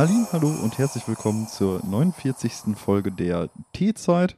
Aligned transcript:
Halli, 0.00 0.24
hallo 0.32 0.48
und 0.48 0.78
herzlich 0.78 1.06
willkommen 1.06 1.46
zur 1.46 1.84
49. 1.84 2.74
Folge 2.74 3.12
der 3.12 3.50
T-Zeit. 3.74 4.34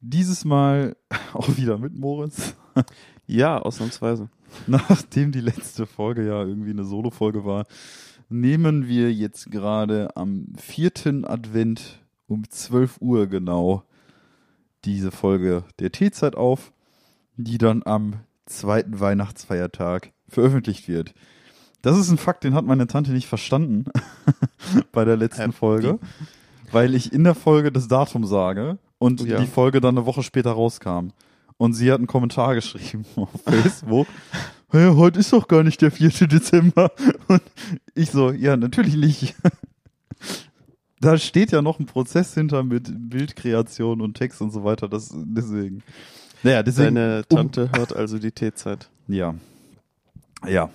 Dieses 0.00 0.44
Mal 0.44 0.96
auch 1.32 1.56
wieder 1.56 1.78
mit 1.78 1.94
Moritz. 1.94 2.56
Ja, 3.28 3.58
ausnahmsweise. 3.58 4.28
Nachdem 4.66 5.30
die 5.30 5.40
letzte 5.40 5.86
Folge 5.86 6.26
ja 6.26 6.42
irgendwie 6.42 6.70
eine 6.70 6.84
Solo-Folge 6.84 7.44
war, 7.44 7.66
nehmen 8.28 8.88
wir 8.88 9.12
jetzt 9.12 9.52
gerade 9.52 10.16
am 10.16 10.48
vierten 10.58 11.24
Advent 11.24 12.00
um 12.26 12.50
12 12.50 13.00
Uhr 13.00 13.28
genau 13.28 13.84
diese 14.84 15.12
Folge 15.12 15.62
der 15.78 15.92
T-Zeit 15.92 16.34
auf, 16.34 16.72
die 17.36 17.58
dann 17.58 17.84
am 17.84 18.24
zweiten 18.44 18.98
Weihnachtsfeiertag 18.98 20.10
veröffentlicht 20.28 20.88
wird. 20.88 21.14
Das 21.86 21.96
ist 21.98 22.10
ein 22.10 22.18
Fakt, 22.18 22.42
den 22.42 22.52
hat 22.54 22.64
meine 22.64 22.88
Tante 22.88 23.12
nicht 23.12 23.28
verstanden 23.28 23.84
bei 24.92 25.04
der 25.04 25.16
letzten 25.16 25.52
Folge, 25.52 26.00
weil 26.72 26.96
ich 26.96 27.12
in 27.12 27.22
der 27.22 27.36
Folge 27.36 27.70
das 27.70 27.86
Datum 27.86 28.24
sage 28.24 28.78
und 28.98 29.20
Ja. 29.20 29.38
die 29.38 29.46
Folge 29.46 29.80
dann 29.80 29.96
eine 29.96 30.04
Woche 30.04 30.24
später 30.24 30.50
rauskam. 30.50 31.10
Und 31.58 31.74
sie 31.74 31.92
hat 31.92 31.98
einen 31.98 32.08
Kommentar 32.08 32.56
geschrieben 32.56 33.04
auf 33.14 33.30
Facebook. 33.44 34.08
Hey, 34.70 34.92
heute 34.96 35.20
ist 35.20 35.32
doch 35.32 35.46
gar 35.46 35.62
nicht 35.62 35.80
der 35.80 35.92
4. 35.92 36.26
Dezember. 36.26 36.90
Und 37.28 37.40
ich 37.94 38.10
so, 38.10 38.32
ja, 38.32 38.56
natürlich 38.56 38.96
nicht. 38.96 39.36
Da 41.00 41.16
steht 41.18 41.52
ja 41.52 41.62
noch 41.62 41.78
ein 41.78 41.86
Prozess 41.86 42.34
hinter 42.34 42.64
mit 42.64 42.90
Bildkreation 43.10 44.00
und 44.00 44.14
Text 44.14 44.42
und 44.42 44.50
so 44.50 44.64
weiter. 44.64 44.88
Das, 44.88 45.14
deswegen. 45.14 45.84
Naja, 46.42 46.64
deswegen. 46.64 46.96
Deine 46.96 47.24
Tante 47.28 47.70
hört 47.76 47.94
also 47.94 48.18
die 48.18 48.32
T-Zeit. 48.32 48.90
Ja. 49.06 49.36
Ja. 50.48 50.68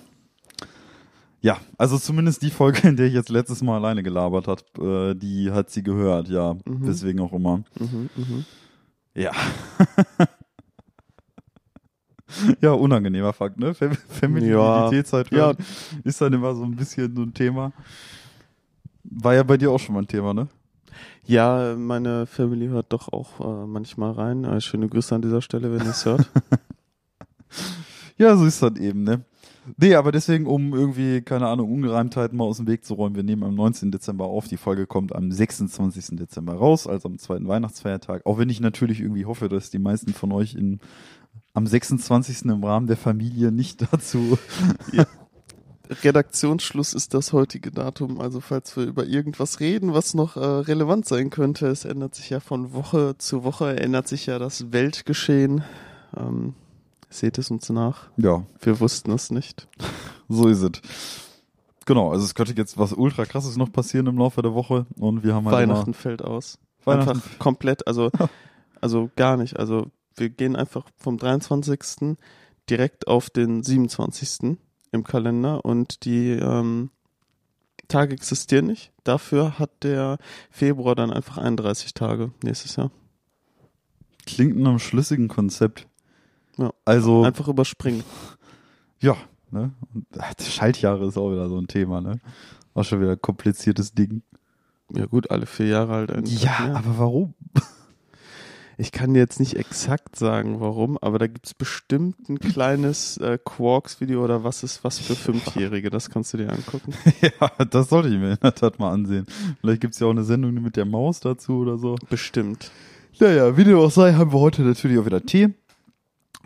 Ja, 1.44 1.58
also 1.76 1.98
zumindest 1.98 2.42
die 2.42 2.50
Folge, 2.50 2.86
in 2.88 2.96
der 2.96 3.06
ich 3.08 3.14
jetzt 3.14 3.28
letztes 3.28 3.62
Mal 3.62 3.76
alleine 3.76 4.02
gelabert 4.04 4.46
hat, 4.46 4.64
äh, 4.78 5.14
die 5.14 5.50
hat 5.50 5.70
sie 5.70 5.82
gehört, 5.82 6.28
ja. 6.28 6.54
Mhm. 6.54 6.84
Deswegen 6.86 7.18
auch 7.20 7.32
immer. 7.32 7.58
Mhm, 7.78 8.08
mhm. 8.16 8.44
Ja. 9.14 9.32
ja, 12.60 12.72
unangenehmer 12.72 13.32
Fakt, 13.32 13.58
ne? 13.58 13.74
Fam- 13.74 13.96
Familiaritätszeit 14.08 15.30
Ja. 15.30 15.38
hören 15.38 15.56
ist 16.04 16.20
dann 16.20 16.32
immer 16.32 16.54
so 16.54 16.64
ein 16.64 16.76
bisschen 16.76 17.14
so 17.14 17.22
ein 17.22 17.34
Thema. 17.34 17.72
War 19.04 19.34
ja 19.34 19.42
bei 19.42 19.56
dir 19.56 19.70
auch 19.70 19.80
schon 19.80 19.94
mal 19.94 20.02
ein 20.02 20.08
Thema, 20.08 20.32
ne? 20.32 20.48
Ja, 21.26 21.74
meine 21.76 22.26
Family 22.26 22.68
hört 22.68 22.92
doch 22.92 23.12
auch 23.12 23.40
äh, 23.40 23.66
manchmal 23.66 24.12
rein. 24.12 24.44
Äh, 24.44 24.60
schöne 24.60 24.88
Grüße 24.88 25.14
an 25.14 25.22
dieser 25.22 25.42
Stelle, 25.42 25.72
wenn 25.72 25.84
ihr 25.84 25.90
es 25.90 26.04
hört. 26.04 26.28
Ja, 28.18 28.36
so 28.36 28.44
ist 28.46 28.62
das 28.62 28.76
eben, 28.76 29.02
ne? 29.02 29.24
Nee, 29.76 29.94
aber 29.94 30.10
deswegen, 30.10 30.46
um 30.46 30.74
irgendwie, 30.74 31.22
keine 31.22 31.46
Ahnung, 31.46 31.72
Ungereimtheiten 31.72 32.36
mal 32.36 32.44
aus 32.44 32.56
dem 32.56 32.66
Weg 32.66 32.84
zu 32.84 32.94
räumen, 32.94 33.14
wir 33.14 33.22
nehmen 33.22 33.44
am 33.44 33.54
19. 33.54 33.92
Dezember 33.92 34.24
auf. 34.24 34.48
Die 34.48 34.56
Folge 34.56 34.86
kommt 34.86 35.14
am 35.14 35.30
26. 35.30 36.16
Dezember 36.16 36.54
raus, 36.54 36.86
also 36.86 37.08
am 37.08 37.18
zweiten 37.18 37.46
Weihnachtsfeiertag. 37.46 38.26
Auch 38.26 38.38
wenn 38.38 38.48
ich 38.48 38.60
natürlich 38.60 39.00
irgendwie 39.00 39.24
hoffe, 39.24 39.48
dass 39.48 39.70
die 39.70 39.78
meisten 39.78 40.12
von 40.14 40.32
euch 40.32 40.54
in, 40.54 40.80
am 41.54 41.66
26. 41.66 42.46
im 42.46 42.64
Rahmen 42.64 42.88
der 42.88 42.96
Familie 42.96 43.52
nicht 43.52 43.86
dazu. 43.92 44.36
Redaktionsschluss 46.02 46.94
ist 46.94 47.14
das 47.14 47.32
heutige 47.32 47.70
Datum. 47.70 48.20
Also 48.20 48.40
falls 48.40 48.76
wir 48.76 48.84
über 48.84 49.04
irgendwas 49.04 49.60
reden, 49.60 49.94
was 49.94 50.14
noch 50.14 50.36
äh, 50.36 50.40
relevant 50.40 51.06
sein 51.06 51.30
könnte, 51.30 51.66
es 51.68 51.84
ändert 51.84 52.14
sich 52.14 52.30
ja 52.30 52.40
von 52.40 52.72
Woche 52.72 53.16
zu 53.18 53.44
Woche, 53.44 53.76
ändert 53.78 54.08
sich 54.08 54.26
ja 54.26 54.38
das 54.38 54.72
Weltgeschehen. 54.72 55.62
Ähm, 56.16 56.54
seht 57.12 57.38
es 57.38 57.50
uns 57.50 57.68
nach. 57.70 58.10
Ja, 58.16 58.44
Wir 58.60 58.80
wussten 58.80 59.10
es 59.12 59.30
nicht. 59.30 59.68
so 60.28 60.48
ist 60.48 60.62
es. 60.62 60.70
Genau, 61.84 62.10
also 62.12 62.24
es 62.24 62.34
könnte 62.34 62.54
jetzt 62.56 62.78
was 62.78 62.92
ultra 62.92 63.24
krasses 63.24 63.56
noch 63.56 63.72
passieren 63.72 64.06
im 64.06 64.16
Laufe 64.18 64.40
der 64.42 64.54
Woche 64.54 64.86
und 64.96 65.24
wir 65.24 65.34
haben 65.34 65.46
halt 65.46 65.56
Weihnachten 65.68 65.94
fällt 65.94 66.22
aus. 66.22 66.58
Weihnachten- 66.84 67.10
Einfach 67.10 67.38
komplett, 67.38 67.86
also, 67.86 68.10
also 68.80 69.10
gar 69.16 69.36
nicht. 69.36 69.58
Also 69.58 69.86
wir 70.16 70.28
gehen 70.30 70.54
einfach 70.56 70.86
vom 70.96 71.18
23. 71.18 72.16
direkt 72.70 73.08
auf 73.08 73.30
den 73.30 73.62
27. 73.62 74.58
im 74.92 75.04
Kalender 75.04 75.64
und 75.64 76.04
die 76.04 76.30
ähm, 76.30 76.90
Tage 77.88 78.14
existieren 78.14 78.66
nicht. 78.66 78.92
Dafür 79.04 79.58
hat 79.58 79.82
der 79.82 80.18
Februar 80.50 80.94
dann 80.94 81.12
einfach 81.12 81.38
31 81.38 81.94
Tage 81.94 82.30
nächstes 82.44 82.76
Jahr. 82.76 82.90
klingt 84.24 84.56
nach 84.56 84.70
einem 84.70 84.78
schlüssigen 84.78 85.28
Konzept. 85.28 85.88
Ja. 86.58 86.72
Also, 86.84 87.24
Einfach 87.24 87.48
überspringen. 87.48 88.02
ja, 89.00 89.16
ne? 89.50 89.72
Und, 89.94 90.06
ach, 90.18 90.32
Schaltjahre 90.40 91.06
ist 91.06 91.16
auch 91.16 91.30
wieder 91.32 91.48
so 91.48 91.58
ein 91.58 91.66
Thema, 91.66 92.00
ne? 92.00 92.20
Auch 92.74 92.84
schon 92.84 93.00
wieder 93.00 93.12
ein 93.12 93.20
kompliziertes 93.22 93.94
Ding. 93.94 94.22
Ja 94.94 95.06
gut, 95.06 95.30
alle 95.30 95.46
vier 95.46 95.66
Jahre 95.66 95.92
halt 95.94 96.10
ein 96.10 96.24
Ja, 96.26 96.60
mehr. 96.66 96.76
aber 96.76 96.98
warum? 96.98 97.34
Ich 98.78 98.90
kann 98.90 99.12
dir 99.12 99.20
jetzt 99.20 99.38
nicht 99.38 99.56
exakt 99.56 100.16
sagen, 100.16 100.58
warum, 100.60 100.96
aber 100.98 101.18
da 101.18 101.26
gibt's 101.26 101.52
bestimmt 101.54 102.28
ein 102.28 102.38
kleines 102.38 103.18
äh, 103.18 103.38
Quarks-Video 103.44 104.24
oder 104.24 104.44
was 104.44 104.62
ist 104.64 104.82
was 104.82 104.98
für 104.98 105.14
Fünfjährige. 105.14 105.90
Das 105.90 106.08
kannst 106.08 106.32
du 106.32 106.38
dir 106.38 106.50
angucken. 106.50 106.92
ja, 107.20 107.64
das 107.66 107.90
sollte 107.90 108.08
ich 108.08 108.18
mir 108.18 108.32
in 108.32 108.38
der 108.42 108.54
Tat 108.54 108.78
mal 108.78 108.90
ansehen. 108.90 109.26
Vielleicht 109.60 109.82
gibt's 109.82 110.00
ja 110.00 110.06
auch 110.06 110.10
eine 110.10 110.24
Sendung 110.24 110.54
mit 110.54 110.76
der 110.76 110.86
Maus 110.86 111.20
dazu 111.20 111.58
oder 111.58 111.76
so. 111.76 111.96
Bestimmt. 112.08 112.72
Naja, 113.20 113.56
wie 113.58 113.64
dem 113.64 113.76
auch 113.76 113.90
sei, 113.90 114.14
haben 114.14 114.32
wir 114.32 114.40
heute 114.40 114.62
natürlich 114.62 114.98
auch 114.98 115.06
wieder 115.06 115.24
Tee. 115.24 115.50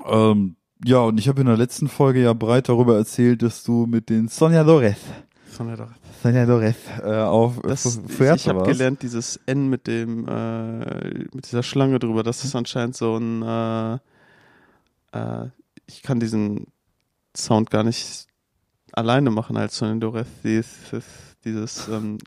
Ähm, 0.04 0.56
ja, 0.84 0.98
und 0.98 1.18
ich 1.18 1.28
habe 1.28 1.40
in 1.40 1.46
der 1.46 1.56
letzten 1.56 1.88
Folge 1.88 2.22
ja 2.22 2.32
breit 2.32 2.68
darüber 2.68 2.96
erzählt, 2.96 3.42
dass 3.42 3.62
du 3.64 3.86
mit 3.86 4.10
den 4.10 4.28
Soñadores, 4.28 4.96
Von 5.50 5.68
der 5.68 5.88
Soñadores, 6.22 6.74
äh, 7.02 7.22
auf 7.24 7.60
das, 7.62 7.86
F- 7.86 8.00
ich 8.06 8.12
Fuerte 8.16 8.36
ich 8.36 8.48
habe 8.48 8.64
gelernt, 8.64 9.02
dieses 9.02 9.40
N 9.46 9.68
mit 9.68 9.86
dem 9.86 10.28
äh, 10.28 11.24
mit 11.32 11.46
dieser 11.46 11.62
Schlange 11.62 11.98
drüber, 11.98 12.22
das 12.22 12.44
ist 12.44 12.54
anscheinend 12.54 12.96
so 12.96 13.16
ein 13.16 13.42
äh, 13.42 13.94
äh, 15.12 15.48
ich 15.86 16.02
kann 16.02 16.20
diesen 16.20 16.66
Sound 17.36 17.70
gar 17.70 17.84
nicht 17.84 18.26
alleine 18.92 19.30
machen 19.30 19.56
als 19.56 19.76
Sonendoreth. 19.78 20.26
Dieses, 20.42 20.66
dieses 21.44 21.88
ähm, 21.88 22.18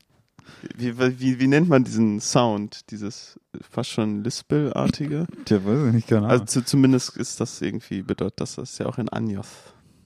wie, 0.77 0.97
wie, 1.19 1.39
wie 1.39 1.47
nennt 1.47 1.69
man 1.69 1.83
diesen 1.83 2.19
Sound? 2.19 2.89
Dieses 2.91 3.39
fast 3.69 3.89
schon 3.89 4.23
Lispel-artige? 4.23 5.27
Tja, 5.45 5.63
weiß 5.65 5.87
ich 5.87 5.93
nicht, 5.93 6.07
keine 6.07 6.23
Also 6.27 6.35
Ahnung. 6.35 6.47
zu, 6.47 6.63
zumindest 6.65 7.17
ist 7.17 7.39
das 7.39 7.61
irgendwie, 7.61 8.01
bedeutet 8.01 8.41
das, 8.41 8.55
das 8.55 8.71
ist 8.71 8.77
ja 8.79 8.85
auch 8.85 8.97
in 8.97 9.09
Anjos. 9.09 9.47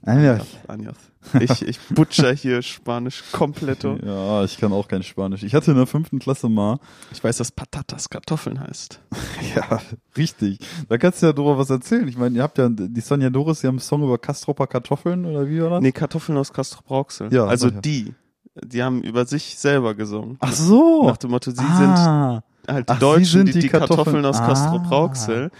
Also, 0.05 0.43
Anjos. 0.67 0.97
Ich, 1.39 1.65
ich 1.65 1.79
butcher 1.87 2.33
hier 2.33 2.61
Spanisch 2.61 3.23
kompletto. 3.31 3.97
ja, 4.05 4.43
ich 4.43 4.57
kann 4.57 4.73
auch 4.73 4.89
kein 4.89 5.01
Spanisch. 5.01 5.43
Ich 5.43 5.55
hatte 5.55 5.71
in 5.71 5.77
der 5.77 5.87
fünften 5.87 6.19
Klasse 6.19 6.49
mal, 6.49 6.77
Ich 7.13 7.23
weiß, 7.23 7.37
dass 7.37 7.51
Patatas 7.53 8.09
Kartoffeln 8.09 8.59
heißt. 8.59 8.99
ja, 9.55 9.81
richtig. 10.17 10.59
Da 10.89 10.97
kannst 10.97 11.21
du 11.21 11.27
ja 11.27 11.31
drüber 11.33 11.57
was 11.57 11.69
erzählen. 11.69 12.05
Ich 12.09 12.17
meine, 12.17 12.35
ihr 12.35 12.43
habt 12.43 12.57
ja 12.57 12.67
die 12.67 13.01
Soñadores, 13.01 13.61
die 13.61 13.67
haben 13.67 13.75
einen 13.75 13.79
Song 13.79 14.03
über 14.03 14.17
Kastropper 14.17 14.67
Kartoffeln 14.67 15.25
oder 15.25 15.47
wie 15.47 15.61
war 15.61 15.69
das? 15.69 15.81
Nee, 15.81 15.93
Kartoffeln 15.93 16.37
aus 16.37 16.51
Castro 16.51 16.81
Brauxel. 16.85 17.33
Ja, 17.33 17.45
also 17.45 17.69
die. 17.69 18.13
Die 18.55 18.83
haben 18.83 19.01
über 19.01 19.25
sich 19.25 19.57
selber 19.57 19.95
gesungen. 19.95 20.37
Ach 20.39 20.51
so. 20.53 21.07
Nach 21.07 21.17
dem 21.17 21.31
Motto, 21.31 21.51
sie 21.51 21.57
ah. 21.59 22.41
sind 22.65 22.75
halt 22.75 22.89
die 22.89 22.93
Ach, 22.93 22.99
Deutschen, 22.99 23.45
die, 23.45 23.51
die 23.53 23.59
die 23.61 23.69
Kartoffeln, 23.69 24.23
Kartoffeln- 24.23 24.25
aus 24.25 24.37
Castro 24.37 24.75
Ah. 24.75 24.85
Brauxel, 24.87 25.51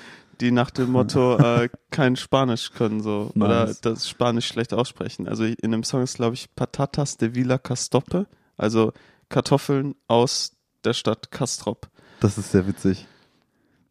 die 0.41 0.51
nach 0.51 0.69
dem 0.71 0.91
Motto 0.91 1.37
äh, 1.39 1.69
kein 1.89 2.15
Spanisch 2.15 2.71
können 2.71 3.01
so 3.01 3.31
oder 3.35 3.65
Nice. 3.65 3.81
das 3.81 4.07
Spanisch 4.07 4.47
schlecht 4.47 4.73
aussprechen. 4.73 5.27
Also 5.27 5.44
in 5.44 5.71
dem 5.71 5.83
Song 5.83 6.03
ist 6.03 6.15
glaube 6.18 6.35
ich 6.35 6.53
Patatas 6.56 7.18
de 7.18 7.33
Villa 7.35 7.57
Castope, 7.57 8.27
also 8.57 8.94
Kartoffeln 9.29 9.95
aus 10.07 10.51
der 10.83 10.94
Stadt 10.94 11.31
Castrop. 11.31 11.88
Das 12.19 12.38
ist 12.38 12.51
sehr 12.51 12.68
witzig. 12.68 13.07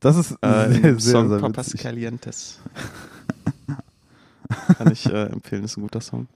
Das 0.00 0.16
ist 0.16 0.32
Äh, 0.42 0.68
sehr, 0.72 0.80
sehr, 0.98 1.00
Song 1.00 1.28
sehr 1.28 1.38
Papas 1.38 1.66
witzig. 1.68 1.80
Calientes. 1.82 2.60
Kann 4.78 4.90
ich 4.92 5.06
äh, 5.06 5.24
empfehlen, 5.26 5.64
ist 5.64 5.76
ein 5.76 5.82
guter 5.82 6.00
Song. 6.00 6.28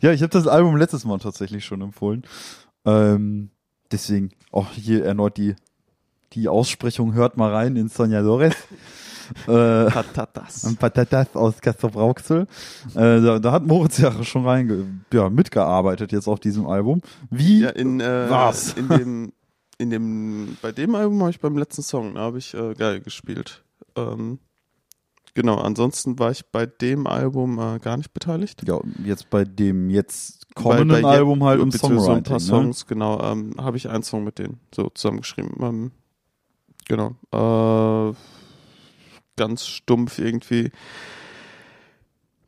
Ja, 0.00 0.12
ich 0.12 0.22
habe 0.22 0.30
das 0.30 0.46
Album 0.46 0.76
letztes 0.76 1.04
Mal 1.04 1.18
tatsächlich 1.18 1.64
schon 1.64 1.80
empfohlen. 1.80 2.24
Ähm, 2.84 3.50
deswegen 3.90 4.30
auch 4.50 4.70
hier 4.72 5.04
erneut 5.04 5.36
die, 5.36 5.54
die 6.32 6.48
Aussprechung. 6.48 7.14
Hört 7.14 7.36
mal 7.36 7.52
rein 7.52 7.76
in 7.76 7.88
Soñadores. 7.88 8.54
äh, 9.46 9.90
Patatas. 9.90 10.64
und 10.64 10.78
Patatas 10.78 11.34
aus 11.34 11.60
Castro 11.60 11.90
Brauxel. 11.90 12.46
Äh, 12.94 13.20
da, 13.20 13.38
da 13.38 13.52
hat 13.52 13.66
Moritz 13.66 13.98
ja 13.98 14.22
schon 14.24 14.46
reinge 14.46 14.86
ja, 15.12 15.28
mitgearbeitet 15.28 16.12
jetzt 16.12 16.28
auf 16.28 16.40
diesem 16.40 16.66
Album. 16.66 17.00
Wie? 17.30 17.60
Ja, 17.60 17.70
in, 17.70 18.00
äh, 18.00 18.30
Was? 18.30 18.74
in 18.74 18.88
dem, 18.88 19.32
in 19.78 19.90
dem, 19.90 20.56
bei 20.60 20.72
dem 20.72 20.94
Album 20.94 21.20
habe 21.20 21.30
ich 21.30 21.40
beim 21.40 21.56
letzten 21.56 21.82
Song, 21.82 22.14
da 22.14 22.20
habe 22.20 22.38
ich 22.38 22.54
äh, 22.54 22.74
geil 22.74 23.00
gespielt. 23.00 23.62
Ähm, 23.96 24.38
genau, 25.34 25.56
ansonsten 25.56 26.18
war 26.18 26.30
ich 26.30 26.44
bei 26.50 26.66
dem 26.66 27.06
Album 27.06 27.58
äh, 27.58 27.78
gar 27.78 27.96
nicht 27.96 28.12
beteiligt. 28.12 28.62
ja, 28.66 28.80
jetzt 29.04 29.30
bei 29.30 29.44
dem 29.44 29.90
jetzt 29.90 30.46
Bei- 30.54 30.62
kommenden 30.62 30.88
bei 30.88 30.96
Jet- 31.00 31.18
Album 31.18 31.44
halt 31.44 31.60
beziehungsweise 31.64 32.04
Songwriting. 32.04 32.06
So 32.06 32.12
ein 32.14 32.22
paar 32.24 32.34
ne? 32.34 32.40
Songs, 32.40 32.86
genau, 32.86 33.20
ähm, 33.22 33.54
habe 33.58 33.76
ich 33.76 33.88
einen 33.88 34.02
Song 34.02 34.24
mit 34.24 34.38
denen 34.38 34.60
so 34.74 34.90
zusammengeschrieben. 34.90 35.54
Ähm, 35.60 35.90
genau. 36.88 37.16
Äh, 37.32 38.14
ganz 39.36 39.66
stumpf 39.66 40.18
irgendwie 40.18 40.70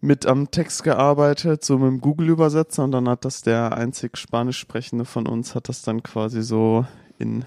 mit 0.01 0.27
am 0.27 0.51
Text 0.51 0.83
gearbeitet, 0.85 1.65
so 1.65 1.79
mit 1.79 1.89
dem 1.89 2.01
Google-Übersetzer 2.01 2.85
und 2.85 2.93
dann 2.93 3.09
hat 3.09 3.25
das 3.25 3.41
der 3.41 3.75
einzig 3.77 4.19
Spanisch 4.19 4.59
sprechende 4.59 5.07
von 5.07 5.27
uns, 5.27 5.55
hat 5.55 5.71
das 5.71 5.81
dann 5.83 6.03
quasi 6.03 6.43
so 6.43 6.85
in 7.19 7.45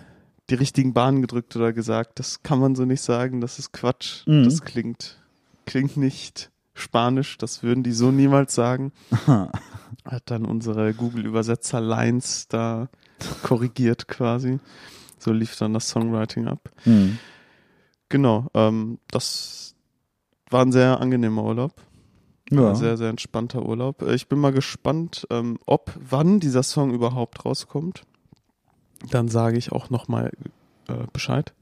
die 0.49 0.55
richtigen 0.55 0.93
Bahnen 0.93 1.21
gedrückt 1.21 1.55
oder 1.55 1.71
gesagt, 1.71 2.19
das 2.19 2.41
kann 2.41 2.59
man 2.59 2.73
so 2.73 2.85
nicht 2.85 3.01
sagen, 3.01 3.41
das 3.41 3.59
ist 3.59 3.73
Quatsch, 3.73 4.25
Mhm. 4.25 4.45
das 4.45 4.61
klingt, 4.63 5.19
klingt 5.67 5.97
nicht 5.97 6.49
Spanisch, 6.73 7.37
das 7.37 7.61
würden 7.61 7.83
die 7.83 7.91
so 7.91 8.11
niemals 8.11 8.55
sagen. 8.55 8.91
Hat 10.05 10.23
dann 10.25 10.45
unsere 10.45 10.93
Google-Übersetzer-Lines 10.93 12.47
da 12.47 12.89
korrigiert 13.43 14.07
quasi. 14.07 14.59
So 15.19 15.31
lief 15.31 15.55
dann 15.57 15.73
das 15.73 15.89
Songwriting 15.89 16.47
ab. 16.47 16.69
Hm. 16.83 17.17
Genau, 18.09 18.47
ähm, 18.53 18.99
das 19.09 19.75
war 20.49 20.61
ein 20.63 20.71
sehr 20.71 21.01
angenehmer 21.01 21.43
Urlaub. 21.43 21.73
Ja. 22.49 22.69
Ein 22.69 22.75
sehr, 22.75 22.95
sehr 22.95 23.09
entspannter 23.09 23.63
Urlaub. 23.65 24.03
Äh, 24.03 24.15
Ich 24.15 24.27
bin 24.29 24.39
mal 24.39 24.53
gespannt, 24.53 25.27
ähm, 25.29 25.59
ob, 25.65 25.91
wann 25.99 26.39
dieser 26.39 26.63
Song 26.63 26.93
überhaupt 26.93 27.43
rauskommt. 27.43 28.03
Dann 29.09 29.27
sage 29.27 29.57
ich 29.57 29.71
auch 29.71 29.89
nochmal 29.89 30.31
äh, 30.87 30.93
Bescheid. 31.11 31.53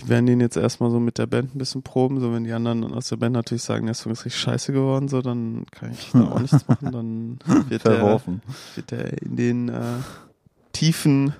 Die 0.00 0.08
werden 0.08 0.26
den 0.26 0.40
jetzt 0.40 0.56
erstmal 0.56 0.90
so 0.90 0.98
mit 0.98 1.18
der 1.18 1.26
Band 1.26 1.54
ein 1.54 1.58
bisschen 1.58 1.82
proben. 1.82 2.20
So, 2.20 2.32
wenn 2.32 2.44
die 2.44 2.52
anderen 2.52 2.92
aus 2.94 3.08
der 3.08 3.16
Band 3.16 3.34
natürlich 3.34 3.62
sagen, 3.62 3.86
der 3.86 3.94
Song 3.94 4.12
ist 4.12 4.24
richtig 4.24 4.40
scheiße 4.40 4.72
geworden, 4.72 5.08
so, 5.08 5.20
dann 5.20 5.66
kann 5.70 5.92
ich 5.92 6.10
da 6.12 6.30
auch 6.30 6.40
nichts 6.40 6.66
machen. 6.66 6.92
Dann 6.92 7.38
wird 7.68 7.84
der, 7.84 8.20
wird 8.74 8.90
der 8.90 9.22
in 9.22 9.36
den 9.36 9.68
äh, 9.68 9.98
tiefen 10.72 11.34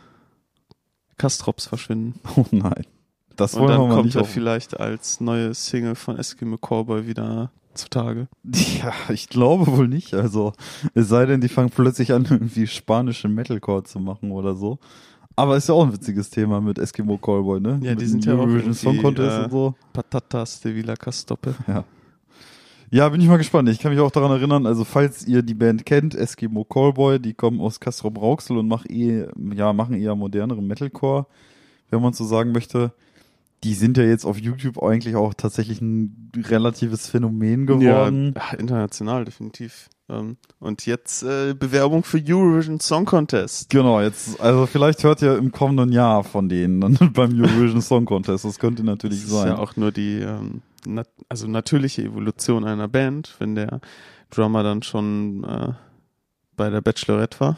Kastrops 1.16 1.66
verschwinden. 1.66 2.20
Oh 2.36 2.44
nein. 2.50 2.86
Das 3.36 3.54
Und 3.54 3.62
wollen 3.62 3.70
dann 3.70 3.80
wir 3.80 3.88
mal 3.88 3.94
kommt 3.94 4.06
nicht 4.06 4.16
er 4.16 4.24
vielleicht 4.24 4.78
als 4.78 5.20
neue 5.20 5.54
Single 5.54 5.94
von 5.94 6.18
Eskimo 6.18 6.58
Cowboy 6.58 7.06
wieder 7.06 7.50
zutage. 7.74 8.28
Ja, 8.44 8.92
ich 9.08 9.28
glaube 9.28 9.66
wohl 9.66 9.88
nicht. 9.88 10.14
Also, 10.14 10.52
es 10.94 11.08
sei 11.08 11.26
denn, 11.26 11.40
die 11.40 11.48
fangen 11.48 11.70
plötzlich 11.70 12.12
an, 12.12 12.26
irgendwie 12.28 12.66
spanische 12.66 13.28
Metalcore 13.28 13.84
zu 13.84 14.00
machen 14.00 14.30
oder 14.30 14.54
so. 14.54 14.78
Aber 15.36 15.56
ist 15.56 15.68
ja 15.68 15.74
auch 15.74 15.84
ein 15.84 15.92
witziges 15.92 16.30
Thema 16.30 16.60
mit 16.60 16.78
Eskimo 16.78 17.18
Callboy, 17.18 17.60
ne? 17.60 17.80
Ja, 17.82 17.90
mit 17.90 18.00
die 18.00 18.06
sind 18.06 18.24
ja 18.24 18.34
auch 18.34 18.40
Eurovision 18.40 18.74
Song 18.74 18.94
irgendwie, 18.94 19.02
Contest 19.02 19.38
äh, 19.38 19.44
und 19.44 19.50
so. 19.50 19.74
Patatas 19.92 20.60
de 20.60 20.74
Villa 20.74 20.96
Castoppe. 20.96 21.54
Ja. 21.66 21.84
Ja, 22.90 23.08
bin 23.08 23.22
ich 23.22 23.26
mal 23.26 23.38
gespannt. 23.38 23.70
Ich 23.70 23.78
kann 23.78 23.90
mich 23.90 24.00
auch 24.02 24.10
daran 24.10 24.32
erinnern, 24.32 24.66
also 24.66 24.84
falls 24.84 25.26
ihr 25.26 25.42
die 25.42 25.54
Band 25.54 25.86
kennt, 25.86 26.14
Eskimo 26.14 26.64
Callboy, 26.64 27.18
die 27.18 27.32
kommen 27.32 27.58
aus 27.58 27.80
Castro 27.80 28.10
Brauxel 28.10 28.58
und 28.58 28.68
machen 28.68 28.90
eh, 28.90 29.26
ja, 29.54 29.72
machen 29.72 29.94
eher 29.94 30.14
moderneren 30.14 30.66
Metalcore, 30.66 31.26
wenn 31.88 32.02
man 32.02 32.12
so 32.12 32.26
sagen 32.26 32.52
möchte. 32.52 32.92
Die 33.64 33.72
sind 33.72 33.96
ja 33.96 34.04
jetzt 34.04 34.26
auf 34.26 34.38
YouTube 34.38 34.82
eigentlich 34.82 35.16
auch 35.16 35.32
tatsächlich 35.32 35.80
ein 35.80 36.30
relatives 36.36 37.08
Phänomen 37.08 37.64
geworden. 37.66 38.34
Ja, 38.36 38.58
international 38.58 39.24
definitiv. 39.24 39.88
Ähm, 40.08 40.36
Und 40.58 40.84
jetzt 40.86 41.22
äh, 41.22 41.54
Bewerbung 41.54 42.02
für 42.04 42.18
Eurovision 42.24 42.80
Song 42.80 43.04
Contest. 43.04 43.70
Genau, 43.70 44.00
jetzt, 44.00 44.40
also 44.40 44.66
vielleicht 44.66 45.04
hört 45.04 45.22
ihr 45.22 45.36
im 45.38 45.52
kommenden 45.52 45.92
Jahr 45.92 46.24
von 46.24 46.48
denen 46.48 46.80
dann 46.80 46.98
beim 47.12 47.40
Eurovision 47.40 47.80
Song 47.82 48.04
Contest. 48.04 48.44
Das 48.44 48.58
könnte 48.58 48.82
natürlich 48.84 49.20
Das 49.20 49.28
ist 49.30 49.36
sein. 49.36 49.48
ja 49.48 49.58
auch 49.58 49.76
nur 49.76 49.92
die 49.92 50.18
ähm, 50.20 50.62
nat 50.86 51.08
also 51.28 51.46
natürliche 51.46 52.02
Evolution 52.02 52.64
einer 52.64 52.88
Band, 52.88 53.36
wenn 53.38 53.54
der 53.54 53.80
Drummer 54.30 54.62
dann 54.62 54.82
schon 54.82 55.44
äh, 55.44 55.72
bei 56.56 56.68
der 56.68 56.80
Bachelorette 56.80 57.38
war, 57.40 57.56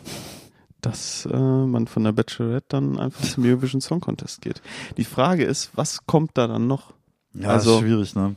dass 0.81 1.27
äh, 1.27 1.37
man 1.37 1.87
von 1.87 2.05
der 2.05 2.13
Bachelorette 2.13 2.67
dann 2.69 2.99
einfach 2.99 3.25
zum 3.25 3.45
Eurovision 3.45 3.81
Song 3.81 4.01
Contest 4.01 4.43
geht. 4.43 4.61
Die 4.99 5.05
Frage 5.05 5.45
ist, 5.45 5.71
was 5.75 6.07
kommt 6.07 6.33
da 6.35 6.47
dann 6.47 6.67
noch? 6.67 6.93
ja, 7.33 7.49
also- 7.49 7.77
ist 7.77 7.81
schwierig, 7.81 8.15
ne? 8.15 8.37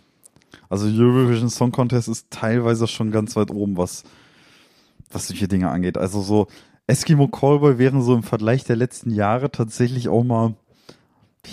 Also 0.70 0.88
Eurovision 0.88 1.50
Song 1.50 1.72
Contest 1.72 2.08
ist 2.08 2.30
teilweise 2.30 2.88
schon 2.88 3.12
ganz 3.12 3.36
weit 3.36 3.52
oben, 3.52 3.78
was, 3.78 4.04
was 5.12 5.28
solche 5.28 5.48
Dinge 5.48 5.70
angeht. 5.70 5.98
Also 5.98 6.22
so 6.22 6.48
Eskimo 6.88 7.28
Callboy 7.28 7.78
wären 7.78 8.02
so 8.02 8.16
im 8.16 8.24
Vergleich 8.24 8.64
der 8.64 8.78
letzten 8.78 9.12
Jahre 9.12 9.52
tatsächlich 9.52 10.08
auch 10.08 10.24
mal, 10.24 10.56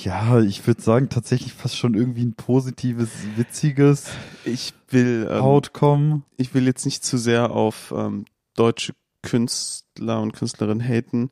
ja, 0.02 0.40
ich 0.40 0.64
würde 0.66 0.80
sagen, 0.80 1.08
tatsächlich 1.08 1.52
fast 1.52 1.76
schon 1.76 1.94
irgendwie 1.94 2.24
ein 2.24 2.34
positives, 2.34 3.10
witziges 3.36 4.10
Ich 4.44 4.74
will 4.90 5.28
ähm, 5.30 5.42
Outcome. 5.42 6.22
ich 6.36 6.54
will 6.54 6.66
jetzt 6.66 6.84
nicht 6.84 7.04
zu 7.04 7.18
sehr 7.18 7.50
auf 7.50 7.92
ähm, 7.96 8.24
deutsche 8.54 8.94
Künstler 9.22 10.20
und 10.20 10.32
Künstlerinnen 10.32 10.86
haten, 10.86 11.30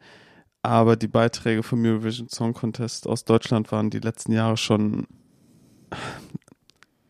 aber 0.62 0.96
die 0.96 1.08
Beiträge 1.08 1.62
vom 1.62 1.84
Eurovision 1.84 2.28
Song 2.28 2.54
Contest 2.54 3.06
aus 3.06 3.24
Deutschland 3.24 3.70
waren 3.70 3.90
die 3.90 4.00
letzten 4.00 4.32
Jahre 4.32 4.56
schon. 4.56 5.06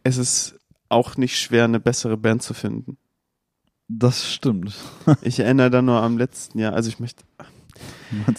Es 0.03 0.17
ist 0.17 0.57
auch 0.89 1.17
nicht 1.17 1.39
schwer, 1.39 1.65
eine 1.65 1.81
bessere 1.81 2.17
Band 2.17 2.43
zu 2.43 2.55
finden. 2.55 2.97
Das 3.89 4.31
stimmt. 4.33 4.75
Ich 5.23 5.39
erinnere 5.41 5.71
da 5.71 5.83
nur 5.83 6.01
am 6.03 6.17
letzten 6.19 6.59
Jahr, 6.59 6.73
also 6.75 6.89
ich 6.89 6.99
möchte, 7.01 7.25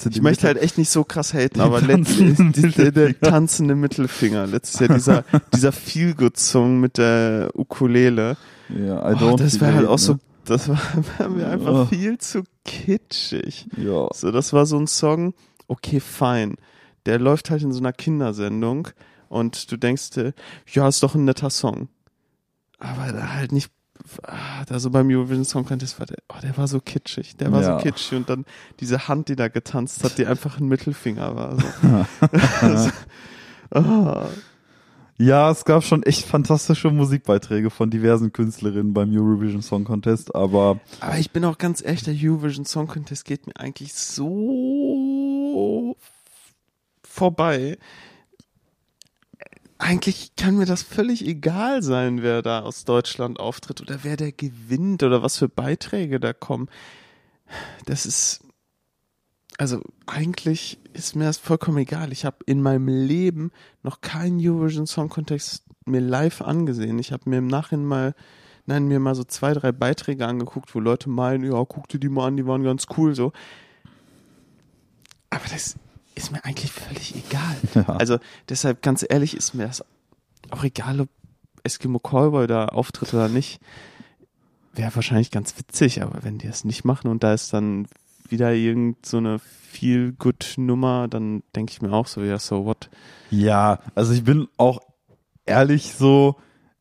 ich 0.09 0.21
möchte 0.21 0.47
halt 0.47 0.57
echt 0.57 0.77
nicht 0.77 0.89
so 0.89 1.03
krass 1.03 1.33
haten, 1.33 1.59
aber 1.61 1.81
letztlich 1.81 2.37
der, 2.75 2.91
der 2.91 3.19
tanzende 3.19 3.75
Mittelfinger. 3.75 4.47
Letztes 4.47 4.79
Jahr 4.79 4.89
dieser, 4.95 5.23
dieser 5.53 5.71
Feelgood-Song 5.71 6.79
mit 6.79 6.97
der 6.97 7.49
Ukulele. 7.55 8.37
ja, 8.69 9.11
I 9.11 9.13
Oh, 9.15 9.17
don't 9.17 9.37
das 9.37 9.59
wäre 9.59 9.73
halt 9.73 9.87
auch 9.87 9.97
so, 9.99 10.13
ne? 10.13 10.19
das 10.45 10.69
war, 10.69 10.79
war 11.19 11.29
mir 11.29 11.47
einfach 11.49 11.73
Oh. 11.73 11.85
viel 11.85 12.17
zu 12.17 12.43
kitschig. 12.65 13.67
Ja. 13.77 14.07
So, 14.13 14.31
das 14.31 14.53
war 14.53 14.65
so 14.65 14.77
ein 14.77 14.87
Song, 14.87 15.33
okay, 15.67 15.99
fein. 15.99 16.55
Der 17.05 17.19
läuft 17.19 17.49
halt 17.49 17.63
in 17.63 17.73
so 17.73 17.79
einer 17.79 17.93
Kindersendung 17.93 18.87
und 19.33 19.71
du 19.71 19.77
denkst 19.77 20.11
dir, 20.11 20.33
ja, 20.71 20.87
ist 20.87 21.03
doch 21.03 21.15
ein 21.15 21.25
netter 21.25 21.49
Song. 21.49 21.89
Aber 22.79 23.11
da 23.11 23.33
halt 23.33 23.51
nicht, 23.51 23.71
ah, 24.23 24.63
da 24.67 24.79
so 24.79 24.89
beim 24.89 25.09
Eurovision 25.09 25.45
Song 25.45 25.65
Contest 25.65 25.99
war 25.99 26.05
der, 26.05 26.17
oh, 26.29 26.35
der 26.41 26.55
war 26.57 26.67
so 26.67 26.79
kitschig, 26.79 27.35
der 27.37 27.51
war 27.51 27.61
Ja. 27.61 27.77
so 27.77 27.83
kitschig 27.83 28.17
und 28.17 28.29
dann 28.29 28.45
diese 28.79 29.07
Hand, 29.07 29.29
die 29.29 29.35
da 29.35 29.47
getanzt 29.47 30.03
hat, 30.03 30.17
die 30.17 30.25
einfach 30.27 30.59
ein 30.59 30.67
Mittelfinger 30.67 31.35
war. 31.35 31.59
So. 31.59 32.91
ah. 33.71 34.27
Ja, 35.19 35.51
es 35.51 35.63
gab 35.63 35.83
schon 35.83 36.01
echt 36.03 36.25
fantastische 36.25 36.89
Musikbeiträge 36.89 37.69
von 37.69 37.91
diversen 37.91 38.33
Künstlerinnen 38.33 38.95
beim 38.95 39.15
Eurovision 39.15 39.61
Song 39.61 39.83
Contest, 39.83 40.33
aber 40.33 40.79
Aber 41.01 41.19
ich 41.19 41.29
bin 41.31 41.45
auch 41.45 41.59
ganz 41.59 41.83
ehrlich, 41.85 42.03
der 42.03 42.15
Eurovision 42.17 42.65
Song 42.65 42.87
Contest 42.87 43.23
geht 43.23 43.45
mir 43.45 43.55
eigentlich 43.55 43.93
so 43.93 45.95
vorbei. 47.03 47.77
Eigentlich 49.83 50.37
kann 50.37 50.55
mir 50.55 50.65
das 50.65 50.81
völlig 50.81 51.27
egal 51.27 51.83
sein, 51.83 52.23
wer 52.23 52.41
da 52.41 52.61
aus 52.61 52.85
Deutschland 52.85 53.37
auftritt 53.37 53.81
oder 53.81 53.99
wer 54.03 54.15
der 54.15 54.31
gewinnt 54.31 55.03
oder 55.03 55.21
was 55.21 55.37
für 55.37 55.49
Beiträge 55.49 56.21
da 56.21 56.31
kommen. 56.31 56.69
Das 57.85 58.05
ist, 58.05 58.39
also 59.57 59.81
eigentlich 60.05 60.79
ist 60.93 61.17
mir 61.17 61.25
das 61.25 61.37
vollkommen 61.37 61.79
egal. 61.79 62.13
Ich 62.13 62.23
habe 62.23 62.37
in 62.45 62.61
meinem 62.61 62.87
Leben 62.87 63.51
noch 63.81 63.99
keinen 63.99 64.39
Eurovision 64.39 64.87
Song 64.87 65.09
Contest 65.09 65.65
mir 65.85 65.99
live 65.99 66.41
angesehen. 66.41 66.97
Ich 66.97 67.11
habe 67.11 67.29
mir 67.29 67.39
im 67.39 67.47
Nachhinein 67.47 67.85
mal 67.85 68.15
nein, 68.65 68.87
mir 68.87 69.01
mal 69.01 69.15
so 69.15 69.25
zwei, 69.25 69.53
drei 69.53 69.73
Beiträge 69.73 70.25
angeguckt, 70.25 70.73
wo 70.73 70.79
Leute 70.79 71.09
meinen, 71.09 71.43
ja, 71.43 71.61
guck 71.65 71.89
dir 71.89 71.99
die 71.99 72.07
mal 72.07 72.27
an, 72.27 72.37
die 72.37 72.47
waren 72.47 72.63
ganz 72.63 72.85
cool 72.97 73.13
so. 73.15 73.33
Aber 75.29 75.43
das 75.51 75.75
ist 76.15 76.31
mir 76.31 76.43
eigentlich 76.45 76.71
völlig 76.71 77.15
egal. 77.15 77.55
Ja. 77.75 77.95
Also 77.95 78.19
deshalb 78.49 78.81
ganz 78.81 79.05
ehrlich 79.07 79.35
ist 79.35 79.53
mir 79.53 79.67
das 79.67 79.83
auch 80.51 80.63
egal, 80.63 81.01
ob 81.01 81.09
Eskimo 81.63 81.99
Callboy 81.99 82.47
da 82.47 82.65
auftritt 82.65 83.13
oder 83.13 83.29
nicht. 83.29 83.59
Wäre 84.73 84.93
wahrscheinlich 84.95 85.31
ganz 85.31 85.57
witzig, 85.57 86.01
aber 86.01 86.23
wenn 86.23 86.37
die 86.37 86.47
es 86.47 86.65
nicht 86.65 86.83
machen 86.83 87.09
und 87.09 87.23
da 87.23 87.33
ist 87.33 87.53
dann 87.53 87.87
wieder 88.27 88.53
irgend 88.53 89.05
so 89.05 89.17
eine 89.17 89.39
Feel-Good-Nummer, 89.39 91.07
dann 91.07 91.43
denke 91.55 91.71
ich 91.71 91.81
mir 91.81 91.93
auch 91.93 92.07
so, 92.07 92.21
ja, 92.21 92.39
so 92.39 92.65
what? 92.65 92.89
ja, 93.29 93.79
also 93.95 94.13
ich 94.13 94.23
bin 94.23 94.47
auch 94.57 94.79
ehrlich 95.45 95.93
so, 95.93 96.35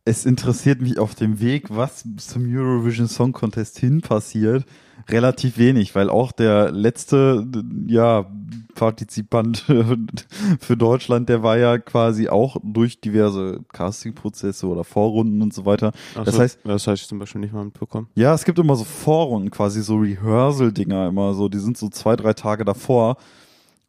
es 0.04 0.26
interessiert 0.26 0.80
mich 0.80 0.98
auf 0.98 1.14
dem 1.14 1.40
Weg, 1.40 1.66
was 1.70 2.04
zum 2.16 2.44
Eurovision 2.54 3.08
Song 3.08 3.32
Contest 3.32 3.78
hin 3.78 4.00
passiert, 4.00 4.64
relativ 5.08 5.58
wenig, 5.58 5.94
weil 5.94 6.10
auch 6.10 6.32
der 6.32 6.70
letzte, 6.72 7.46
ja, 7.86 8.26
Partizipant 8.74 9.58
für 10.60 10.76
Deutschland, 10.76 11.28
der 11.28 11.42
war 11.42 11.58
ja 11.58 11.78
quasi 11.78 12.28
auch 12.28 12.56
durch 12.62 13.00
diverse 13.00 13.60
Castingprozesse 13.72 14.66
oder 14.66 14.82
Vorrunden 14.84 15.42
und 15.42 15.52
so 15.52 15.66
weiter. 15.66 15.92
Ach 16.16 16.24
Das 16.24 16.34
so, 16.36 16.40
heißt- 16.40 16.58
das 16.64 16.86
habe 16.86 16.94
ich 16.96 17.06
zum 17.06 17.18
Beispiel 17.18 17.40
nicht 17.42 17.52
mal 17.52 17.64
mitbekommen. 17.64 18.08
Ja, 18.14 18.32
es 18.34 18.44
gibt 18.44 18.58
immer 18.58 18.76
so 18.76 18.84
Vorrunden, 18.84 19.50
quasi 19.50 19.82
so 19.82 19.96
Rehearsal-Dinger 19.96 21.08
immer 21.08 21.34
so, 21.34 21.48
die 21.48 21.58
sind 21.58 21.76
so 21.76 21.88
zwei, 21.90 22.16
drei 22.16 22.32
Tage 22.32 22.64
davor. 22.64 23.16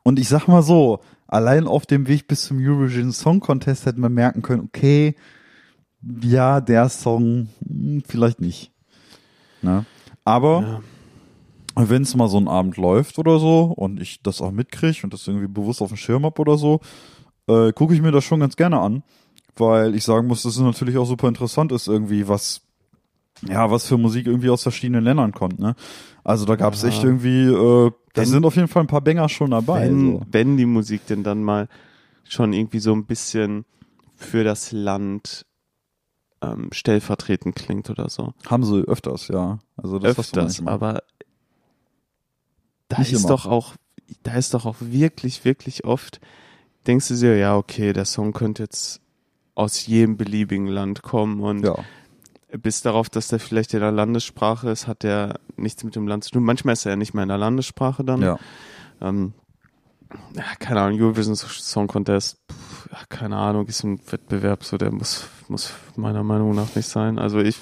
Und 0.04 0.20
ich 0.20 0.28
sag 0.28 0.48
mal 0.48 0.62
so, 0.64 1.00
allein 1.28 1.66
auf 1.66 1.86
dem 1.86 2.08
Weg 2.08 2.28
bis 2.28 2.44
zum 2.44 2.58
Eurovision 2.60 3.14
Song 3.14 3.40
Contest 3.40 3.86
hätte 3.86 4.00
man 4.02 4.14
merken 4.14 4.42
können, 4.42 4.62
okay, 4.68 5.16
ja, 6.22 6.60
der 6.60 6.90
Song, 6.90 7.48
hm, 7.66 8.04
vielleicht 8.06 8.42
nicht. 8.42 8.72
Ne? 9.62 9.86
Aber 10.26 10.62
Ja. 10.62 10.82
Wenn 11.76 12.04
es 12.04 12.16
mal 12.16 12.28
so 12.28 12.38
ein 12.38 12.48
Abend 12.48 12.78
läuft 12.78 13.18
oder 13.20 13.40
so 13.40 13.74
und 13.76 14.02
ich 14.02 14.22
das 14.22 14.42
auch 14.42 14.52
mitkriege 14.52 15.00
und 15.04 15.14
das 15.14 15.28
irgendwie 15.28 15.48
bewusst 15.48 15.82
auf 15.82 15.90
dem 15.90 15.98
Schirm 15.98 16.26
hab 16.26 16.40
oder 16.40 16.58
so, 16.58 16.80
äh, 17.48 17.72
gucke 17.74 17.94
ich 17.94 18.02
mir 18.02 18.12
das 18.12 18.24
schon 18.24 18.40
ganz 18.40 18.56
gerne 18.56 18.80
an, 18.80 19.04
weil 19.56 19.96
ich 19.96 20.04
sagen 20.04 20.28
muss, 20.28 20.44
dass 20.44 20.56
es 20.56 20.62
natürlich 20.62 20.98
auch 20.98 21.06
super 21.06 21.28
interessant 21.28 21.72
ist, 21.72 21.88
irgendwie 21.88 22.28
was 22.28 22.62
ja, 23.48 23.70
was 23.70 23.88
für 23.88 23.98
Musik 23.98 24.28
irgendwie 24.28 24.50
aus 24.50 24.64
verschiedenen 24.64 25.04
Ländern 25.04 25.34
kommt, 25.34 25.60
ne? 25.60 25.76
Also 26.24 26.46
da 26.46 26.56
gab's 26.56 26.84
Ja. 26.84 26.90
echt 26.90 27.04
irgendwie, 27.04 27.46
äh, 27.46 27.92
da 28.14 28.26
sind 28.26 28.46
auf 28.46 28.56
jeden 28.56 28.68
Fall 28.68 28.84
ein 28.84 28.88
paar 28.88 29.02
Banger 29.02 29.28
schon 29.28 29.52
dabei. 29.52 29.88
wenn, 29.90 30.14
so. 30.14 30.22
wenn 30.32 30.56
die 30.58 30.66
Musik 30.66 31.06
denn 31.08 31.24
dann 31.24 31.44
mal 31.44 31.68
schon 32.24 32.54
irgendwie 32.54 32.80
so 32.80 32.94
ein 32.94 33.06
bisschen 33.06 33.66
für 34.16 34.44
das 34.44 34.72
Land 34.72 35.46
ähm, 36.42 36.70
stellvertretend 36.72 37.56
klingt 37.56 37.90
oder 37.90 38.10
so. 38.10 38.34
Haben 38.48 38.64
sie 38.64 38.82
öfters, 38.82 39.28
ja. 39.28 39.60
Also 39.76 40.00
das 40.00 40.18
Öfters, 40.18 40.66
aber 40.66 41.04
da 42.88 43.00
Nicht 43.00 43.14
ist 43.14 43.22
immer. 43.22 43.30
doch 43.30 43.46
auch, 43.46 43.74
da 44.24 44.36
ist 44.36 44.54
doch 44.54 44.66
auch 44.66 44.76
wirklich, 44.80 45.46
wirklich 45.46 45.86
oft, 45.86 46.20
denkst 46.88 47.08
du 47.10 47.16
dir, 47.16 47.38
ja, 47.38 47.56
okay, 47.56 47.94
der 47.94 48.06
Song 48.06 48.34
könnte 48.34 48.64
jetzt 48.64 49.02
aus 49.56 49.86
jedem 49.86 50.18
beliebigen 50.18 50.68
Land 50.68 51.02
kommen 51.04 51.42
und 51.42 51.64
ja. 51.64 51.76
bis 52.58 52.82
darauf, 52.82 53.10
dass 53.10 53.28
der 53.28 53.40
vielleicht 53.40 53.74
in 53.74 53.82
der 53.82 53.92
Landessprache 53.92 54.70
ist, 54.70 54.88
hat 54.88 55.04
der 55.04 55.40
nichts 55.56 55.84
mit 55.84 55.96
dem 55.96 56.08
Land 56.08 56.24
zu 56.24 56.32
tun. 56.32 56.44
Manchmal 56.44 56.74
ist 56.74 56.86
er 56.86 56.94
ja 56.94 56.96
nicht 56.96 57.14
mehr 57.14 57.24
in 57.24 57.30
der 57.30 57.38
Landessprache 57.38 58.04
dann. 58.04 58.22
Ja. 58.22 58.40
Ähm, 59.02 59.34
ja, 60.36 60.44
keine 60.60 60.82
Ahnung, 60.82 61.00
Eurovision 61.00 61.36
Song 61.36 61.88
Contest, 61.88 62.38
pff, 62.52 62.90
keine 63.10 63.38
Ahnung, 63.38 63.68
ist 63.68 63.84
ein 63.84 64.00
Wettbewerb, 64.12 64.64
so 64.64 64.78
der 64.78 64.92
muss, 64.92 65.28
muss 65.48 65.74
meiner 65.96 66.24
Meinung 66.24 66.56
nach 66.56 66.76
nicht 66.76 66.88
sein. 66.88 67.20
Also 67.20 67.40
ich, 67.40 67.58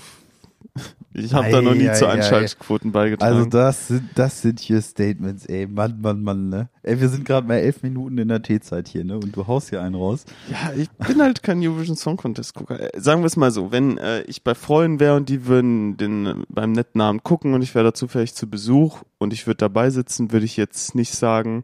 ich 1.14 1.34
habe 1.34 1.50
da 1.50 1.62
noch 1.62 1.74
nie 1.74 1.90
Ei, 1.90 1.94
zu 1.94 2.06
ei, 2.06 2.12
ei. 2.12 2.14
Einschaltquoten 2.14 2.92
beigetragen. 2.92 3.36
Also 3.36 3.50
das 3.50 3.88
sind, 3.88 4.10
das 4.16 4.42
sind 4.42 4.60
hier 4.60 4.82
Statements, 4.82 5.46
ey. 5.46 5.68
Mann, 5.68 6.00
Mann, 6.02 6.24
Mann, 6.24 6.50
ne? 6.50 6.70
Ey, 6.84 7.02
wir 7.02 7.10
sind 7.10 7.26
gerade 7.26 7.48
mal 7.48 7.56
elf 7.56 7.84
Minuten 7.84 8.18
in 8.18 8.30
der 8.30 8.42
Teezeit 8.42 8.88
hier, 8.88 9.04
ne? 9.04 9.16
Und 9.16 9.36
du 9.36 9.48
haust 9.48 9.70
hier 9.70 9.82
einen 9.82 9.96
raus. 9.96 10.26
Ja, 10.50 10.72
ich 10.76 10.90
bin 10.90 11.22
halt 11.22 11.44
kein 11.44 11.62
Eurovision 11.62 11.96
Song 11.98 12.18
Contest 12.18 12.54
Gucker. 12.56 12.94
Äh, 12.94 13.00
Sagen 13.00 13.22
wir 13.22 13.28
es 13.28 13.36
mal 13.36 13.52
so, 13.52 13.72
wenn 13.72 13.98
äh, 13.98 14.22
ich 14.24 14.44
bei 14.44 14.56
Freunden 14.56 15.00
wäre 15.00 15.16
und 15.16 15.30
die 15.30 15.46
würden 15.46 15.98
den 15.98 16.26
äh, 16.26 16.36
beim 16.50 16.72
netten 16.72 17.02
Abend 17.02 17.24
gucken 17.24 17.54
und 17.54 17.62
ich 17.62 17.76
wäre 17.76 17.86
da 17.86 17.94
zufällig 17.94 18.34
zu 18.34 18.50
Besuch 18.50 19.02
und 19.18 19.34
ich 19.34 19.48
würde 19.48 19.58
dabei 19.58 19.90
sitzen, 19.90 20.32
würde 20.32 20.46
ich 20.46 20.58
jetzt 20.58 20.96
nicht 20.96 21.14
sagen, 21.14 21.64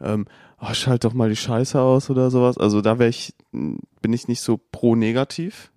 ähm, 0.00 0.26
oh, 0.60 0.72
schalt 0.72 1.04
doch 1.04 1.14
mal 1.14 1.28
die 1.28 1.36
Scheiße 1.36 1.80
aus 1.80 2.10
oder 2.10 2.30
sowas. 2.30 2.58
Also 2.58 2.80
da 2.80 2.98
wäre 2.98 3.10
ich, 3.10 3.34
bin 3.52 4.12
ich 4.12 4.28
nicht 4.28 4.40
so 4.40 4.60
pro 4.70 4.94
negativ. 4.96 5.70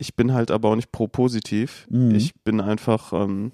Ich 0.00 0.16
bin 0.16 0.32
halt 0.32 0.50
aber 0.50 0.70
auch 0.70 0.76
nicht 0.76 0.92
pro 0.92 1.08
positiv. 1.08 1.86
Mhm. 1.90 2.14
Ich 2.14 2.34
bin 2.42 2.62
einfach 2.62 3.12
ähm, 3.12 3.52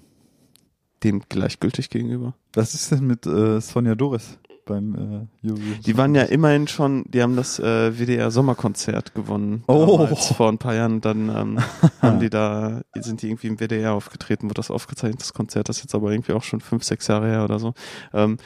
dem 1.03 1.21
gleichgültig 1.27 1.89
gegenüber. 1.89 2.35
Was 2.53 2.73
ist 2.73 2.89
denn 2.89 3.05
mit 3.05 3.25
äh, 3.25 3.59
Sonja 3.59 3.95
Doris 3.95 4.39
beim 4.65 4.95
äh, 5.43 5.45
Eurovision? 5.45 5.81
Die 5.85 5.97
waren 5.97 6.15
ja 6.15 6.21
immerhin 6.23 6.69
schon, 6.69 7.03
die 7.09 7.21
haben 7.21 7.35
das 7.35 7.59
äh, 7.59 7.91
WDR 7.99 8.31
Sommerkonzert 8.31 9.13
gewonnen. 9.13 9.65
Oh. 9.67 10.07
Vor 10.15 10.47
ein 10.47 10.57
paar 10.57 10.73
Jahren. 10.73 11.01
Dann 11.01 11.27
ähm, 11.27 11.59
haben 12.01 12.21
die 12.21 12.29
da, 12.29 12.79
sind 12.95 13.23
die 13.23 13.27
irgendwie 13.27 13.47
im 13.47 13.59
WDR 13.59 13.91
aufgetreten, 13.91 14.45
wurde 14.45 14.53
das 14.53 14.71
aufgezeichnet, 14.71 15.19
das 15.19 15.33
Konzert. 15.33 15.67
Das 15.67 15.79
ist 15.79 15.83
jetzt 15.83 15.95
aber 15.95 16.11
irgendwie 16.11 16.31
auch 16.31 16.43
schon 16.43 16.61
fünf, 16.61 16.85
sechs 16.85 17.07
Jahre 17.07 17.27
her 17.27 17.43
oder 17.43 17.59
so. 17.59 17.73
Ähm, 18.13 18.37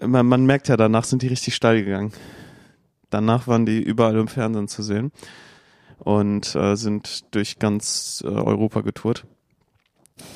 man, 0.00 0.24
man 0.24 0.46
merkt 0.46 0.68
ja, 0.68 0.76
danach 0.76 1.02
sind 1.02 1.22
die 1.22 1.28
richtig 1.28 1.56
steil 1.56 1.82
gegangen. 1.82 2.12
Danach 3.10 3.48
waren 3.48 3.66
die 3.66 3.82
überall 3.82 4.16
im 4.16 4.28
Fernsehen 4.28 4.68
zu 4.68 4.84
sehen 4.84 5.10
und 5.98 6.54
äh, 6.54 6.76
sind 6.76 7.34
durch 7.34 7.58
ganz 7.58 8.22
äh, 8.24 8.28
Europa 8.28 8.80
getourt. 8.80 9.26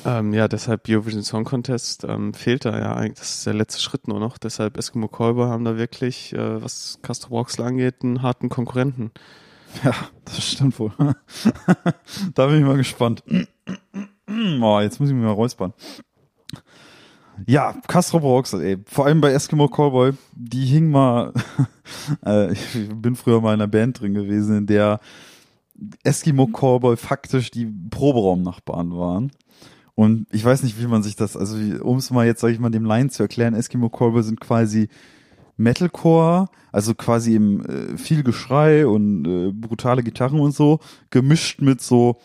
Ähm, 0.05 0.33
ja, 0.33 0.47
deshalb 0.47 0.89
Eurovision 0.89 1.23
Song 1.23 1.45
Contest 1.45 2.03
ähm, 2.03 2.33
fehlt 2.33 2.65
da 2.65 2.77
ja 2.77 2.95
eigentlich, 2.95 3.19
das 3.19 3.35
ist 3.35 3.45
der 3.45 3.53
letzte 3.53 3.81
Schritt 3.81 4.07
nur 4.07 4.19
noch. 4.19 4.37
Deshalb 4.37 4.77
Eskimo 4.77 5.07
Callboy 5.07 5.47
haben 5.47 5.63
da 5.63 5.77
wirklich, 5.77 6.33
äh, 6.33 6.61
was 6.61 6.99
Castro 7.01 7.29
Boxler 7.29 7.65
angeht, 7.65 8.03
einen 8.03 8.21
harten 8.21 8.49
Konkurrenten. 8.49 9.11
Ja, 9.83 9.93
das 10.25 10.43
stimmt 10.43 10.79
wohl. 10.79 10.91
da 12.33 12.47
bin 12.47 12.59
ich 12.59 12.65
mal 12.65 12.77
gespannt. 12.77 13.23
oh, 14.61 14.79
jetzt 14.81 14.99
muss 14.99 15.09
ich 15.09 15.15
mich 15.15 15.23
mal 15.23 15.31
räuspern. 15.31 15.73
Ja, 17.45 17.73
Castro 17.87 18.19
Brauxel, 18.19 18.61
ey. 18.61 18.77
Vor 18.85 19.05
allem 19.05 19.21
bei 19.21 19.31
Eskimo 19.31 19.69
Callboy, 19.69 20.11
die 20.33 20.65
hing 20.65 20.91
mal, 20.91 21.33
äh, 22.25 22.51
ich 22.51 22.89
bin 22.93 23.15
früher 23.15 23.39
mal 23.39 23.53
in 23.53 23.61
einer 23.61 23.67
Band 23.67 24.01
drin 24.01 24.13
gewesen, 24.13 24.57
in 24.57 24.67
der 24.67 24.99
Eskimo 26.03 26.47
Callboy 26.47 26.97
faktisch 26.97 27.51
die 27.51 27.65
Proberaumnachbarn 27.89 28.91
waren. 28.91 29.31
Und 29.95 30.27
ich 30.31 30.45
weiß 30.45 30.63
nicht, 30.63 30.79
wie 30.81 30.87
man 30.87 31.03
sich 31.03 31.15
das, 31.15 31.35
also 31.35 31.57
um 31.83 31.97
es 31.97 32.09
mal 32.09 32.25
jetzt, 32.25 32.39
sag 32.41 32.49
ich 32.49 32.59
mal, 32.59 32.69
dem 32.69 32.85
Laien 32.85 33.09
zu 33.09 33.21
erklären, 33.23 33.53
Eskimo 33.53 33.89
Callboy 33.89 34.23
sind 34.23 34.39
quasi 34.39 34.87
Metalcore, 35.57 36.47
also 36.71 36.95
quasi 36.95 37.35
im, 37.35 37.65
äh, 37.65 37.97
viel 37.97 38.23
Geschrei 38.23 38.87
und 38.87 39.25
äh, 39.25 39.51
brutale 39.51 40.03
Gitarren 40.03 40.39
und 40.39 40.55
so, 40.55 40.79
gemischt 41.09 41.61
mit 41.61 41.81
so 41.81 42.17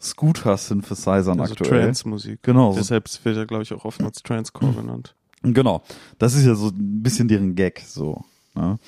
Scooter-Synthesizern 0.00 1.40
Also 1.40 1.54
aktuell. 1.54 1.84
Trance-Musik. 1.84 2.42
Genau, 2.42 2.74
Deshalb 2.74 3.08
wird 3.24 3.36
er, 3.36 3.46
glaube 3.46 3.62
ich, 3.62 3.72
auch 3.72 3.86
oftmals 3.86 4.22
Transcore 4.22 4.74
genannt. 4.74 5.14
genau. 5.42 5.82
Das 6.18 6.34
ist 6.34 6.44
ja 6.44 6.54
so 6.54 6.68
ein 6.68 7.02
bisschen 7.02 7.28
deren 7.28 7.54
Gag, 7.54 7.82
so. 7.86 8.24
Ne? 8.54 8.78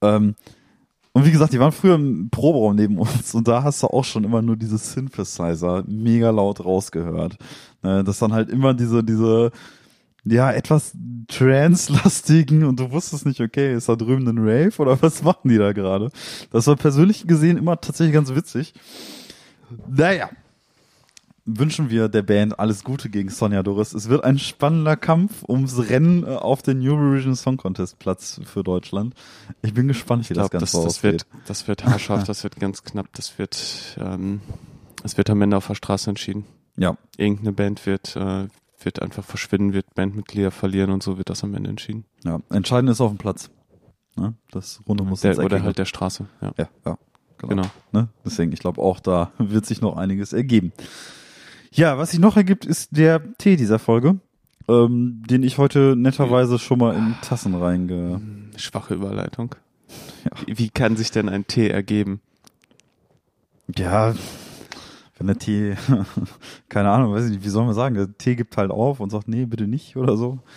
Ähm, 0.00 0.34
und 1.14 1.24
wie 1.24 1.30
gesagt, 1.30 1.52
die 1.52 1.60
waren 1.60 1.70
früher 1.70 1.94
im 1.94 2.28
Proberaum 2.28 2.74
neben 2.74 2.98
uns 2.98 3.34
und 3.34 3.46
da 3.46 3.62
hast 3.62 3.84
du 3.84 3.86
auch 3.86 4.04
schon 4.04 4.24
immer 4.24 4.42
nur 4.42 4.56
diese 4.56 4.78
Synthesizer 4.78 5.84
mega 5.86 6.30
laut 6.30 6.64
rausgehört. 6.64 7.36
Ne? 7.82 8.02
Das 8.02 8.18
dann 8.18 8.32
halt 8.32 8.50
immer 8.50 8.74
diese, 8.74 9.04
diese, 9.04 9.52
ja, 10.24 10.50
etwas 10.50 10.92
trance-lastigen 11.28 12.64
und 12.64 12.80
du 12.80 12.90
wusstest 12.90 13.26
nicht, 13.26 13.40
okay, 13.40 13.74
ist 13.74 13.88
da 13.88 13.94
drüben 13.94 14.26
ein 14.26 14.38
Rave 14.38 14.72
oder 14.78 15.00
was 15.00 15.22
machen 15.22 15.50
die 15.50 15.58
da 15.58 15.72
gerade? 15.72 16.10
Das 16.50 16.66
war 16.66 16.74
persönlich 16.74 17.28
gesehen 17.28 17.58
immer 17.58 17.80
tatsächlich 17.80 18.14
ganz 18.14 18.34
witzig. 18.34 18.74
Naja. 19.88 20.28
Wünschen 21.46 21.90
wir 21.90 22.08
der 22.08 22.22
Band 22.22 22.58
alles 22.58 22.84
Gute 22.84 23.10
gegen 23.10 23.28
Sonja 23.28 23.62
Doris. 23.62 23.92
Es 23.92 24.08
wird 24.08 24.24
ein 24.24 24.38
spannender 24.38 24.96
Kampf 24.96 25.44
ums 25.46 25.90
Rennen 25.90 26.24
äh, 26.24 26.28
auf 26.28 26.62
den 26.62 26.80
Eurovision 26.80 27.36
Song 27.36 27.58
Contest 27.58 27.98
Platz 27.98 28.40
für 28.44 28.62
Deutschland. 28.64 29.14
Ich 29.60 29.74
bin 29.74 29.86
gespannt, 29.86 30.22
wie 30.30 30.32
Ich 30.32 30.38
glaube, 30.38 30.48
das 30.58 30.72
das, 30.72 30.72
Ganze 30.72 30.86
das, 30.86 30.96
ausgeht. 30.96 31.12
wird, 31.12 31.26
das 31.46 31.68
wird 31.68 31.84
haarscharf, 31.84 32.24
das 32.24 32.44
wird 32.44 32.58
ganz 32.58 32.82
knapp, 32.82 33.08
das 33.12 33.38
wird, 33.38 33.98
ähm, 34.00 34.40
es 35.02 35.18
wird 35.18 35.28
am 35.28 35.42
Ende 35.42 35.58
auf 35.58 35.66
der 35.66 35.74
Straße 35.74 36.08
entschieden. 36.08 36.46
Ja, 36.76 36.96
Irgendeine 37.18 37.52
Band 37.52 37.84
wird, 37.84 38.16
äh, 38.16 38.48
wird 38.82 39.02
einfach 39.02 39.22
verschwinden, 39.24 39.74
wird 39.74 39.94
Bandmitglieder 39.94 40.50
verlieren 40.50 40.90
und 40.92 41.02
so 41.02 41.18
wird 41.18 41.28
das 41.28 41.44
am 41.44 41.54
Ende 41.54 41.68
entschieden. 41.68 42.06
ja. 42.24 42.40
Entscheidend 42.50 42.90
ist 42.90 43.02
auf 43.02 43.10
dem 43.10 43.18
Platz. 43.18 43.50
Ne? 44.16 44.34
Das 44.50 44.80
Runde 44.88 45.04
muss 45.04 45.20
Der, 45.20 45.32
ins 45.32 45.40
oder 45.40 45.62
halt 45.62 45.76
der 45.76 45.84
Straße, 45.84 46.26
ja. 46.40 46.52
Ja, 46.56 46.68
ja. 46.86 46.98
Genau. 47.36 47.48
Genau. 47.62 47.70
Ne? 47.92 48.08
Deswegen, 48.24 48.50
ich 48.52 48.60
glaube 48.60 48.80
auch 48.80 48.98
da 48.98 49.30
wird 49.38 49.66
sich 49.66 49.82
noch 49.82 49.98
einiges 49.98 50.32
ergeben. 50.32 50.72
Ja, 51.74 51.98
was 51.98 52.12
sich 52.12 52.20
noch 52.20 52.36
ergibt, 52.36 52.64
ist 52.64 52.96
der 52.96 53.20
Tee 53.36 53.56
dieser 53.56 53.80
Folge, 53.80 54.20
ähm, 54.68 55.24
den 55.28 55.42
ich 55.42 55.58
heute 55.58 55.96
netterweise 55.96 56.58
schon 56.60 56.78
mal 56.78 56.94
in 56.94 57.16
Tassen 57.20 57.54
reinge... 57.54 58.20
Schwache 58.56 58.94
Überleitung. 58.94 59.56
Ja. 60.24 60.30
Wie, 60.46 60.58
wie 60.58 60.68
kann 60.70 60.96
sich 60.96 61.10
denn 61.10 61.28
ein 61.28 61.48
Tee 61.48 61.68
ergeben? 61.68 62.20
Ja, 63.76 64.14
wenn 65.24 65.28
der 65.28 65.38
Tee, 65.38 65.74
keine 66.68 66.90
Ahnung, 66.90 67.14
weiß 67.14 67.24
ich 67.24 67.30
nicht, 67.32 67.44
wie 67.44 67.48
soll 67.48 67.64
man 67.64 67.74
sagen, 67.74 67.94
der 67.94 68.16
Tee 68.18 68.36
gibt 68.36 68.58
halt 68.58 68.70
auf 68.70 69.00
und 69.00 69.08
sagt, 69.08 69.26
nee, 69.26 69.46
bitte 69.46 69.66
nicht 69.66 69.96
oder 69.96 70.16
so. 70.16 70.38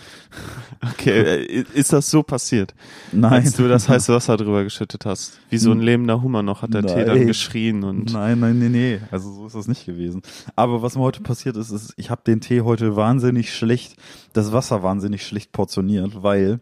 Okay, 0.92 1.20
äh, 1.20 1.64
ist 1.74 1.92
das 1.92 2.10
so 2.10 2.22
passiert? 2.22 2.74
Nein. 3.12 3.32
Als 3.32 3.54
du 3.54 3.66
das 3.66 3.88
heiße 3.88 4.12
Wasser 4.12 4.36
drüber 4.36 4.62
geschüttet 4.62 5.06
hast. 5.06 5.40
Wie 5.48 5.58
so 5.58 5.72
ein 5.72 5.80
lebender 5.80 6.22
Hummer 6.22 6.42
noch 6.42 6.62
hat 6.62 6.74
der 6.74 6.82
Tee 6.82 7.04
dann 7.04 7.18
Nein. 7.18 7.26
geschrien 7.26 7.82
und 7.82 8.12
Nein, 8.12 8.38
nein, 8.38 8.58
nee, 8.58 8.68
nee. 8.68 9.00
Also 9.10 9.32
so 9.32 9.46
ist 9.46 9.54
das 9.54 9.68
nicht 9.68 9.86
gewesen. 9.86 10.22
Aber 10.54 10.82
was 10.82 10.96
mir 10.96 11.02
heute 11.02 11.22
passiert 11.22 11.56
ist, 11.56 11.70
ist, 11.70 11.94
ich 11.96 12.10
habe 12.10 12.22
den 12.26 12.40
Tee 12.40 12.60
heute 12.60 12.94
wahnsinnig 12.96 13.54
schlecht, 13.54 13.96
das 14.34 14.52
Wasser 14.52 14.82
wahnsinnig 14.82 15.26
schlecht 15.26 15.52
portioniert, 15.52 16.22
weil 16.22 16.60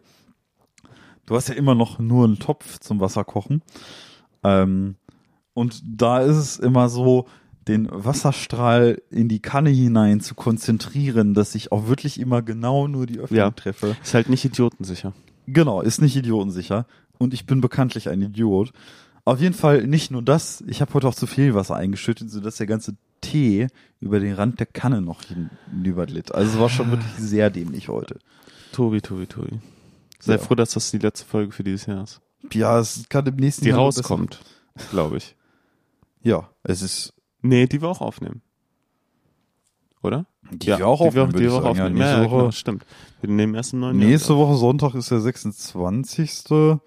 du 1.25 1.35
hast 1.35 1.49
ja 1.49 1.55
immer 1.55 1.75
noch 1.75 1.99
nur 1.99 2.25
einen 2.25 2.39
Topf 2.39 2.79
zum 2.79 2.99
Wasser 2.99 3.23
kochen. 3.23 3.61
Ähm, 4.43 4.95
und 5.53 5.81
da 5.85 6.21
ist 6.21 6.37
es 6.37 6.57
immer 6.57 6.87
so, 6.89 7.27
den 7.67 7.87
Wasserstrahl 7.91 9.01
in 9.09 9.27
die 9.29 9.39
Kanne 9.39 9.69
hinein 9.69 10.21
zu 10.21 10.35
konzentrieren, 10.35 11.33
dass 11.33 11.55
ich 11.55 11.71
auch 11.71 11.87
wirklich 11.87 12.19
immer 12.19 12.41
genau 12.41 12.87
nur 12.87 13.05
die 13.05 13.19
Öffnung 13.19 13.37
Ja. 13.37 13.51
treffe. 13.51 13.95
ist 14.01 14.13
halt 14.13 14.29
nicht 14.29 14.45
idiotensicher. 14.45 15.13
Genau, 15.47 15.81
ist 15.81 16.01
nicht 16.01 16.15
idiotensicher. 16.15 16.85
Und 17.17 17.33
ich 17.33 17.45
bin 17.45 17.61
bekanntlich 17.61 18.09
ein 18.09 18.21
Idiot. 18.21 18.71
Auf 19.25 19.41
jeden 19.41 19.55
Fall 19.55 19.85
nicht 19.87 20.11
nur 20.11 20.21
das, 20.21 20.63
ich 20.67 20.81
habe 20.81 20.93
heute 20.93 21.07
auch 21.07 21.15
zu 21.15 21.27
viel 21.27 21.53
Wasser 21.53 21.75
eingeschüttet, 21.75 22.29
sodass 22.29 22.57
der 22.57 22.67
ganze 22.67 22.95
Tee 23.21 23.67
über 23.99 24.19
den 24.19 24.33
Rand 24.35 24.59
der 24.59 24.67
Kanne 24.67 25.01
noch 25.01 25.21
hinüberglitt. 25.23 26.33
Also 26.33 26.53
es 26.53 26.59
war 26.59 26.69
schon 26.69 26.91
wirklich 26.91 27.11
sehr 27.17 27.49
dämlich 27.49 27.89
heute. 27.89 28.19
Tobi, 28.71 29.01
Tobi, 29.01 29.25
Tobi. 29.25 29.59
Sei 30.19 30.33
Ja. 30.33 30.37
froh, 30.39 30.55
dass 30.55 30.71
das 30.71 30.91
die 30.91 30.99
letzte 30.99 31.25
Folge 31.25 31.51
für 31.51 31.63
dieses 31.63 31.85
Jahr 31.87 32.03
ist. 32.03 32.21
Ja, 32.53 32.79
es 32.79 33.09
kann 33.09 33.25
im 33.25 33.35
nächsten 33.35 33.63
Die 33.63 33.69
Jahr 33.69 33.77
noch 33.79 33.85
rauskommt, 33.85 34.39
glaube 34.91 35.17
ich. 35.17 35.35
Ja, 36.23 36.49
es 36.63 36.81
ist 36.81 37.13
Nee, 37.47 37.67
die 37.67 37.81
wir 37.81 37.89
auch 37.89 38.01
aufnehmen. 38.01 38.41
Oder? 40.03 40.25
die 40.51 40.67
wir 40.67 40.87
auch 40.87 41.07
die 41.09 41.15
wir, 41.15 41.23
aufnehmen, 41.23 41.43
die 41.43 41.49
wir 41.49 41.53
auch 41.53 41.61
sagen. 41.63 41.77
Ja, 41.77 41.83
aufnehmen. 41.83 41.95
nächste 41.95 42.15
Ja, 42.15 42.23
ja, 42.23 42.25
Woche, 42.25 42.37
genau, 42.37 42.51
stimmt. 42.51 42.85
Wir 43.21 43.29
nehmen 43.29 43.55
erst 43.55 43.73
im 43.73 43.79
neuen 43.79 43.97
nächste 43.97 44.33
Jahr. 44.33 44.41
Woche 44.41 44.55
Sonntag 44.55 44.93
ist 44.95 45.11
der 45.11 45.19
26. 45.19 46.79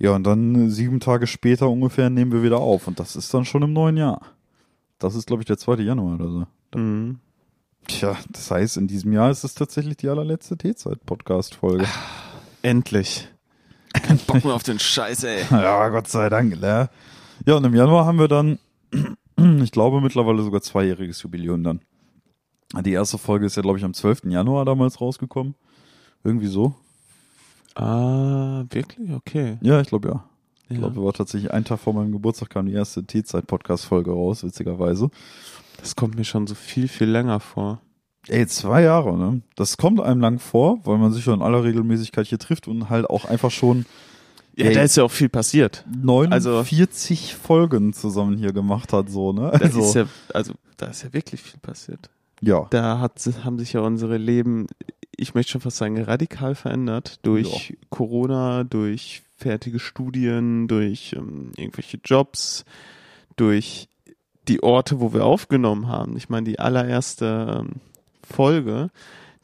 Ja, 0.00 0.14
und 0.14 0.24
dann 0.24 0.70
sieben 0.70 1.00
Tage 1.00 1.26
später 1.26 1.68
ungefähr 1.68 2.10
nehmen 2.10 2.32
wir 2.32 2.42
wieder 2.42 2.58
auf. 2.58 2.86
Und 2.86 3.00
das 3.00 3.16
ist 3.16 3.32
dann 3.34 3.44
schon 3.44 3.62
im 3.62 3.72
neuen 3.72 3.96
Jahr. 3.96 4.20
Das 4.98 5.14
ist, 5.14 5.26
glaube 5.26 5.42
ich, 5.42 5.46
der 5.46 5.58
2. 5.58 5.76
Januar 5.76 6.14
oder 6.14 6.30
so. 6.30 6.78
Mhm. 6.78 7.18
Tja, 7.86 8.16
das 8.30 8.50
heißt, 8.50 8.76
in 8.76 8.86
diesem 8.86 9.12
Jahr 9.12 9.30
ist 9.30 9.44
es 9.44 9.54
tatsächlich 9.54 9.96
die 9.96 10.08
allerletzte 10.08 10.56
T-Zeit-Podcast-Folge. 10.56 11.86
Endlich. 12.62 13.28
Kein 13.94 14.18
Bock 14.18 14.44
mehr 14.44 14.54
auf 14.54 14.62
den 14.62 14.78
Scheiß, 14.78 15.24
ey. 15.24 15.44
Ja, 15.50 15.88
Gott 15.88 16.08
sei 16.08 16.28
Dank, 16.28 16.60
ne? 16.60 16.90
Ja, 17.46 17.54
und 17.56 17.64
im 17.64 17.74
Januar 17.74 18.04
haben 18.04 18.18
wir 18.18 18.28
dann, 18.28 18.58
ich 19.62 19.70
glaube, 19.72 20.00
mittlerweile 20.00 20.42
sogar 20.42 20.60
zweijähriges 20.62 21.22
Jubiläum 21.22 21.62
dann. 21.62 21.80
Die 22.82 22.92
erste 22.92 23.18
Folge 23.18 23.46
ist 23.46 23.56
ja, 23.56 23.62
glaube 23.62 23.78
ich, 23.78 23.84
am 23.84 23.94
12. 23.94 24.24
Januar 24.24 24.64
damals 24.64 25.00
rausgekommen. 25.00 25.54
Irgendwie 26.24 26.48
so. 26.48 26.74
Ah, 27.74 28.64
wirklich? 28.70 29.10
Okay. 29.12 29.58
Ja, 29.62 29.80
ich 29.80 29.88
glaube 29.88 30.08
ja. 30.08 30.24
Ich 30.68 30.74
Ja. 30.74 30.80
glaube, 30.80 31.02
war 31.02 31.12
tatsächlich 31.12 31.52
ein 31.52 31.64
Tag 31.64 31.78
vor 31.78 31.94
meinem 31.94 32.12
Geburtstag 32.12 32.50
kam 32.50 32.66
die 32.66 32.72
erste 32.74 33.04
T-Zeit-Podcast-Folge 33.04 34.10
raus, 34.10 34.44
witzigerweise. 34.44 35.08
Das 35.78 35.96
kommt 35.96 36.16
mir 36.16 36.24
schon 36.24 36.46
so 36.46 36.54
viel, 36.54 36.88
viel 36.88 37.08
länger 37.08 37.40
vor. 37.40 37.80
Ey, 38.26 38.46
zwei 38.46 38.82
Jahre, 38.82 39.16
ne? 39.16 39.40
Das 39.56 39.78
kommt 39.78 40.00
einem 40.00 40.20
lang 40.20 40.38
vor, 40.38 40.80
weil 40.84 40.98
man 40.98 41.12
sich 41.12 41.24
ja 41.24 41.32
in 41.32 41.40
aller 41.40 41.64
Regelmäßigkeit 41.64 42.26
hier 42.26 42.38
trifft 42.38 42.68
und 42.68 42.90
halt 42.90 43.08
auch 43.08 43.24
einfach 43.24 43.50
schon 43.50 43.86
Ja, 44.58 44.70
da 44.72 44.82
ist 44.82 44.96
ja 44.96 45.04
auch 45.04 45.10
viel 45.10 45.28
passiert. 45.28 45.84
49 46.02 47.34
Folgen 47.34 47.92
zusammen 47.92 48.36
hier 48.36 48.52
gemacht 48.52 48.92
hat, 48.92 49.08
so, 49.10 49.32
ne? 49.32 49.50
Da 49.52 49.58
Also, 49.64 49.80
ist 49.80 49.94
ja, 49.94 50.06
also, 50.34 50.54
da 50.76 50.86
ist 50.86 51.02
ja 51.02 51.12
wirklich 51.12 51.40
viel 51.42 51.60
passiert. 51.60 52.10
ja. 52.40 52.66
Da 52.70 52.98
hat, 52.98 53.20
haben 53.44 53.58
sich 53.58 53.72
ja 53.74 53.80
unsere 53.80 54.16
Leben, 54.16 54.66
ich 55.16 55.34
möchte 55.34 55.52
schon 55.52 55.60
fast 55.60 55.76
sagen, 55.78 56.00
radikal 56.02 56.54
verändert. 56.54 57.18
Durch 57.22 57.76
Corona, 57.90 58.64
durch 58.64 59.22
fertige 59.36 59.78
Studien, 59.78 60.66
durch 60.68 61.14
ähm, 61.16 61.52
irgendwelche 61.56 61.98
Jobs, 62.04 62.64
durch 63.36 63.88
die 64.48 64.62
Orte, 64.62 65.00
wo 65.00 65.12
wir 65.12 65.24
aufgenommen 65.24 65.86
haben. 65.88 66.16
Ich 66.16 66.28
meine, 66.28 66.44
die 66.44 66.58
allererste 66.58 67.60
ähm, 67.60 67.76
Folge, 68.28 68.90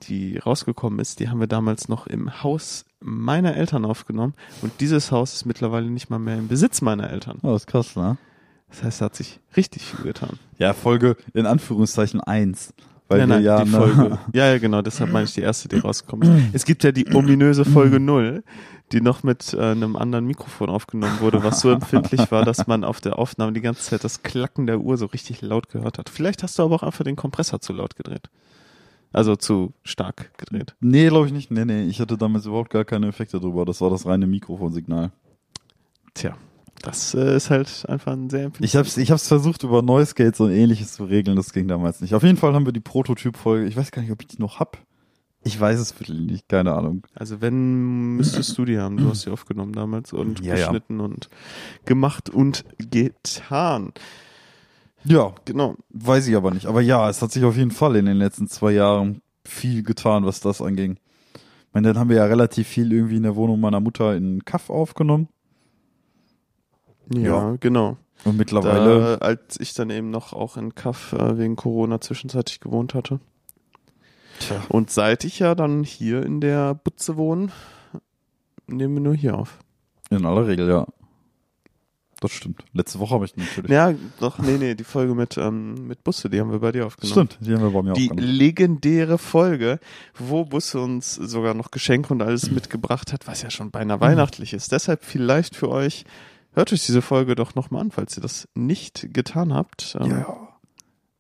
die 0.09 0.39
rausgekommen 0.39 0.99
ist, 0.99 1.21
die 1.21 1.29
haben 1.29 1.41
wir 1.41 1.47
damals 1.47 1.89
noch 1.89 2.07
im 2.07 2.43
Haus 2.43 2.85
meiner 3.05 3.55
Eltern 3.57 3.85
aufgenommen. 3.85 4.35
Und 4.63 4.73
dieses 4.81 5.13
Haus 5.13 5.35
ist 5.35 5.45
mittlerweile 5.45 5.91
nicht 5.91 6.11
mal 6.11 6.19
mehr 6.19 6.39
im 6.39 6.49
Besitz 6.49 6.81
meiner 6.81 7.11
Eltern. 7.11 7.39
Oh, 7.43 7.53
das 7.53 7.63
ist 7.63 7.67
krass, 7.67 7.97
ne? 7.97 8.17
Das 8.71 8.83
heißt, 8.83 9.01
da 9.01 9.05
hat 9.05 9.15
sich 9.15 9.39
richtig 9.57 9.85
viel 9.85 10.05
getan. 10.05 10.39
Ja, 10.59 10.73
Folge 10.73 11.17
in 11.35 11.47
Anführungszeichen 11.47 12.21
eins, 12.21 12.75
Weil 13.09 13.21
nein, 13.21 13.29
nein, 13.29 13.43
ja 13.45 13.63
die 13.63 13.71
ne- 13.71 13.77
Folge. 13.77 14.19
Ja, 14.33 14.47
ja, 14.51 14.59
genau, 14.59 14.83
deshalb 14.83 15.13
meine 15.13 15.27
ich 15.27 15.35
die 15.35 15.43
erste, 15.43 15.69
die 15.69 15.77
rausgekommen 15.77 16.47
ist. 16.47 16.55
Es 16.55 16.65
gibt 16.65 16.83
ja 16.83 16.91
die 16.91 17.15
ominöse 17.15 17.65
Folge 17.65 18.01
null, 18.01 18.43
die 18.93 19.01
noch 19.01 19.23
mit 19.23 19.53
äh, 19.55 19.61
einem 19.61 19.97
anderen 19.97 20.27
Mikrofon 20.27 20.71
aufgenommen 20.71 21.21
wurde, 21.21 21.45
was 21.45 21.61
so 21.61 21.71
empfindlich 21.71 22.31
war, 22.33 22.45
dass 22.45 22.67
man 22.67 22.83
auf 22.85 23.01
der 23.01 23.19
Aufnahme 23.19 23.53
die 23.53 23.61
ganze 23.61 23.83
Zeit 23.83 24.03
das 24.03 24.23
Klacken 24.23 24.67
der 24.67 24.81
Uhr 24.81 24.97
so 24.97 25.07
richtig 25.07 25.41
laut 25.43 25.69
gehört 25.69 25.99
hat. 25.99 26.09
Vielleicht 26.09 26.43
hast 26.43 26.59
du 26.59 26.65
aber 26.65 26.75
auch 26.77 26.83
einfach 26.83 27.05
den 27.05 27.17
Kompressor 27.17 27.61
zu 27.61 27.73
laut 27.75 27.97
gedreht. 27.97 28.29
Also 29.15 29.37
zu 29.37 29.73
stark 29.85 30.37
gedreht. 30.39 30.75
Nee, 30.81 31.07
glaube 31.09 31.27
ich 31.29 31.33
nicht. 31.33 31.51
Nee, 31.53 31.65
nee, 31.65 31.85
ich 31.85 32.01
hatte 32.01 32.19
damals 32.19 32.47
überhaupt 32.47 32.71
gar 32.71 32.85
keine 32.85 33.07
Effekte 33.07 33.39
drüber. 33.39 33.65
Das 33.65 33.81
war 33.81 33.89
das 33.89 34.07
reine 34.07 34.27
Mikrofonsignal. 34.27 35.13
Tja, 36.15 36.37
das 36.83 37.15
äh, 37.15 37.37
ist 37.37 37.49
halt 37.49 37.87
einfach 37.89 38.13
ein 38.13 38.29
sehr 38.29 38.43
empfindliches. 38.47 38.75
Ich 38.75 38.77
hab's, 38.79 38.97
ich 38.97 39.11
hab's 39.13 39.29
versucht, 39.29 39.63
über 39.63 39.83
Noise 39.83 40.15
Gates 40.17 40.41
und 40.41 40.51
ähnliches 40.51 40.95
zu 40.95 41.05
regeln. 41.05 41.37
Das 41.37 41.53
ging 41.53 41.69
damals 41.69 42.01
nicht. 42.01 42.13
Auf 42.15 42.25
jeden 42.25 42.37
Fall 42.37 42.55
haben 42.55 42.67
wir 42.67 42.73
die 42.73 42.81
Prototyp-Folge. 42.81 43.67
Ich 43.67 43.77
weiß 43.77 43.93
gar 43.93 44.03
nicht, 44.03 44.11
ob 44.11 44.21
ich 44.21 44.27
die 44.27 44.41
noch 44.43 44.59
hab. 44.59 44.79
Ich 45.45 45.61
weiß 45.61 45.79
es 45.79 45.99
wirklich 46.01 46.19
nicht. 46.19 46.49
Keine 46.49 46.73
Ahnung. 46.73 47.03
Also 47.15 47.41
wenn, 47.41 48.17
müsstest 48.17 48.59
du 48.59 48.65
die 48.65 48.79
haben. 48.79 48.97
Du 48.97 49.11
hast 49.11 49.23
sie 49.23 49.31
aufgenommen 49.31 49.75
damals 49.75 50.13
und 50.13 50.41
Ja, 50.41 50.57
ja. 50.57 50.65
geschnitten 50.67 50.99
und 51.01 51.29
gemacht 51.85 52.31
und 52.31 52.65
getan. 52.79 53.93
Ja, 55.05 55.35
Genau. 55.45 55.77
weiß 55.91 56.27
ich 56.29 56.37
aber 56.37 56.51
nicht. 56.51 56.67
Aber 56.67 56.81
ja, 56.81 57.09
es 57.11 57.21
hat 57.23 57.31
sich 57.33 57.45
auf 57.45 57.57
jeden 57.57 57.71
Fall 57.71 57.97
in 57.97 58.07
den 58.07 58.17
letzten 58.17 58.49
zwei 58.49 58.73
Jahren 58.73 59.21
viel 59.47 59.83
getan, 59.83 60.25
was 60.25 60.41
das 60.41 60.63
anging. 60.63 60.99
Ich 61.35 61.75
meine, 61.75 61.89
dann 61.89 61.99
haben 61.99 62.09
wir 62.09 62.17
ja 62.17 62.25
relativ 62.25 62.69
viel 62.69 62.93
irgendwie 62.93 63.17
in 63.17 63.23
der 63.25 63.37
Wohnung 63.37 63.61
meiner 63.61 63.81
Mutter 63.81 64.15
in 64.17 64.45
Kaff 64.45 64.71
aufgenommen. 64.71 65.29
Ja, 67.13 67.21
Ja. 67.21 67.57
genau. 67.61 67.97
Und 68.25 68.39
mittlerweile. 68.39 69.19
Da, 69.19 69.27
als 69.27 69.61
ich 69.61 69.75
dann 69.75 69.91
eben 69.91 70.09
noch 70.11 70.33
auch 70.33 70.57
in 70.57 70.75
Kaff 70.75 71.13
äh, 71.13 71.37
wegen 71.37 71.57
Corona 71.57 72.01
zwischenzeitlich 72.01 72.61
gewohnt 72.61 72.95
hatte. 72.95 73.21
Tja. 74.41 74.63
Und 74.71 74.91
seit 74.91 75.25
ich 75.25 75.41
ja 75.41 75.55
dann 75.55 75.85
hier 75.85 76.25
in 76.25 76.41
der 76.41 76.75
Butze 76.75 77.17
wohne, 77.19 77.49
nehmen 78.67 78.95
wir 78.95 79.01
nur 79.03 79.15
hier 79.15 79.37
auf. 79.39 79.59
In 80.11 80.25
aller 80.25 80.47
Regel, 80.47 80.69
ja. 80.69 80.87
Das 82.25 82.33
stimmt. 82.33 82.65
Letzte 82.73 82.99
Woche 83.01 83.15
habe 83.17 83.27
ich 83.27 83.37
natürlich. 83.37 83.71
Ja, 83.71 83.93
doch, 84.19 84.39
nee, 84.39 84.57
nee, 84.57 84.75
die 84.75 84.83
Folge 84.85 85.15
mit, 85.15 85.37
ähm, 85.37 85.87
mit 85.89 86.03
Busse, 86.05 86.31
die 86.31 86.41
haben 86.41 86.51
wir 86.53 86.59
bei 86.61 86.73
dir 86.73 86.87
aufgenommen. 86.87 87.29
Stimmt, 87.29 87.39
die 87.47 87.53
haben 87.53 87.61
wir 87.63 87.71
bei 87.71 87.83
mir 87.83 87.93
Die 87.93 88.09
aufgenommen. 88.11 88.27
legendäre 88.35 89.19
Folge, 89.19 89.79
wo 90.19 90.47
Busse 90.47 90.81
uns 90.81 91.17
sogar 91.17 91.53
noch 91.53 91.71
Geschenke 91.71 92.15
und 92.15 92.23
alles 92.23 92.51
mitgebracht 92.51 93.13
hat, 93.13 93.27
was 93.27 93.43
ja 93.43 93.51
schon 93.51 93.71
beinahe 93.71 94.01
weihnachtlich 94.01 94.55
ist. 94.55 94.73
Deshalb 94.73 95.05
vielleicht 95.05 95.55
für 95.55 95.69
euch, 95.69 96.07
hört 96.55 96.73
euch 96.73 96.87
diese 96.87 97.03
Folge 97.03 97.35
doch 97.35 97.55
nochmal 97.55 97.83
an, 97.83 97.91
falls 97.91 98.17
ihr 98.17 98.23
das 98.23 98.49
nicht 98.55 99.09
getan 99.13 99.53
habt. 99.53 99.95
Ähm, 100.01 100.11
Ja. 100.11 100.37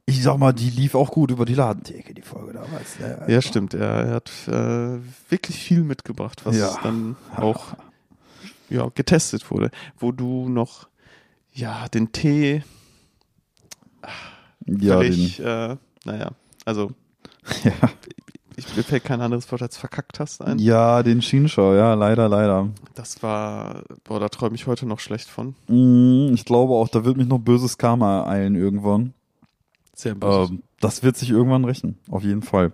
Ich 0.06 0.22
sag 0.22 0.38
mal, 0.38 0.52
die 0.52 0.68
lief 0.70 0.94
auch 0.94 1.10
gut 1.10 1.30
über 1.30 1.44
die 1.44 1.54
Ladentheke, 1.54 2.14
die 2.14 2.22
Folge 2.22 2.52
damals. 2.54 2.98
ne? 2.98 3.24
Ja, 3.28 3.40
stimmt. 3.42 3.72
Er, 3.74 3.88
er 3.88 4.14
hat 4.14 4.30
äh, 4.48 5.00
wirklich 5.30 5.56
viel 5.58 5.82
mitgebracht, 5.82 6.42
was 6.44 6.56
Ja. 6.58 6.78
dann 6.82 7.16
auch 7.36 7.74
ja, 8.70 8.88
getestet 8.94 9.50
wurde. 9.50 9.70
Wo 9.98 10.10
du 10.12 10.48
noch 10.48 10.88
ja 11.54 11.88
den 11.88 12.12
Tee 12.12 12.62
Ja, 14.66 15.00
den, 15.00 15.12
völlig, 15.12 15.40
äh, 15.40 15.76
naja, 16.04 16.30
also 16.64 16.90
ja. 17.64 17.72
ich, 18.56 18.74
mir 18.76 18.82
fällt 18.82 19.04
kein 19.04 19.20
anderes 19.20 19.50
Wort 19.52 19.62
als 19.62 19.76
verkackt 19.76 20.18
hast 20.20 20.40
ein. 20.42 20.58
ja, 20.58 21.02
den 21.02 21.20
Schienschau, 21.22 21.74
ja, 21.74 21.94
leider, 21.94 22.28
leider. 22.28 22.68
Das 22.94 23.22
war, 23.22 23.82
boah, 24.04 24.20
da 24.20 24.28
träume 24.28 24.54
ich 24.56 24.66
heute 24.66 24.86
noch 24.86 25.00
schlecht 25.00 25.28
von. 25.28 25.54
Mm, 25.68 26.32
Ich 26.34 26.44
glaube 26.44 26.72
auch, 26.74 26.88
da 26.88 27.04
wird 27.04 27.16
mich 27.16 27.26
noch 27.28 27.38
böses 27.38 27.76
Karma 27.78 28.26
eilen 28.26 28.54
irgendwann. 28.54 29.12
Sehr 29.94 30.16
Ähm, 30.22 30.62
das 30.80 31.02
wird 31.02 31.16
sich 31.16 31.30
irgendwann 31.30 31.64
rächen, 31.64 31.98
auf 32.10 32.22
jeden 32.24 32.42
Fall. 32.42 32.72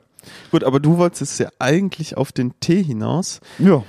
Gut, 0.50 0.64
aber 0.64 0.80
du 0.80 0.96
wolltest 0.98 1.38
ja 1.40 1.48
eigentlich 1.58 2.16
auf 2.16 2.30
den 2.32 2.58
Tee 2.60 2.82
hinaus. 2.82 3.40
Ja. 3.58 3.82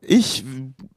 Ich 0.00 0.44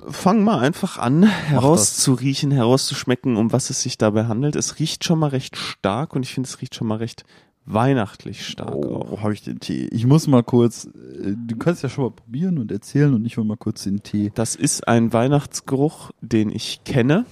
fange 0.07 0.41
mal 0.41 0.59
einfach 0.59 0.97
an, 0.97 1.23
herauszuriechen, 1.23 2.51
herauszuschmecken, 2.51 3.37
um 3.37 3.51
was 3.51 3.69
es 3.69 3.81
sich 3.81 3.97
dabei 3.97 4.25
handelt. 4.25 4.55
Es 4.55 4.79
riecht 4.79 5.03
schon 5.03 5.19
mal 5.19 5.29
recht 5.29 5.57
stark 5.57 6.15
und 6.15 6.23
ich 6.23 6.33
finde, 6.33 6.47
es 6.47 6.61
riecht 6.61 6.75
schon 6.75 6.87
mal 6.87 6.97
recht 6.97 7.25
weihnachtlich 7.65 8.45
stark. 8.45 8.73
Oh, 8.73 9.19
habe 9.21 9.33
ich 9.33 9.43
den 9.43 9.59
Tee. 9.59 9.87
Ich 9.91 10.05
muss 10.05 10.27
mal 10.27 10.43
kurz, 10.43 10.85
äh, 10.85 11.35
du 11.35 11.55
kannst 11.57 11.83
ja 11.83 11.89
schon 11.89 12.05
mal 12.05 12.11
probieren 12.11 12.57
und 12.57 12.71
erzählen 12.71 13.13
und 13.13 13.25
ich 13.25 13.37
hol 13.37 13.45
mal 13.45 13.57
kurz 13.57 13.83
den 13.83 14.01
Tee. 14.01 14.31
Das 14.33 14.55
ist 14.55 14.87
ein 14.87 15.13
Weihnachtsgeruch, 15.13 16.11
den 16.21 16.49
ich 16.49 16.83
kenne, 16.83 17.25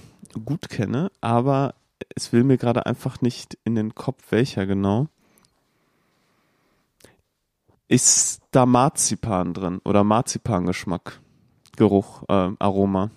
gut 0.44 0.68
kenne, 0.68 1.10
aber 1.20 1.74
es 2.14 2.32
will 2.32 2.44
mir 2.44 2.56
gerade 2.56 2.86
einfach 2.86 3.20
nicht 3.20 3.58
in 3.64 3.74
den 3.74 3.94
Kopf, 3.94 4.22
welcher 4.30 4.66
genau. 4.66 5.08
Ist 7.88 8.42
da 8.50 8.66
Marzipan 8.66 9.54
drin 9.54 9.80
oder 9.84 10.04
Marzipangeschmack? 10.04 11.20
Geruch, 11.78 12.24
äh, 12.28 12.50
Aroma? 12.58 13.10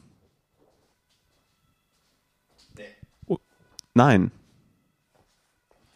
Oh, 3.25 3.39
nein. 3.95 4.31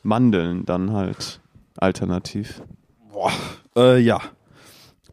Mandeln 0.01 0.65
dann 0.65 0.91
halt 0.91 1.41
alternativ. 1.77 2.63
Boah. 3.11 3.31
Äh, 3.75 3.99
ja. 3.99 4.19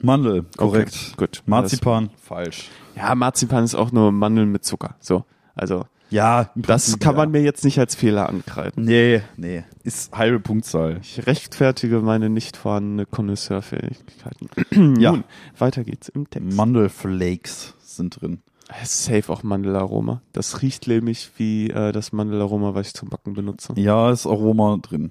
Mandel, 0.01 0.47
korrekt. 0.57 0.95
Okay, 0.95 1.15
gut. 1.19 1.43
Marzipan, 1.45 2.11
falsch. 2.17 2.71
Ja, 2.97 3.15
Marzipan 3.15 3.65
ist 3.65 3.75
auch 3.75 3.93
nur 3.93 4.13
Mandeln 4.13 4.51
mit 4.51 4.65
Zucker. 4.65 4.97
So, 4.99 5.27
also 5.55 5.85
Ja, 6.13 6.51
Das 6.55 6.85
Prinzip 6.85 7.01
kann 7.01 7.15
ja. 7.15 7.17
man 7.23 7.31
mir 7.31 7.43
jetzt 7.43 7.65
nicht 7.65 7.79
als 7.79 7.95
Fehler 7.95 8.29
ankreiden. 8.29 8.85
Nee, 8.85 9.23
nee. 9.37 9.65
Ist 9.83 10.13
halbe 10.13 10.41
Punktzahl. 10.41 10.99
Ich 11.03 11.27
rechtfertige 11.27 12.01
meine 12.01 12.29
nicht 12.29 12.57
vorhandene 12.57 13.07
Connoisseurfähigkeiten. 13.07 14.49
Ja. 15.01 15.13
Nun, 15.13 15.25
weiter 15.59 15.85
geht's 15.85 16.09
im 16.09 16.29
Text. 16.29 16.53
Mandelflakes 16.55 17.75
sind 17.81 18.21
drin. 18.21 18.43
Safe 18.85 19.33
auch 19.33 19.43
Mandelaroma. 19.43 20.23
Das 20.33 20.63
riecht 20.63 20.87
nämlich 20.87 21.31
wie 21.37 21.71
äh, 21.71 21.93
das 21.93 22.13
Mandelaroma, 22.13 22.75
was 22.75 22.89
ich 22.89 22.95
zum 22.95 23.09
Backen 23.09 23.33
benutze. 23.35 23.73
Ja, 23.77 24.11
ist 24.11 24.27
Aroma 24.27 24.79
drin. 24.81 25.11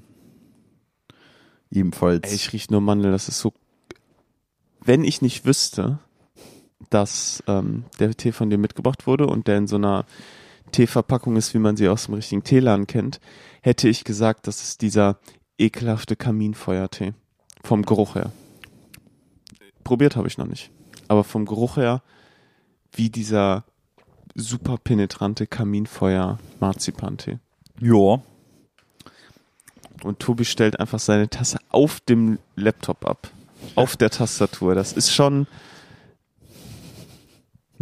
Ebenfalls. 1.72 2.30
Ey, 2.30 2.36
ich 2.36 2.54
riech 2.54 2.70
nur 2.70 2.82
Mandel, 2.82 3.12
das 3.12 3.28
ist 3.28 3.40
so. 3.40 3.54
Wenn 4.84 5.04
ich 5.04 5.22
nicht 5.22 5.46
wüsste, 5.46 6.00
dass 6.90 7.44
ähm, 7.48 7.86
der 8.00 8.16
Tee 8.16 8.32
von 8.32 8.50
dir 8.50 8.58
mitgebracht 8.58 9.08
wurde 9.08 9.28
und 9.28 9.48
der 9.48 9.58
in 9.58 9.68
so 9.68 9.78
einer 9.78 10.06
Teeverpackung 10.72 11.36
ist, 11.36 11.54
wie 11.54 11.60
man 11.60 11.78
sie 11.78 11.88
aus 11.88 12.06
dem 12.06 12.16
richtigen 12.16 12.44
Teeladen 12.44 12.88
kennt, 12.88 13.20
hätte 13.62 13.88
ich 13.88 14.04
gesagt, 14.04 14.48
das 14.48 14.64
ist 14.64 14.82
dieser 14.82 15.20
ekelhafte 15.58 16.16
Kaminfeuertee. 16.16 17.14
Vom 17.64 17.84
Geruch 17.84 18.16
her. 18.16 18.32
Probiert 19.84 20.16
habe 20.16 20.28
ich 20.28 20.38
noch 20.38 20.48
nicht. 20.48 20.72
Aber 21.08 21.24
vom 21.24 21.46
Geruch 21.46 21.78
her, 21.78 22.02
wie 22.94 23.10
dieser 23.10 23.66
super 24.36 24.78
penetrante 24.78 25.48
Kaminfeuer-Marzipantee. 25.48 27.40
ja. 27.80 28.22
Und 30.04 30.20
Tobi 30.20 30.46
stellt 30.46 30.80
einfach 30.80 30.98
seine 31.00 31.30
Tasse 31.30 31.60
auf 31.70 32.00
dem 32.00 32.40
Laptop 32.56 33.06
ab. 33.06 33.30
Auf 33.76 33.96
der 33.96 34.10
Tastatur. 34.10 34.74
Das 34.74 34.94
ist 34.94 35.14
schon, 35.14 35.46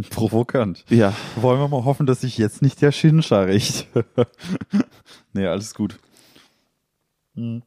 Provokant. 0.09 0.85
ja. 0.89 1.13
Wollen 1.35 1.59
wir 1.59 1.67
mal 1.67 1.85
hoffen, 1.85 2.05
dass 2.05 2.21
sich 2.21 2.37
jetzt 2.37 2.61
nicht 2.61 2.81
der 2.81 2.91
Schinscher 2.91 3.47
rächt. 3.47 3.87
nee, 5.33 5.45
alles 5.45 5.73
gut. 5.73 5.99
Hm. 7.35 7.63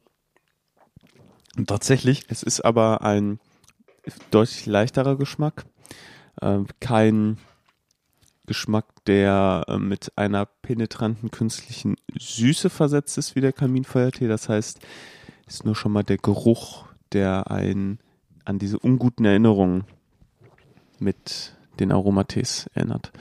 Und 1.55 1.67
tatsächlich, 1.67 2.23
Es 2.29 2.43
ist 2.43 2.61
aber 2.61 3.03
ein 3.03 3.39
deutlich 4.31 4.65
leichterer 4.65 5.17
Geschmack. 5.17 5.65
Ähm, 6.41 6.67
kein 6.79 7.37
Geschmack, 8.45 8.85
der 9.05 9.63
äh, 9.67 9.77
mit 9.77 10.17
einer 10.17 10.45
penetranten 10.45 11.31
künstlichen 11.31 11.95
Süße 12.17 12.69
versetzt 12.69 13.17
ist 13.17 13.35
wie 13.35 13.41
der 13.41 13.53
Kaminfeuertee. 13.53 14.27
Das 14.27 14.49
heißt, 14.49 14.79
es 15.47 15.55
ist 15.55 15.65
nur 15.65 15.75
schon 15.75 15.91
mal 15.91 16.03
der 16.03 16.17
Geruch, 16.17 16.85
der 17.13 17.51
einen 17.51 17.99
an 18.45 18.59
diese 18.59 18.79
unguten 18.79 19.25
Erinnerungen 19.25 19.85
mit 20.99 21.52
den 21.79 21.91
Aromatees 21.91 22.67
erinnert. 22.73 23.11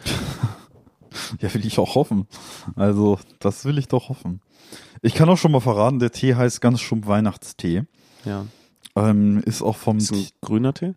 ja, 1.40 1.52
will 1.54 1.66
ich 1.66 1.78
auch 1.78 1.94
hoffen. 1.94 2.26
Also, 2.76 3.18
das 3.38 3.64
will 3.64 3.78
ich 3.78 3.88
doch 3.88 4.08
hoffen. 4.08 4.40
Ich 5.02 5.14
kann 5.14 5.28
auch 5.28 5.36
schon 5.38 5.52
mal 5.52 5.60
verraten, 5.60 5.98
der 5.98 6.12
Tee 6.12 6.34
heißt 6.34 6.60
ganz 6.60 6.80
stumpf 6.80 7.06
Weihnachtstee. 7.06 7.84
Ja. 8.24 8.46
Ähm, 8.94 9.40
ist 9.44 9.62
auch 9.62 9.76
vom, 9.76 9.98
Ist 9.98 10.12
ein 10.12 10.26
grüner 10.40 10.74
Tee? 10.74 10.94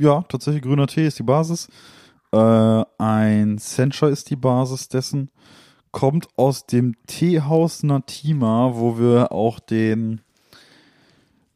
ja, 0.00 0.22
tatsächlich 0.28 0.62
grüner 0.62 0.86
Tee 0.86 1.06
ist 1.06 1.18
die 1.18 1.22
Basis. 1.24 1.68
Äh, 2.32 2.84
ein 2.98 3.58
Sencha 3.58 4.08
ist 4.08 4.30
die 4.30 4.36
Basis 4.36 4.88
dessen. 4.88 5.30
Kommt 5.92 6.26
aus 6.36 6.66
dem 6.66 6.94
Teehaus 7.06 7.82
Natima, 7.82 8.72
wo 8.74 8.98
wir 8.98 9.30
auch 9.32 9.60
den, 9.60 10.22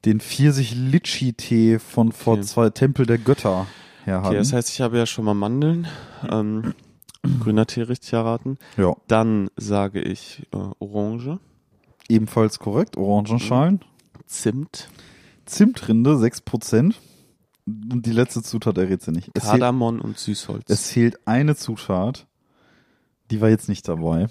den 0.05 0.21
Pfirsich-Litschi-Tee 0.21 1.79
von 1.79 2.13
vor 2.13 2.35
Okay. 2.35 2.43
zwei 2.43 2.71
Tempel 2.71 3.07
der 3.07 3.19
Götter 3.19 3.67
her 4.07 4.23
Okay, 4.25 4.37
das 4.37 4.53
heißt, 4.53 4.71
ich 4.71 4.81
habe 4.81 4.97
ja 4.99 5.07
schon 5.07 5.25
mal 5.25 5.35
Mandeln. 5.35 5.87
Ähm, 6.31 6.75
grüner 7.41 7.67
Tee 7.67 7.83
richtig 7.83 8.13
erraten. 8.13 8.59
ja, 8.77 8.95
Dann 9.09 9.51
sage 9.57 10.01
ich 10.01 10.47
äh, 10.53 10.57
Orange, 10.79 11.39
ebenfalls 12.09 12.59
korrekt. 12.59 12.97
Orangenschalen. 12.97 13.81
Zimt, 14.27 14.89
Zimtrinde, 15.45 16.13
6%. 16.13 16.95
Und 17.67 18.07
die 18.07 18.13
letzte 18.13 18.43
Zutat 18.43 18.79
errät 18.79 19.03
sie 19.03 19.11
nicht. 19.11 19.31
Es 19.35 19.43
fehlt, 19.43 19.61
Kardamom 19.61 20.01
und 20.01 20.19
Süßholz. 20.19 20.65
es 20.69 20.91
fehlt 20.91 21.27
eine 21.27 21.57
Zutat. 21.57 22.27
Die 23.31 23.41
war 23.41 23.49
jetzt 23.49 23.69
nicht 23.69 23.89
dabei. 23.89 24.29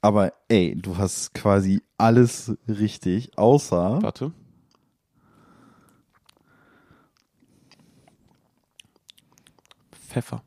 Aber 0.00 0.32
ey, 0.48 0.74
du 0.74 0.96
hast 0.96 1.34
quasi 1.34 1.82
alles 1.98 2.56
richtig, 2.66 3.36
außer 3.38 4.02
Warte. 4.02 4.32
Pfeffer. 10.12 10.42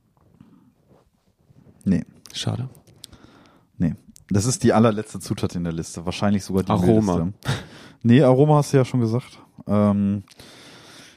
Nee, 1.86 2.04
Schade. 2.34 2.70
nee. 3.80 3.96
Das 4.30 4.46
ist 4.46 4.64
die 4.64 4.74
allerletzte 4.74 5.20
Zutat 5.20 5.56
in 5.56 5.64
der 5.64 5.74
Liste. 5.74 6.06
Wahrscheinlich 6.06 6.44
sogar 6.44 6.64
die 6.64 6.72
Aroma. 6.72 7.18
wildeste. 7.18 7.34
Nee, 8.04 8.22
Aroma 8.24 8.58
hast 8.58 8.74
du 8.74 8.78
ja 8.78 8.86
schon 8.86 9.00
gesagt. 9.00 9.40
Ähm, 9.68 10.24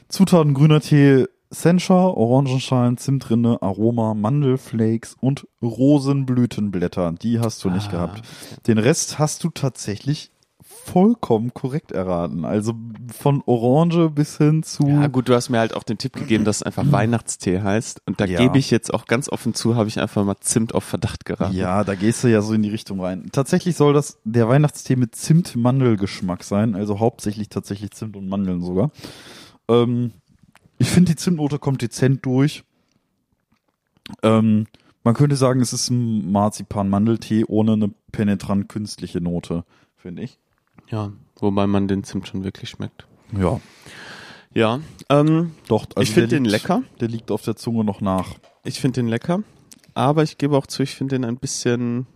Zutaten 0.07 0.53
grüner 0.55 0.79
Tee, 0.81 1.25
Sencha, 1.51 1.95
Orangenschalen, 2.07 2.97
Zimtrinde, 2.97 3.61
Aroma, 3.61 4.13
Mandelflakes 4.15 5.15
und 5.19 5.47
Rosenblütenblätter. 5.61 7.11
Die 7.13 7.39
hast 7.39 7.63
du 7.63 7.69
nicht 7.69 7.87
Ah, 7.89 7.91
gehabt. 7.91 8.21
Den 8.67 8.77
Rest 8.79 9.17
hast 9.19 9.43
du 9.43 9.49
tatsächlich 9.49 10.31
vollkommen 10.85 11.53
korrekt 11.53 11.91
erraten. 11.91 12.45
Also 12.45 12.73
von 13.13 13.43
Orange 13.45 14.09
bis 14.09 14.37
hin 14.37 14.63
zu. 14.63 14.87
Ja 14.87 15.07
gut, 15.07 15.29
du 15.29 15.35
hast 15.35 15.49
mir 15.49 15.59
halt 15.59 15.75
auch 15.75 15.83
den 15.83 15.97
Tipp 15.97 16.13
gegeben, 16.13 16.45
dass 16.45 16.57
es 16.57 16.63
einfach 16.63 16.91
Weihnachtstee 16.91 17.61
heißt. 17.61 18.01
Und 18.05 18.19
da 18.19 18.25
Ja. 18.25 18.39
gebe 18.39 18.57
ich 18.57 18.71
jetzt 18.71 18.93
auch 18.93 19.05
ganz 19.05 19.29
offen 19.29 19.53
zu, 19.53 19.75
habe 19.75 19.87
ich 19.89 19.99
einfach 19.99 20.23
mal 20.25 20.37
Zimt 20.39 20.73
auf 20.73 20.83
Verdacht 20.83 21.25
geraten. 21.25 21.55
Ja, 21.55 21.83
da 21.83 21.95
gehst 21.95 22.23
du 22.23 22.27
ja 22.27 22.41
so 22.41 22.53
in 22.53 22.63
die 22.63 22.69
Richtung 22.69 22.99
rein. 23.01 23.29
Tatsächlich 23.31 23.75
soll 23.75 23.93
das 23.93 24.19
der 24.23 24.47
Weihnachtstee 24.49 24.95
mit 24.95 25.15
Zimt-Mandel-Geschmack 25.15 26.43
sein, 26.43 26.75
also 26.75 26.99
hauptsächlich 26.99 27.49
tatsächlich 27.49 27.91
Zimt 27.91 28.15
und 28.15 28.27
Mandeln 28.27 28.61
sogar. 28.61 28.91
Ähm, 29.67 30.11
ich 30.77 30.89
finde, 30.89 31.11
die 31.11 31.17
Zimtnote 31.17 31.59
kommt 31.59 31.81
dezent 31.81 32.25
durch. 32.25 32.63
Ähm, 34.23 34.65
man 35.03 35.13
könnte 35.13 35.35
sagen, 35.35 35.61
es 35.61 35.73
ist 35.73 35.89
ein 35.89 36.31
Marzipan-Mandeltee 36.31 37.45
ohne 37.47 37.73
eine 37.73 37.91
penetrant 38.11 38.69
künstliche 38.69 39.21
Note, 39.21 39.63
finde 39.95 40.23
ich. 40.23 40.39
Ja, 40.89 41.11
wobei 41.39 41.67
man 41.67 41.87
den 41.87 42.03
Zimt 42.03 42.27
schon 42.27 42.43
wirklich 42.43 42.69
schmeckt. 42.69 43.05
Ja, 43.37 43.59
Ja, 44.53 44.79
ähm, 45.09 45.51
doch. 45.67 45.85
Also 45.95 46.01
ich 46.01 46.11
finde 46.11 46.29
den 46.29 46.45
liegt- 46.45 46.63
lecker. 46.63 46.81
Der 46.99 47.07
liegt 47.07 47.29
auf 47.31 47.43
der 47.43 47.55
Zunge 47.55 47.83
noch 47.83 48.01
nach. 48.01 48.35
Ich 48.63 48.79
finde 48.79 49.01
den 49.01 49.07
lecker. 49.07 49.43
Aber 49.93 50.23
ich 50.23 50.37
gebe 50.39 50.57
auch 50.57 50.65
zu, 50.65 50.81
ich 50.83 50.95
finde 50.95 51.15
den 51.15 51.25
ein 51.25 51.37
bisschen, 51.37 52.07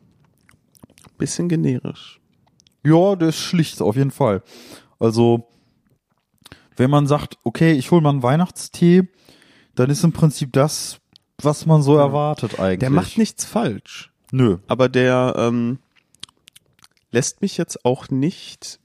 bisschen 1.18 1.48
generisch. 1.50 2.20
Ja, 2.84 3.16
der 3.16 3.30
ist 3.30 3.38
schlicht, 3.38 3.82
auf 3.82 3.96
jeden 3.96 4.12
Fall. 4.12 4.42
Also, 5.00 5.48
wenn 6.76 6.90
man 6.90 7.06
sagt, 7.08 7.38
okay, 7.44 7.74
ich 7.74 7.92
hole 7.92 8.02
mal 8.02 8.10
einen 8.10 8.24
Weihnachtstee, 8.24 9.04
dann 9.76 9.90
ist 9.92 10.04
im 10.04 10.12
Prinzip 10.12 10.52
das, 10.54 11.00
was 11.42 11.66
man 11.66 11.82
so 11.84 11.96
erwartet 11.98 12.60
eigentlich. 12.60 12.80
Der 12.80 12.90
macht 12.90 13.18
nichts 13.18 13.46
falsch. 13.46 14.12
Nö. 14.32 14.58
Aber 14.68 14.90
der 14.90 15.36
ähm, 15.38 15.78
lässt 17.14 17.42
mich 17.42 17.58
jetzt 17.58 17.86
auch 17.86 18.10
nicht 18.10 18.80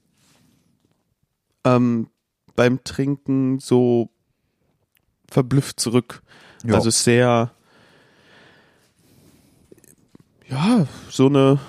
ähm, 1.65 2.07
beim 2.55 2.83
Trinken 2.83 3.59
so 3.59 4.09
verblüfft 5.27 5.79
zurück. 5.79 6.21
Ja. 6.63 6.75
Also 6.75 6.89
sehr, 6.89 7.51
ja, 10.47 10.87
so 11.09 11.27
eine, 11.27 11.59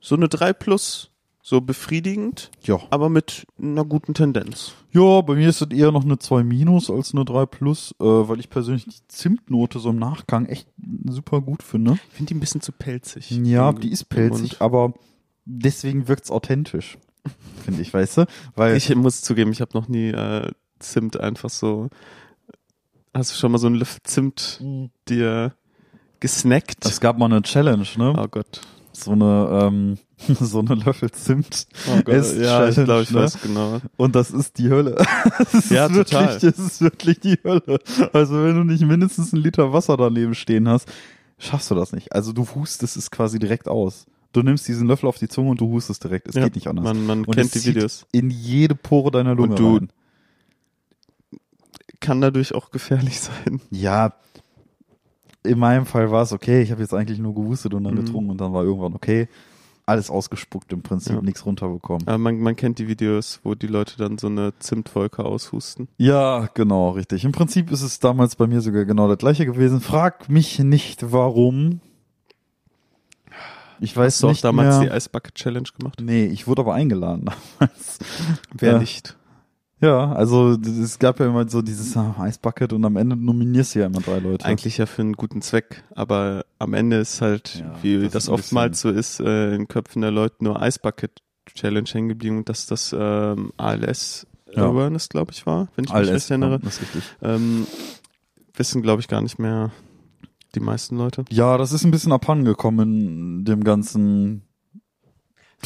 so 0.00 0.16
eine 0.16 0.28
3 0.28 0.52
plus, 0.52 1.10
so 1.42 1.60
befriedigend, 1.60 2.50
ja. 2.64 2.78
aber 2.90 3.08
mit 3.08 3.46
einer 3.58 3.84
guten 3.84 4.14
Tendenz. 4.14 4.74
ja, 4.92 5.20
bei 5.20 5.34
mir 5.34 5.48
ist 5.48 5.62
es 5.62 5.68
eher 5.70 5.92
noch 5.92 6.04
eine 6.04 6.18
2 6.18 6.42
minus 6.42 6.90
als 6.90 7.14
eine 7.14 7.24
3 7.24 7.46
plus, 7.46 7.94
äh, 8.00 8.04
weil 8.04 8.40
ich 8.40 8.50
persönlich 8.50 8.84
die 8.84 9.08
Zimtnote 9.08 9.78
so 9.78 9.90
im 9.90 9.98
Nachgang 9.98 10.46
echt 10.46 10.68
super 11.08 11.40
gut 11.40 11.62
finde. 11.62 11.92
Ich 11.92 12.16
finde 12.16 12.28
die 12.30 12.34
ein 12.34 12.40
bisschen 12.40 12.60
zu 12.60 12.72
pelzig. 12.72 13.30
Ja, 13.30 13.72
die 13.72 13.90
ist 13.90 14.08
pelzig, 14.08 14.60
aber 14.60 14.94
deswegen 15.58 16.08
wirkt's 16.08 16.30
authentisch. 16.30 16.98
Finde 17.64 17.82
ich, 17.82 17.92
weißt 17.92 18.18
du? 18.18 18.26
Weil 18.56 18.76
Ich 18.76 18.94
muss 18.94 19.20
zugeben, 19.22 19.52
ich 19.52 19.60
habe 19.60 19.72
noch 19.74 19.88
nie 19.88 20.08
äh, 20.10 20.50
Zimt 20.78 21.20
einfach 21.20 21.50
so. 21.50 21.88
Hast 23.14 23.32
du 23.32 23.36
schon 23.36 23.52
mal 23.52 23.58
so 23.58 23.66
einen 23.66 23.76
Löffel 23.76 24.00
Zimt 24.04 24.60
dir 25.08 25.52
gesnackt? 26.20 26.86
es 26.86 27.00
gab 27.00 27.18
mal 27.18 27.26
eine 27.26 27.42
Challenge, 27.42 27.86
ne? 27.96 28.14
oh 28.16 28.28
Gott. 28.28 28.60
So 28.92 29.12
eine, 29.12 29.48
ähm, 29.64 29.98
so 30.40 30.60
eine 30.60 30.74
Löffel 30.74 31.10
Zimt. 31.10 31.66
Oh 31.88 31.96
Gott. 32.02 32.14
Ess- 32.14 32.36
Ja, 32.36 32.68
ich 32.68 32.76
glaube, 32.76 33.02
ich 33.02 33.10
ne? 33.10 33.20
weiß 33.22 33.40
genau. 33.42 33.80
Und 33.96 34.14
das 34.14 34.30
ist 34.30 34.56
die 34.58 34.70
Hölle. 34.70 34.96
Das 35.38 35.54
ist 35.54 35.70
Ja, 35.70 35.92
wirklich, 35.92 36.18
total. 36.18 36.38
Das 36.38 36.58
ist 36.58 36.80
wirklich 36.80 37.20
die 37.20 37.38
Hölle. 37.44 37.78
Also 38.12 38.42
wenn 38.42 38.54
du 38.56 38.64
nicht 38.64 38.82
mindestens 38.84 39.32
einen 39.34 39.42
Liter 39.42 39.72
Wasser 39.72 39.96
daneben 39.96 40.34
stehen 40.34 40.68
hast, 40.68 40.88
schaffst 41.38 41.70
du 41.70 41.74
das 41.74 41.92
nicht. 41.92 42.12
Also 42.12 42.32
du 42.32 42.46
hustest 42.54 42.96
es 42.96 43.10
quasi 43.10 43.38
direkt 43.38 43.68
aus. 43.68 44.06
Du 44.32 44.42
nimmst 44.42 44.68
diesen 44.68 44.86
Löffel 44.86 45.08
auf 45.08 45.18
die 45.18 45.28
Zunge 45.28 45.50
und 45.50 45.60
du 45.60 45.68
hustest 45.68 46.04
direkt. 46.04 46.28
Es 46.28 46.34
Ja, 46.36 46.44
geht 46.44 46.54
nicht 46.54 46.68
anders. 46.68 46.84
Man, 46.84 47.04
man 47.06 47.24
Und 47.24 47.34
kennt 47.34 47.54
die 47.54 47.64
Videos. 47.64 48.06
In 48.12 48.30
jede 48.30 48.74
Pore 48.74 49.10
deiner 49.10 49.34
Lunge 49.34 49.50
Und 49.50 49.58
du- 49.58 49.74
rein. 49.76 49.88
Kann 52.00 52.20
dadurch 52.20 52.54
auch 52.54 52.70
gefährlich 52.70 53.20
sein. 53.20 53.60
Ja, 53.70 54.14
in 55.42 55.58
meinem 55.58 55.86
Fall 55.86 56.10
war 56.10 56.22
es 56.22 56.32
okay. 56.32 56.62
Ich 56.62 56.70
habe 56.70 56.80
jetzt 56.82 56.94
eigentlich 56.94 57.18
nur 57.18 57.34
gehustet 57.34 57.74
und 57.74 57.84
dann 57.84 57.94
Mhm. 57.94 58.04
getrunken 58.04 58.30
und 58.30 58.40
dann 58.40 58.52
war 58.52 58.64
irgendwann 58.64 58.94
okay. 58.94 59.28
Alles 59.86 60.08
ausgespuckt 60.10 60.72
im 60.72 60.82
Prinzip, 60.82 61.14
Ja. 61.14 61.20
nichts 61.22 61.44
runterbekommen. 61.44 62.06
Aber 62.06 62.18
man, 62.18 62.38
man 62.38 62.54
kennt 62.54 62.78
die 62.78 62.86
Videos, 62.86 63.40
wo 63.42 63.54
die 63.56 63.66
Leute 63.66 63.96
dann 63.96 64.18
so 64.18 64.28
eine 64.28 64.52
Zimtwolke 64.60 65.24
aushusten. 65.24 65.88
Ja, 65.96 66.48
genau, 66.54 66.90
richtig. 66.90 67.24
Im 67.24 67.32
Prinzip 67.32 67.72
ist 67.72 67.82
es 67.82 67.98
damals 67.98 68.36
bei 68.36 68.46
mir 68.46 68.60
sogar 68.60 68.84
genau 68.84 69.08
das 69.08 69.18
gleiche 69.18 69.46
gewesen. 69.46 69.80
Frag 69.80 70.28
mich 70.28 70.60
nicht, 70.60 71.10
warum. 71.12 71.80
Ich 73.80 73.96
weiß 73.96 74.14
Hast 74.14 74.22
du 74.22 74.26
auch 74.26 74.30
nicht 74.30 74.44
damals 74.44 74.78
mehr. 74.80 74.90
die 74.90 74.96
Ice 74.96 75.08
Bucket 75.10 75.34
Challenge 75.34 75.68
gemacht? 75.78 76.00
Nee, 76.02 76.26
ich 76.26 76.46
wurde 76.46 76.62
aber 76.62 76.74
eingeladen 76.74 77.26
damals. 77.58 77.98
Wer 78.58 78.72
Ja. 78.72 78.78
nicht? 78.78 79.16
Ja, 79.82 80.12
also 80.12 80.50
es 80.60 80.98
gab 80.98 81.20
ja 81.20 81.26
immer 81.26 81.48
so 81.48 81.62
dieses 81.62 81.96
ah, 81.96 82.14
Eisbucket 82.18 82.74
und 82.74 82.84
am 82.84 82.96
Ende 82.98 83.16
nominierst 83.16 83.74
du 83.74 83.78
ja 83.78 83.86
immer 83.86 84.00
drei 84.00 84.18
Leute. 84.18 84.44
Eigentlich 84.44 84.76
ja 84.76 84.84
für 84.84 85.00
einen 85.00 85.14
guten 85.14 85.40
Zweck, 85.40 85.82
aber 85.94 86.44
am 86.58 86.74
Ende 86.74 86.98
ist 86.98 87.22
halt, 87.22 87.54
Ja, 87.60 87.74
wie 87.80 88.02
das 88.02 88.12
das, 88.12 88.28
oftmals 88.28 88.82
so 88.82 88.90
ist, 88.90 89.20
äh, 89.20 89.54
in 89.54 89.68
Köpfen 89.68 90.02
der 90.02 90.10
Leute 90.10 90.44
nur 90.44 90.60
Ice 90.62 90.78
Bucket 90.82 91.22
Challenge 91.54 91.88
hängen 91.90 92.10
geblieben 92.10 92.36
und 92.38 92.48
dass 92.50 92.66
das 92.66 92.94
ähm, 92.96 93.52
ALS 93.56 94.26
Ja. 94.54 94.66
Awareness, 94.66 95.08
glaube 95.08 95.32
ich, 95.32 95.46
war, 95.46 95.68
wenn 95.76 95.84
ich 95.86 95.90
mich 95.90 95.96
Alles, 95.96 96.10
recht 96.10 96.30
erinnere. 96.30 96.50
ja, 96.52 96.58
das 96.58 96.74
ist 96.74 96.82
richtig. 96.82 97.02
Ähm, 97.22 97.66
wissen, 98.54 98.82
glaube 98.82 99.00
ich, 99.00 99.08
gar 99.08 99.22
nicht 99.22 99.38
mehr 99.38 99.70
die 100.54 100.60
meisten 100.60 100.96
Leute. 100.96 101.24
Ja, 101.30 101.56
das 101.58 101.72
ist 101.72 101.84
ein 101.84 101.90
bisschen 101.90 102.12
abhandengekommen 102.12 103.00
in 103.38 103.44
dem 103.44 103.64
ganzen 103.64 104.42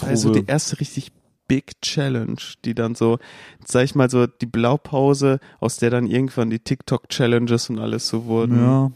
Also 0.00 0.30
die 0.32 0.44
erste 0.46 0.80
richtig 0.80 1.12
Big 1.46 1.80
Challenge, 1.82 2.38
die 2.64 2.74
dann 2.74 2.94
so, 2.94 3.18
sag 3.66 3.84
ich 3.84 3.94
mal 3.94 4.08
so, 4.08 4.26
die 4.26 4.46
Blaupause, 4.46 5.40
aus 5.60 5.76
der 5.76 5.90
dann 5.90 6.06
irgendwann 6.06 6.48
die 6.48 6.58
TikTok-Challenges 6.58 7.68
und 7.68 7.78
alles 7.78 8.08
so 8.08 8.24
wurden. 8.24 8.58
Ja. 8.58 8.90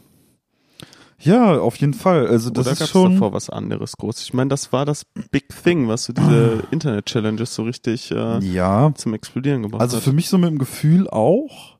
Ja, 1.21 1.59
auf 1.59 1.75
jeden 1.75 1.93
Fall. 1.93 2.27
Also 2.27 2.49
das 2.49 2.65
Oder 2.65 2.73
ist 2.73 2.79
gab's 2.79 2.91
schon. 2.91 3.11
davor 3.13 3.33
was 3.33 3.49
anderes 3.49 3.97
groß? 3.97 4.21
Ich 4.23 4.33
meine, 4.33 4.47
das 4.47 4.71
war 4.71 4.85
das 4.85 5.05
Big 5.31 5.49
Thing, 5.63 5.89
was 5.89 6.05
so 6.05 6.13
diese 6.13 6.63
Internet-Challenges 6.71 7.53
so 7.53 7.63
richtig 7.63 8.09
äh, 8.11 8.39
Ja. 8.39 8.91
zum 8.95 9.13
Explodieren 9.13 9.61
gebracht 9.63 9.81
Also 9.81 9.97
hat. 9.97 10.03
für 10.03 10.13
mich 10.13 10.29
so 10.29 10.37
mit 10.37 10.49
dem 10.49 10.57
Gefühl 10.59 11.09
auch. 11.09 11.77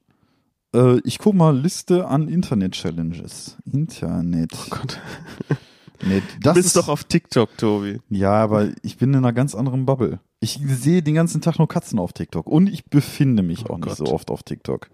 Äh, 0.73 0.99
ich 1.03 1.19
guck 1.19 1.33
mal 1.35 1.57
Liste 1.57 2.07
an 2.07 2.27
Internet-Challenges. 2.27 3.57
Internet. 3.71 4.51
Oh 4.53 4.69
Gott. 4.69 4.99
Nee, 6.01 6.21
Du 6.35 6.39
das 6.39 6.53
bist 6.53 6.67
ist, 6.67 6.75
doch 6.77 6.87
auf 6.87 7.03
TikTok, 7.03 7.57
Tobi. 7.57 7.99
Ja, 8.09 8.31
aber 8.31 8.69
ich 8.83 8.95
bin 8.97 9.09
in 9.09 9.17
einer 9.17 9.33
ganz 9.33 9.53
anderen 9.53 9.85
Bubble. 9.85 10.21
Ich 10.39 10.57
sehe 10.65 11.03
den 11.03 11.13
ganzen 11.13 11.41
Tag 11.41 11.57
nur 11.59 11.67
Katzen 11.67 11.99
auf 11.99 12.13
TikTok 12.13 12.47
und 12.47 12.69
ich 12.69 12.85
befinde 12.85 13.43
mich 13.43 13.65
Oh 13.65 13.73
auch 13.73 13.77
nicht 13.79 13.87
Gott. 13.89 13.97
so 13.97 14.05
oft 14.05 14.31
auf 14.31 14.43
TikTok. 14.43 14.89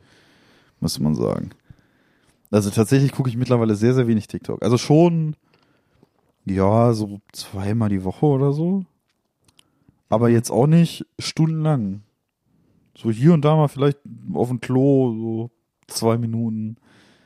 Muss 0.79 0.97
man 0.99 1.13
sagen. 1.13 1.51
Also 2.49 2.71
tatsächlich 2.71 3.11
gucke 3.11 3.29
ich 3.29 3.37
mittlerweile 3.37 3.75
sehr, 3.75 3.93
sehr 3.93 4.07
wenig 4.07 4.27
TikTok. 4.27 4.63
Also 4.63 4.79
schon, 4.79 5.35
ja, 6.43 6.91
so 6.93 7.19
zweimal 7.33 7.89
die 7.89 8.03
Woche 8.03 8.25
oder 8.25 8.51
so. 8.51 8.83
Aber 10.09 10.29
jetzt 10.29 10.49
auch 10.49 10.65
nicht 10.65 11.05
stundenlang. 11.19 12.01
So 12.97 13.11
hier 13.11 13.33
und 13.35 13.45
da 13.45 13.55
mal 13.55 13.67
vielleicht 13.67 13.99
auf 14.33 14.47
dem 14.47 14.59
Klo, 14.59 15.11
so 15.13 15.51
zwei 15.87 16.17
Minuten. 16.17 16.77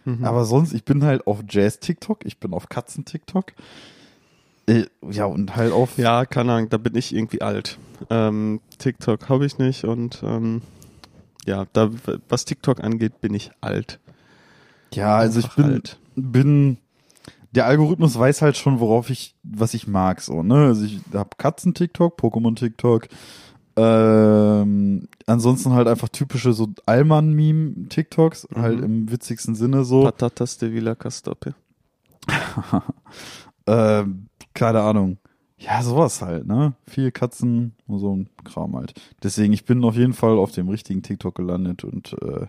Mhm. 0.06 0.24
Aber 0.24 0.46
sonst, 0.46 0.74
ich 0.74 0.86
bin 0.86 1.04
halt 1.04 1.28
auf 1.28 1.44
Jazz-TikTok, 1.48 2.26
ich 2.26 2.40
bin 2.40 2.54
auf 2.54 2.70
Katzen-TikTok. 2.70 3.54
Äh, 4.68 4.86
ja, 5.10 5.26
und 5.26 5.56
halt 5.56 5.72
auf. 5.72 5.98
Ja, 5.98 6.26
keine 6.26 6.54
Ahnung, 6.54 6.70
da 6.70 6.78
bin 6.78 6.96
ich 6.96 7.14
irgendwie 7.14 7.42
alt. 7.42 7.80
Ähm, 8.10 8.62
TikTok 8.78 9.28
habe 9.30 9.46
ich 9.46 9.58
nicht 9.58 9.84
und 9.84 10.22
ähm, 10.24 10.62
ja, 11.46 11.66
da 11.74 11.90
was 12.30 12.46
TikTok 12.46 12.84
angeht, 12.84 13.22
bin 13.22 13.34
ich 13.34 13.52
alt. 13.62 14.00
Ja, 14.94 15.18
also 15.18 15.40
ich 15.40 15.50
bin, 15.50 15.66
alt. 15.66 16.00
bin, 16.16 16.78
der 17.52 17.66
Algorithmus 17.66 18.18
weiß 18.18 18.42
halt 18.42 18.58
schon, 18.58 18.80
worauf 18.80 19.10
ich, 19.10 19.36
was 19.44 19.74
ich 19.74 19.88
mag, 19.88 20.22
so, 20.22 20.44
ne? 20.44 20.68
Also 20.68 20.86
ich 20.86 21.00
hab 21.14 21.38
Katzen-TikTok, 21.38 22.20
Pokémon-TikTok, 22.20 23.08
ähm, 23.76 25.08
ansonsten 25.26 25.72
halt 25.74 25.88
einfach 25.88 26.10
typische 26.10 26.54
so 26.54 26.68
Allmann-Meme-TikToks, 26.86 28.48
Mhm. 28.56 28.62
halt 28.62 28.82
im 28.82 29.12
witzigsten 29.12 29.56
Sinne 29.56 29.84
so. 29.86 30.04
Patatas 30.04 30.58
de 30.58 30.72
Villa 30.74 30.96
Castope. 30.96 31.54
ähm, 33.68 34.28
keine 34.54 34.82
Ahnung. 34.82 35.18
Ja, 35.58 35.84
sowas 35.84 36.22
halt, 36.22 36.48
ne? 36.48 36.74
Viel 36.88 37.12
Katzen 37.12 37.74
und 37.88 38.00
so 38.00 38.16
ein 38.16 38.30
Kram 38.46 38.76
halt. 38.78 38.94
Deswegen, 39.24 39.52
ich 39.52 39.66
bin 39.66 39.84
auf 39.84 39.96
jeden 39.96 40.14
Fall 40.14 40.38
auf 40.38 40.52
dem 40.54 40.70
richtigen 40.70 41.02
TikTok 41.02 41.36
gelandet 41.36 41.84
und 41.84 42.14
äh, 42.22 42.48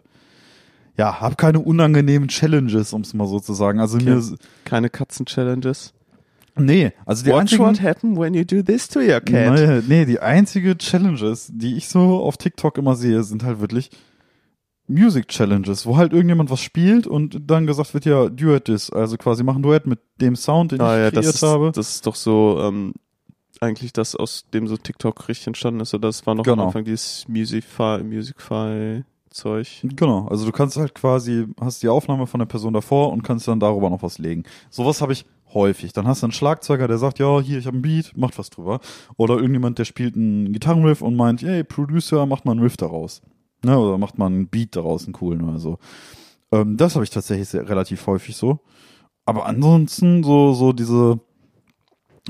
ja, 0.96 1.20
hab 1.20 1.36
keine 1.36 1.58
unangenehmen 1.60 2.28
Challenges, 2.28 2.92
um 2.92 3.00
es 3.02 3.14
mal 3.14 3.26
so 3.26 3.40
zu 3.40 3.52
sagen. 3.54 3.80
Also 3.80 3.96
Okay. 3.96 4.10
mir 4.14 4.22
Keine 4.64 4.90
Katzen-Challenges. 4.90 5.92
Nee, 6.60 6.92
also 7.06 7.24
die 7.24 7.30
Watch 7.30 7.40
einzigen, 7.40 7.64
what 7.64 7.82
happen 7.82 8.16
when 8.18 8.34
you 8.34 8.44
do 8.44 8.62
this 8.62 8.88
to 8.88 9.00
your 9.00 9.20
cat. 9.20 9.58
Nee, 9.58 9.82
nee, 9.88 10.04
die 10.04 10.20
einzige 10.20 10.76
Challenges, 10.78 11.50
die 11.52 11.76
ich 11.76 11.88
so 11.88 12.22
auf 12.22 12.36
TikTok 12.36 12.78
immer 12.78 12.94
sehe, 12.96 13.22
sind 13.22 13.42
halt 13.42 13.60
wirklich 13.60 13.90
Music 14.88 15.28
Challenges, 15.28 15.86
wo 15.86 15.96
halt 15.96 16.12
irgendjemand 16.12 16.50
was 16.50 16.60
spielt 16.60 17.06
und 17.06 17.38
dann 17.48 17.66
gesagt 17.66 17.94
wird, 17.94 18.04
ja, 18.06 18.28
Duet 18.28 18.64
this, 18.64 18.90
also 18.90 19.16
quasi 19.16 19.44
mach 19.44 19.54
ein 19.56 19.62
Duett 19.62 19.86
mit 19.86 20.00
dem 20.20 20.34
Sound, 20.36 20.72
den 20.72 20.80
Ah, 20.80 20.96
ich 20.96 21.02
ja, 21.04 21.10
kreiert 21.10 21.16
das 21.26 21.34
ist, 21.36 21.42
habe. 21.42 21.70
das 21.72 21.88
ist 21.94 22.06
doch 22.06 22.16
so, 22.16 22.58
ähm, 22.60 22.92
eigentlich 23.60 23.92
das, 23.92 24.16
aus 24.16 24.46
dem 24.52 24.66
so 24.66 24.76
TikTok 24.76 25.28
richtig 25.28 25.46
entstanden 25.48 25.80
ist. 25.80 25.92
Oder 25.94 26.08
das 26.08 26.26
war 26.26 26.34
noch 26.34 26.44
Genau. 26.44 26.62
am 26.62 26.68
Anfang 26.68 26.82
dieses 26.84 27.28
Musicfy, 27.28 28.02
Musicfy-Zeug. 28.02 29.82
Genau, 29.84 30.26
also 30.28 30.46
du 30.46 30.52
kannst 30.52 30.76
halt 30.76 30.94
quasi, 30.94 31.46
hast 31.60 31.82
die 31.82 31.88
Aufnahme 31.88 32.26
von 32.26 32.38
der 32.40 32.46
Person 32.46 32.72
davor 32.72 33.12
und 33.12 33.22
kannst 33.22 33.46
dann 33.48 33.60
darüber 33.60 33.90
noch 33.90 34.02
was 34.02 34.18
legen. 34.18 34.44
Sowas 34.70 35.00
habe 35.02 35.12
ich 35.12 35.24
häufig. 35.54 35.92
Dann 35.92 36.06
hast 36.06 36.22
du 36.22 36.26
einen 36.26 36.32
Schlagzeuger, 36.32 36.88
der 36.88 36.98
sagt, 36.98 37.18
ja, 37.18 37.40
hier, 37.40 37.58
ich 37.58 37.66
habe 37.66 37.76
einen 37.76 37.82
Beat, 37.82 38.16
macht 38.16 38.38
was 38.38 38.50
drüber. 38.50 38.80
Oder 39.16 39.36
irgendjemand, 39.36 39.78
der 39.78 39.84
spielt 39.84 40.16
einen 40.16 40.52
Gitarrenriff 40.52 41.02
und 41.02 41.16
meint, 41.16 41.42
hey, 41.42 41.64
Producer, 41.64 42.26
macht 42.26 42.44
mal 42.44 42.52
einen 42.52 42.60
Riff 42.60 42.76
daraus. 42.76 43.22
Ne, 43.62 43.78
oder 43.78 43.98
macht 43.98 44.18
mal 44.18 44.26
einen 44.26 44.48
Beat 44.48 44.76
daraus, 44.76 45.04
einen 45.04 45.12
coolen 45.12 45.42
oder 45.42 45.58
so. 45.58 45.78
Ähm, 46.52 46.76
das 46.76 46.94
habe 46.94 47.04
ich 47.04 47.10
tatsächlich 47.10 47.48
sehr, 47.48 47.68
relativ 47.68 48.06
häufig 48.06 48.36
so. 48.36 48.60
Aber 49.26 49.46
ansonsten 49.46 50.22
so, 50.22 50.54
so 50.54 50.72
diese, 50.72 51.20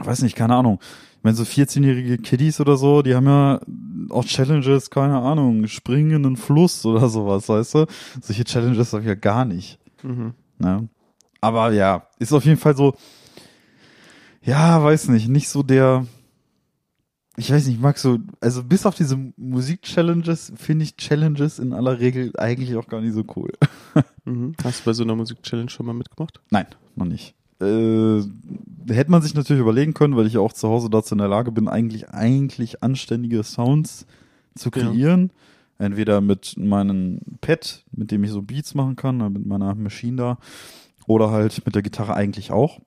weiß 0.00 0.22
nicht, 0.22 0.36
keine 0.36 0.56
Ahnung. 0.56 0.80
Meine, 1.22 1.36
so 1.36 1.44
14-jährige 1.44 2.18
Kiddies 2.18 2.60
oder 2.60 2.76
so, 2.76 3.02
die 3.02 3.14
haben 3.14 3.26
ja 3.26 3.60
auch 4.08 4.24
Challenges, 4.24 4.90
keine 4.90 5.18
Ahnung, 5.18 5.66
springen 5.66 6.12
in 6.12 6.26
einen 6.26 6.36
Fluss 6.36 6.84
oder 6.86 7.08
sowas, 7.08 7.48
weißt 7.48 7.74
du? 7.74 7.86
Solche 8.22 8.44
Challenges 8.44 8.92
habe 8.92 9.02
ich 9.02 9.08
ja 9.08 9.14
gar 9.14 9.44
nicht. 9.44 9.78
Mhm. 10.02 10.32
Ne? 10.58 10.88
Aber 11.40 11.72
ja, 11.72 12.06
ist 12.18 12.32
auf 12.32 12.44
jeden 12.44 12.58
Fall 12.58 12.76
so, 12.76 12.94
ja, 14.42 14.82
weiß 14.82 15.08
nicht, 15.08 15.28
nicht 15.28 15.48
so 15.48 15.62
der, 15.62 16.06
ich 17.36 17.50
weiß 17.50 17.66
nicht, 17.66 17.76
ich 17.76 17.80
mag 17.80 17.98
so, 17.98 18.18
also 18.40 18.62
bis 18.62 18.86
auf 18.86 18.94
diese 18.94 19.16
Musik-Challenges 19.36 20.52
finde 20.56 20.84
ich 20.84 20.96
Challenges 20.96 21.58
in 21.58 21.72
aller 21.72 21.98
Regel 22.00 22.32
eigentlich 22.38 22.76
auch 22.76 22.86
gar 22.88 23.00
nicht 23.00 23.14
so 23.14 23.24
cool. 23.36 23.52
Mhm. 24.26 24.54
Hast 24.62 24.80
du 24.80 24.84
bei 24.84 24.92
so 24.92 25.02
einer 25.02 25.16
Musik-Challenge 25.16 25.70
schon 25.70 25.86
mal 25.86 25.94
mitgemacht? 25.94 26.40
Nein, 26.50 26.66
noch 26.94 27.06
nicht. 27.06 27.34
Äh, 27.60 28.20
hätte 28.88 29.10
man 29.10 29.22
sich 29.22 29.34
natürlich 29.34 29.60
überlegen 29.62 29.92
können, 29.94 30.14
weil 30.14 30.26
ich 30.26 30.34
ja 30.34 30.40
auch 30.40 30.52
zu 30.52 30.68
Hause 30.68 30.88
dazu 30.88 31.14
in 31.14 31.18
der 31.18 31.26
Lage 31.26 31.50
bin, 31.50 31.66
eigentlich, 31.66 32.10
eigentlich 32.10 32.82
anständige 32.82 33.42
Sounds 33.42 34.06
zu 34.54 34.70
Ja. 34.72 34.82
kreieren. 34.82 35.32
Entweder 35.78 36.20
mit 36.20 36.54
meinem 36.58 37.20
Pad, 37.40 37.84
mit 37.90 38.10
dem 38.12 38.22
ich 38.22 38.30
so 38.30 38.42
Beats 38.42 38.74
machen 38.74 38.94
kann, 38.94 39.20
äh, 39.20 39.30
mit 39.30 39.46
meiner 39.46 39.74
Maschine 39.74 40.16
da, 40.16 40.38
oder 41.10 41.32
halt 41.32 41.66
mit 41.66 41.74
der 41.74 41.82
Gitarre 41.82 42.14
eigentlich 42.14 42.52
auch. 42.52 42.78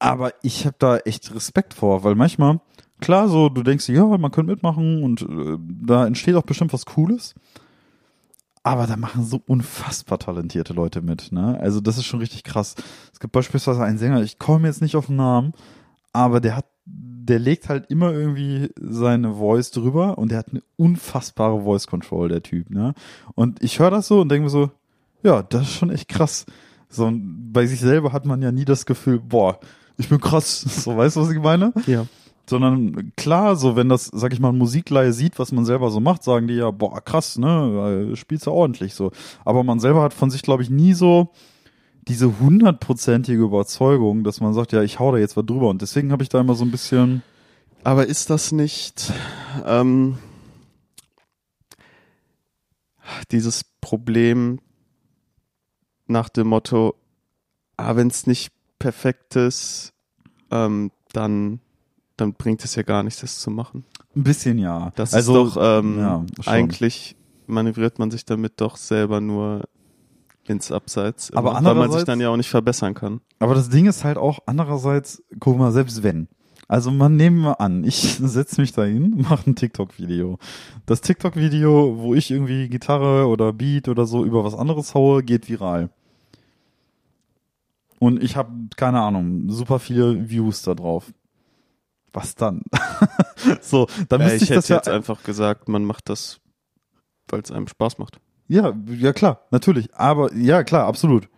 Aber 0.00 0.32
ich 0.42 0.66
habe 0.66 0.74
da 0.80 0.96
echt 0.98 1.32
Respekt 1.32 1.74
vor, 1.74 2.02
weil 2.02 2.16
manchmal, 2.16 2.60
klar, 3.00 3.28
so, 3.28 3.48
du 3.48 3.62
denkst, 3.62 3.88
ja, 3.88 4.04
man 4.04 4.32
könnte 4.32 4.52
mitmachen 4.52 5.04
und 5.04 5.22
äh, 5.22 5.56
da 5.86 6.04
entsteht 6.08 6.34
auch 6.34 6.42
bestimmt 6.42 6.72
was 6.72 6.86
Cooles. 6.86 7.36
Aber 8.64 8.88
da 8.88 8.96
machen 8.96 9.24
so 9.24 9.40
unfassbar 9.46 10.18
talentierte 10.18 10.72
Leute 10.72 11.02
mit, 11.02 11.30
ne? 11.30 11.56
Also 11.60 11.80
das 11.80 11.98
ist 11.98 12.06
schon 12.06 12.20
richtig 12.20 12.42
krass. 12.42 12.74
Es 13.12 13.20
gibt 13.20 13.32
beispielsweise 13.32 13.84
einen 13.84 13.98
Sänger, 13.98 14.20
ich 14.22 14.40
komme 14.40 14.66
jetzt 14.66 14.82
nicht 14.82 14.96
auf 14.96 15.06
den 15.06 15.16
Namen, 15.16 15.52
aber 16.12 16.40
der 16.40 16.56
hat, 16.56 16.66
der 16.84 17.38
legt 17.38 17.68
halt 17.68 17.90
immer 17.90 18.10
irgendwie 18.10 18.70
seine 18.80 19.34
Voice 19.34 19.70
drüber 19.70 20.18
und 20.18 20.32
der 20.32 20.38
hat 20.38 20.48
eine 20.50 20.62
unfassbare 20.76 21.62
Voice 21.62 21.86
Control, 21.86 22.28
der 22.28 22.42
Typ, 22.42 22.70
ne? 22.70 22.94
Und 23.36 23.62
ich 23.62 23.78
höre 23.78 23.92
das 23.92 24.08
so 24.08 24.22
und 24.22 24.30
denke 24.30 24.44
mir 24.44 24.50
so, 24.50 24.72
ja, 25.24 25.42
das 25.42 25.62
ist 25.62 25.74
schon 25.74 25.90
echt 25.90 26.08
krass. 26.08 26.46
So, 26.88 27.10
bei 27.12 27.66
sich 27.66 27.80
selber 27.80 28.12
hat 28.12 28.24
man 28.24 28.40
ja 28.42 28.52
nie 28.52 28.64
das 28.64 28.86
Gefühl, 28.86 29.18
boah, 29.18 29.58
ich 29.96 30.08
bin 30.08 30.20
krass. 30.20 30.60
So, 30.84 30.96
weißt 30.96 31.16
du, 31.16 31.20
was 31.22 31.30
ich 31.30 31.40
meine? 31.40 31.72
Ja. 31.86 32.06
sondern 32.48 33.12
klar, 33.16 33.56
so 33.56 33.74
wenn 33.74 33.88
das, 33.88 34.10
sag 34.12 34.32
ich 34.32 34.38
mal, 34.40 34.50
ein 34.50 34.58
Musikleihe 34.58 35.12
sieht, 35.12 35.38
was 35.38 35.50
man 35.50 35.64
selber 35.64 35.90
so 35.90 35.98
macht, 35.98 36.22
sagen 36.22 36.46
die 36.46 36.54
ja, 36.54 36.70
boah, 36.70 37.00
krass, 37.00 37.38
ne, 37.38 38.10
äh, 38.12 38.16
spielst 38.16 38.46
du 38.46 38.52
ordentlich 38.52 38.94
so. 38.94 39.10
Aber 39.44 39.64
man 39.64 39.80
selber 39.80 40.02
hat 40.02 40.12
von 40.14 40.30
sich, 40.30 40.42
glaube 40.42 40.62
ich, 40.62 40.70
nie 40.70 40.92
so 40.92 41.30
diese 42.06 42.38
hundertprozentige 42.38 43.42
Überzeugung, 43.42 44.24
dass 44.24 44.42
man 44.42 44.52
sagt, 44.52 44.72
ja, 44.72 44.82
ich 44.82 44.98
hau 44.98 45.10
da 45.10 45.18
jetzt 45.18 45.38
was 45.38 45.46
drüber. 45.46 45.70
Und 45.70 45.80
deswegen 45.80 46.12
habe 46.12 46.22
ich 46.22 46.28
da 46.28 46.38
immer 46.38 46.54
so 46.54 46.64
ein 46.64 46.70
bisschen, 46.70 47.22
Aber 47.82 48.06
ist 48.06 48.28
das 48.28 48.52
nicht 48.52 49.10
ähm, 49.66 50.18
dieses 53.30 53.64
Problem 53.80 54.58
nach 56.14 56.30
dem 56.30 56.46
Motto, 56.46 56.94
ah, 57.76 57.96
wenn 57.96 58.08
es 58.08 58.26
nicht 58.26 58.52
perfekt 58.78 59.36
ist, 59.36 59.92
ähm, 60.50 60.90
dann, 61.12 61.60
dann 62.16 62.32
bringt 62.32 62.64
es 62.64 62.76
ja 62.76 62.82
gar 62.82 63.02
nichts, 63.02 63.20
das 63.20 63.40
zu 63.40 63.50
machen. 63.50 63.84
ein 64.16 64.22
bisschen 64.22 64.58
ja. 64.58 64.92
Das 64.94 65.12
also, 65.12 65.44
ist 65.44 65.56
doch 65.56 65.80
ähm, 65.80 65.98
ja, 65.98 66.24
eigentlich 66.46 67.16
manövriert 67.46 67.98
man 67.98 68.10
sich 68.10 68.24
damit 68.24 68.60
doch 68.60 68.76
selber 68.76 69.20
nur 69.20 69.64
ins 70.46 70.70
Abseits, 70.70 71.32
Aber 71.34 71.58
immer, 71.58 71.70
weil 71.70 71.74
man 71.74 71.92
sich 71.92 72.04
dann 72.04 72.20
ja 72.20 72.28
auch 72.28 72.36
nicht 72.36 72.50
verbessern 72.50 72.94
kann. 72.94 73.20
Aber 73.38 73.54
das 73.54 73.68
Ding 73.68 73.86
ist 73.86 74.04
halt 74.04 74.16
auch 74.16 74.38
andererseits, 74.46 75.22
guck 75.40 75.58
mal, 75.58 75.72
selbst 75.72 76.02
wenn. 76.02 76.28
Also 76.68 76.90
man 76.90 77.16
nehmen 77.16 77.42
wir 77.42 77.60
an, 77.60 77.84
ich 77.84 77.96
setze 78.22 78.60
mich 78.60 78.72
da 78.72 78.84
hin, 78.84 79.14
mache 79.28 79.50
ein 79.50 79.56
TikTok-Video. 79.56 80.38
Das 80.86 81.00
TikTok-Video, 81.00 81.96
wo 81.98 82.14
ich 82.14 82.30
irgendwie 82.30 82.68
Gitarre 82.68 83.26
oder 83.26 83.52
Beat 83.52 83.88
oder 83.88 84.06
so 84.06 84.24
über 84.24 84.44
was 84.44 84.54
anderes 84.54 84.94
haue, 84.94 85.22
geht 85.22 85.48
viral. 85.48 85.90
Und 88.04 88.22
ich 88.22 88.36
habe, 88.36 88.50
keine 88.76 89.00
Ahnung, 89.00 89.48
super 89.48 89.78
viele 89.78 90.28
Views 90.28 90.60
da 90.60 90.74
drauf. 90.74 91.10
Was 92.12 92.34
dann? 92.34 92.60
so, 93.62 93.86
dann 94.10 94.20
Äh, 94.20 94.24
müsste 94.24 94.36
ich 94.36 94.42
ich, 94.42 94.50
hätte 94.50 94.58
das 94.58 94.68
ja 94.68 94.76
jetzt 94.76 94.88
einfach 94.90 95.22
gesagt, 95.22 95.70
man 95.70 95.84
macht 95.86 96.10
das, 96.10 96.38
weil 97.28 97.40
es 97.40 97.50
einem 97.50 97.66
Spaß 97.66 97.96
macht. 97.96 98.20
Ja, 98.46 98.74
ja 98.88 99.14
klar, 99.14 99.40
natürlich. 99.50 99.94
Aber 99.94 100.34
ja, 100.34 100.64
klar, 100.64 100.86
absolut. 100.86 101.30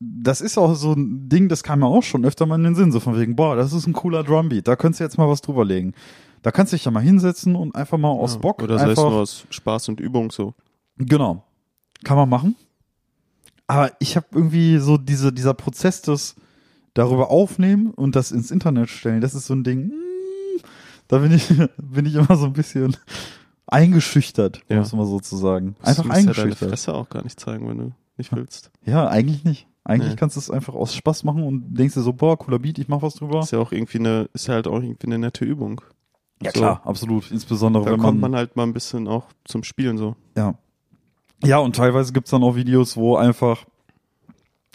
Das 0.00 0.40
ist 0.40 0.58
auch 0.58 0.74
so 0.74 0.92
ein 0.94 1.28
Ding, 1.28 1.48
das 1.48 1.62
kam 1.62 1.78
mir 1.78 1.86
auch 1.86 2.02
schon 2.02 2.24
öfter 2.24 2.46
mal 2.46 2.56
in 2.56 2.64
den 2.64 2.74
Sinn, 2.74 2.90
so 2.90 2.98
von 2.98 3.16
wegen, 3.16 3.36
boah, 3.36 3.54
das 3.54 3.72
ist 3.72 3.86
ein 3.86 3.92
cooler 3.92 4.24
Drumbeat, 4.24 4.66
da 4.66 4.74
könntest 4.74 4.98
du 4.98 5.04
jetzt 5.04 5.18
mal 5.18 5.28
was 5.28 5.40
drüber 5.40 5.64
legen. 5.64 5.94
Da 6.42 6.50
kannst 6.50 6.72
du 6.72 6.76
dich 6.76 6.84
ja 6.84 6.90
mal 6.90 6.98
hinsetzen 7.00 7.54
und 7.54 7.76
einfach 7.76 7.96
mal 7.96 8.08
aus 8.08 8.34
Ja, 8.34 8.40
Bock 8.40 8.60
Oder 8.60 8.76
sei 8.80 8.90
es 8.90 8.96
nur 8.98 9.12
aus 9.12 9.46
Spaß 9.50 9.88
und 9.90 10.00
Übung 10.00 10.32
so. 10.32 10.54
Genau. 10.96 11.44
Kann 12.02 12.16
man 12.16 12.28
machen. 12.28 12.56
Aber 13.72 13.92
ich 14.00 14.16
habe 14.16 14.26
irgendwie 14.32 14.78
so 14.78 14.98
diese, 14.98 15.32
dieser 15.32 15.54
Prozess 15.54 16.02
des 16.02 16.34
darüber 16.94 17.30
aufnehmen 17.30 17.90
und 17.92 18.16
das 18.16 18.32
ins 18.32 18.50
Internet 18.50 18.90
stellen, 18.90 19.20
das 19.20 19.34
ist 19.34 19.46
so 19.46 19.54
ein 19.54 19.64
Ding, 19.64 19.90
hm, 19.90 20.60
da 21.08 21.18
bin 21.18 21.32
ich, 21.32 21.48
bin 21.78 22.06
ich 22.06 22.14
immer 22.14 22.36
so 22.36 22.46
ein 22.46 22.52
bisschen 22.52 22.96
eingeschüchtert, 23.66 24.60
Ja. 24.68 24.78
muss 24.78 24.92
man 24.92 25.06
sozusagen. 25.06 25.76
Einfach 25.82 26.02
du 26.02 26.08
musst 26.08 26.20
ja 26.20 26.26
deine 26.26 26.30
eingeschüchtert. 26.38 26.68
Fresse 26.70 26.94
auch 26.94 27.08
gar 27.08 27.22
nicht 27.22 27.38
zeigen, 27.40 27.68
wenn 27.68 27.78
du 27.78 27.92
nicht 28.16 28.34
willst. 28.34 28.70
Ja, 28.84 29.08
eigentlich 29.08 29.44
nicht. 29.44 29.66
Eigentlich 29.84 30.10
Nee. 30.12 30.16
kannst 30.16 30.36
du 30.36 30.40
es 30.40 30.50
einfach 30.50 30.74
aus 30.74 30.94
Spaß 30.94 31.24
machen 31.24 31.42
und 31.42 31.74
denkst 31.74 31.94
dir 31.94 32.02
so, 32.02 32.12
boah, 32.12 32.38
cooler 32.38 32.58
Beat, 32.58 32.78
ich 32.78 32.88
mach 32.88 33.02
was 33.02 33.14
drüber. 33.14 33.40
Ist 33.40 33.50
ja 33.52 33.58
auch 33.58 33.72
irgendwie 33.72 33.98
eine, 33.98 34.28
ist 34.32 34.46
ja 34.46 34.54
halt 34.54 34.68
auch 34.68 34.80
irgendwie 34.80 35.06
eine 35.06 35.18
nette 35.18 35.44
Übung. 35.44 35.80
Ja, 36.42 36.50
so. 36.52 36.58
klar, 36.60 36.82
absolut. 36.84 37.30
Insbesondere, 37.30 37.84
Da 37.84 37.92
wenn 37.92 38.00
kommt 38.00 38.20
man, 38.20 38.32
man 38.32 38.38
halt 38.38 38.54
mal 38.54 38.64
ein 38.64 38.72
bisschen 38.72 39.08
auch 39.08 39.24
zum 39.44 39.64
Spielen 39.64 39.96
so. 39.98 40.14
Ja. 40.36 40.54
Ja, 41.44 41.58
und 41.58 41.76
teilweise 41.76 42.12
gibt's 42.12 42.30
dann 42.30 42.42
auch 42.42 42.54
Videos, 42.56 42.96
wo 42.96 43.16
einfach, 43.16 43.64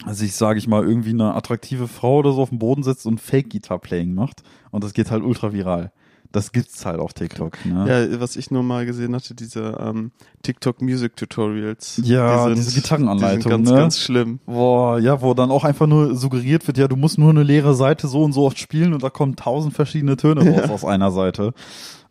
also 0.06 0.24
ich 0.26 0.36
sage 0.36 0.60
ich 0.60 0.68
mal, 0.68 0.84
irgendwie 0.84 1.12
eine 1.12 1.34
attraktive 1.34 1.88
Frau 1.88 2.18
oder 2.18 2.34
so 2.34 2.42
auf 2.42 2.50
dem 2.50 2.60
Boden 2.60 2.84
sitzt 2.84 3.06
und 3.06 3.20
Fake-Guitar-Playing 3.22 4.14
macht. 4.14 4.44
Und 4.72 4.84
das 4.84 4.94
geht 4.94 5.10
halt 5.12 5.24
ultra 5.24 5.54
viral. 5.54 5.92
Das 6.34 6.52
gibt's 6.52 6.86
halt 6.86 7.00
auf 7.00 7.14
TikTok. 7.14 7.66
Ne? 7.66 8.10
Ja, 8.12 8.20
was 8.20 8.36
ich 8.36 8.52
nur 8.52 8.62
mal 8.62 8.86
gesehen 8.86 9.16
hatte, 9.16 9.34
diese 9.34 9.78
ähm, 9.80 10.12
TikTok 10.44 10.82
Music 10.82 11.16
Tutorials. 11.16 12.02
Ja, 12.04 12.50
die 12.50 12.56
diese 12.56 12.66
Die 12.68 12.72
sind 12.74 12.84
Gitarrenanleitung, 12.84 13.50
ganz, 13.50 13.70
ne? 13.70 13.76
ganz 13.78 13.98
schlimm. 14.00 14.40
Boah, 14.46 15.00
ja, 15.00 15.22
wo 15.22 15.34
dann 15.34 15.52
auch 15.52 15.64
einfach 15.64 15.88
nur 15.88 16.16
suggeriert 16.18 16.68
wird, 16.68 16.78
ja, 16.78 16.90
du 16.90 16.98
musst 16.98 17.18
nur 17.18 17.30
eine 17.30 17.44
leere 17.44 17.76
Seite 17.76 18.10
so 18.10 18.24
und 18.24 18.34
so 18.34 18.46
oft 18.46 18.60
spielen 18.60 18.94
und 18.94 19.04
da 19.04 19.10
kommen 19.10 19.38
tausend 19.38 19.74
verschiedene 19.74 20.18
Töne 20.18 20.42
raus 20.42 20.66
Ja. 20.68 20.70
aus 20.74 20.84
einer 20.84 21.12
Seite. 21.12 21.54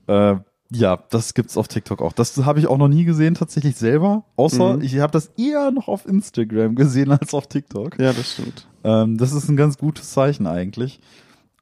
Äh, 0.07 0.37
ja, 0.73 0.99
das 1.11 1.35
gibt's 1.35 1.57
auf 1.57 1.69
TikTok 1.69 2.03
auch. 2.03 2.13
Das 2.13 2.37
habe 2.45 2.59
ich 2.59 2.67
auch 2.67 2.79
noch 2.79 2.89
nie 2.89 3.05
gesehen, 3.05 3.35
tatsächlich 3.35 3.77
selber. 3.77 4.25
Außer 4.37 4.77
Mhm. 4.77 4.83
ich 4.83 4.99
habe 4.99 5.13
das 5.13 5.27
eher 5.37 5.71
noch 5.71 5.89
auf 5.89 6.07
Instagram 6.07 6.75
gesehen 6.75 7.11
als 7.13 7.35
auf 7.35 7.47
TikTok. 7.47 7.99
Ja, 7.99 8.13
das 8.13 8.33
stimmt. 8.33 8.67
Ähm, 8.85 9.17
das 9.17 9.33
ist 9.33 9.49
ein 9.49 9.57
ganz 9.57 9.79
gutes 9.79 10.11
Zeichen 10.11 10.47
eigentlich. 10.47 11.01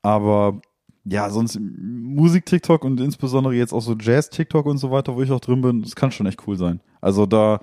Aber 0.02 0.60
ja, 1.04 1.28
sonst 1.30 1.58
Musik-TikTok 1.60 2.84
und 2.84 3.00
insbesondere 3.00 3.54
jetzt 3.54 3.72
auch 3.72 3.82
so 3.82 3.94
Jazz-TikTok 3.98 4.64
und 4.66 4.78
so 4.78 4.90
weiter, 4.90 5.14
wo 5.16 5.22
ich 5.22 5.30
auch 5.32 5.40
drin 5.40 5.60
bin, 5.60 5.82
das 5.82 5.96
kann 5.96 6.10
schon 6.10 6.26
echt 6.26 6.46
cool 6.46 6.56
sein. 6.56 6.80
Also 7.02 7.26
da, 7.26 7.60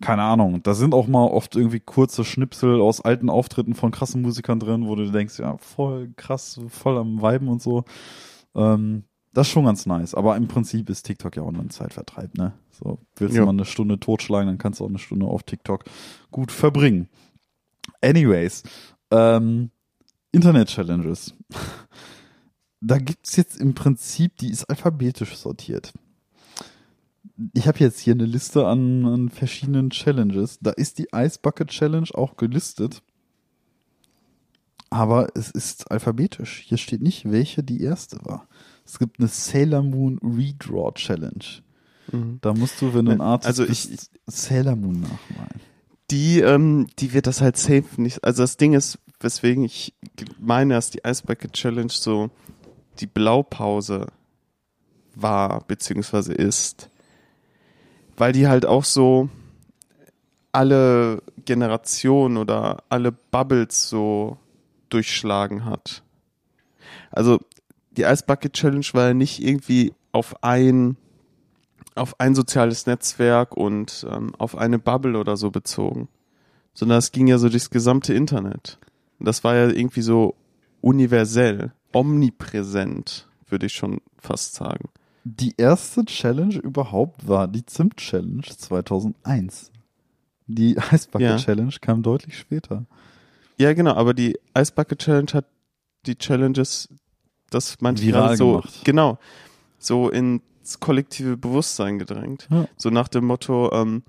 keine 0.00 0.22
Ahnung, 0.22 0.62
da 0.64 0.74
sind 0.74 0.94
auch 0.94 1.06
mal 1.06 1.24
oft 1.26 1.54
irgendwie 1.54 1.78
kurze 1.78 2.24
Schnipsel 2.24 2.80
aus 2.80 3.00
alten 3.00 3.30
Auftritten 3.30 3.74
von 3.74 3.92
krassen 3.92 4.20
Musikern 4.22 4.58
drin, 4.58 4.88
wo 4.88 4.96
du 4.96 5.10
denkst, 5.10 5.38
ja, 5.38 5.56
voll 5.58 6.12
krass, 6.16 6.60
voll 6.68 6.98
am 6.98 7.22
Viben 7.22 7.46
und 7.48 7.62
so. 7.62 7.84
Ähm, 8.56 9.04
das 9.32 9.46
ist 9.48 9.52
schon 9.52 9.64
ganz 9.64 9.86
nice. 9.86 10.14
Aber 10.14 10.36
im 10.36 10.48
Prinzip 10.48 10.90
ist 10.90 11.04
TikTok 11.04 11.36
ja 11.36 11.42
auch 11.42 11.50
nur 11.52 11.62
ein 11.62 11.70
Zeitvertreib, 11.70 12.36
ne? 12.36 12.52
So, 12.70 12.98
willst 13.16 13.34
Ja. 13.34 13.40
du 13.42 13.46
mal 13.46 13.52
eine 13.52 13.64
Stunde 13.64 13.98
totschlagen, 13.98 14.46
dann 14.48 14.58
kannst 14.58 14.80
du 14.80 14.84
auch 14.84 14.88
eine 14.88 14.98
Stunde 14.98 15.26
auf 15.26 15.42
TikTok 15.42 15.84
gut 16.30 16.52
verbringen. 16.52 17.08
Anyways, 18.00 18.62
ähm, 19.10 19.70
Internet-Challenges. 20.32 21.34
Da 22.80 22.98
gibt's 22.98 23.36
jetzt 23.36 23.60
im 23.60 23.74
Prinzip, 23.74 24.36
die 24.38 24.50
ist 24.50 24.64
alphabetisch 24.64 25.36
sortiert. 25.36 25.92
Ich 27.54 27.68
habe 27.68 27.78
jetzt 27.78 28.00
hier 28.00 28.14
eine 28.14 28.26
Liste 28.26 28.66
an, 28.66 29.04
an 29.06 29.28
verschiedenen 29.28 29.90
Challenges. 29.90 30.58
Da 30.60 30.70
ist 30.70 30.98
die 30.98 31.08
Ice 31.14 31.38
Bucket 31.40 31.68
Challenge 31.68 32.08
auch 32.14 32.36
gelistet. 32.36 33.02
Aber 34.90 35.28
es 35.34 35.50
ist 35.50 35.90
alphabetisch. 35.90 36.62
Hier 36.66 36.76
steht 36.76 37.02
nicht, 37.02 37.30
welche 37.30 37.62
die 37.62 37.82
erste 37.82 38.18
war. 38.24 38.48
Es 38.84 38.98
gibt 38.98 39.18
eine 39.18 39.28
Sailor 39.28 39.82
Moon 39.82 40.18
Redraw 40.22 40.92
Challenge. 40.94 41.44
Mhm. 42.10 42.38
Da 42.40 42.52
musst 42.52 42.80
du, 42.82 42.92
wenn 42.94 43.04
du 43.06 43.12
ein 43.12 43.20
Artist 43.20 43.46
Also 43.48 43.66
bist, 43.66 43.90
ich- 43.90 44.10
Sailor 44.26 44.76
Moon 44.76 45.00
nachmalen. 45.00 45.60
Die, 46.10 46.40
ähm, 46.40 46.88
die 46.98 47.12
wird 47.14 47.26
das 47.26 47.40
halt 47.40 47.56
safe 47.56 47.84
nicht. 47.96 48.22
Also 48.24 48.42
das 48.42 48.56
Ding 48.56 48.74
ist, 48.74 48.98
weswegen 49.20 49.64
ich 49.64 49.94
meine, 50.38 50.74
dass 50.74 50.90
die 50.90 51.00
Ice 51.06 51.22
Bucket 51.24 51.52
Challenge 51.52 51.90
so 51.90 52.30
die 52.98 53.06
Blaupause 53.06 54.08
war, 55.14 55.64
beziehungsweise 55.66 56.32
ist. 56.34 56.90
Weil 58.16 58.32
die 58.32 58.46
halt 58.48 58.66
auch 58.66 58.84
so 58.84 59.30
alle 60.52 61.22
Generationen 61.44 62.36
oder 62.36 62.82
alle 62.90 63.12
Bubbles 63.12 63.88
so 63.88 64.36
durchschlagen 64.90 65.64
hat. 65.64 66.02
Also 67.10 67.38
die 67.96 68.02
Ice 68.02 68.24
Bucket 68.26 68.52
Challenge 68.52 68.86
war 68.92 69.08
ja 69.08 69.14
nicht 69.14 69.42
irgendwie 69.42 69.92
auf 70.12 70.42
ein 70.42 70.96
auf 71.94 72.18
ein 72.20 72.34
soziales 72.34 72.86
Netzwerk 72.86 73.54
und 73.54 74.06
ähm, 74.10 74.34
auf 74.38 74.56
eine 74.56 74.78
Bubble 74.78 75.18
oder 75.18 75.36
so 75.36 75.50
bezogen, 75.50 76.08
sondern 76.72 76.98
es 76.98 77.12
ging 77.12 77.26
ja 77.26 77.36
so 77.36 77.50
durchs 77.50 77.68
gesamte 77.68 78.14
Internet. 78.14 78.78
Und 79.18 79.26
das 79.26 79.44
war 79.44 79.54
ja 79.54 79.68
irgendwie 79.68 80.00
so 80.00 80.34
universell, 80.80 81.72
omnipräsent, 81.92 83.28
würde 83.46 83.66
ich 83.66 83.74
schon 83.74 84.00
fast 84.18 84.54
sagen. 84.54 84.88
Die 85.24 85.54
erste 85.58 86.04
Challenge 86.06 86.54
überhaupt 86.56 87.28
war 87.28 87.46
die 87.46 87.64
Zimt 87.66 87.98
Challenge 87.98 88.42
2001. 88.42 89.70
Die 90.46 90.76
Ice 90.92 91.08
Bucket 91.10 91.20
Ja. 91.28 91.36
Challenge 91.36 91.74
kam 91.80 92.02
deutlich 92.02 92.38
später. 92.38 92.86
Ja, 93.58 93.74
genau, 93.74 93.92
aber 93.94 94.14
die 94.14 94.38
Ice 94.56 94.72
Bucket 94.74 94.98
Challenge 94.98 95.30
hat 95.34 95.44
die 96.06 96.16
Challenges, 96.16 96.88
das 97.54 97.76
manche 97.80 98.04
Viral 98.04 98.22
gerade 98.22 98.36
so, 98.36 98.50
gemacht. 98.52 98.80
genau, 98.84 99.18
so 99.78 100.08
ins 100.08 100.80
kollektive 100.80 101.36
Bewusstsein 101.36 101.98
gedrängt. 101.98 102.48
Ja. 102.50 102.66
So 102.76 102.90
nach 102.90 103.08
dem 103.08 103.26
Motto, 103.26 103.70
ähm, 103.72 104.02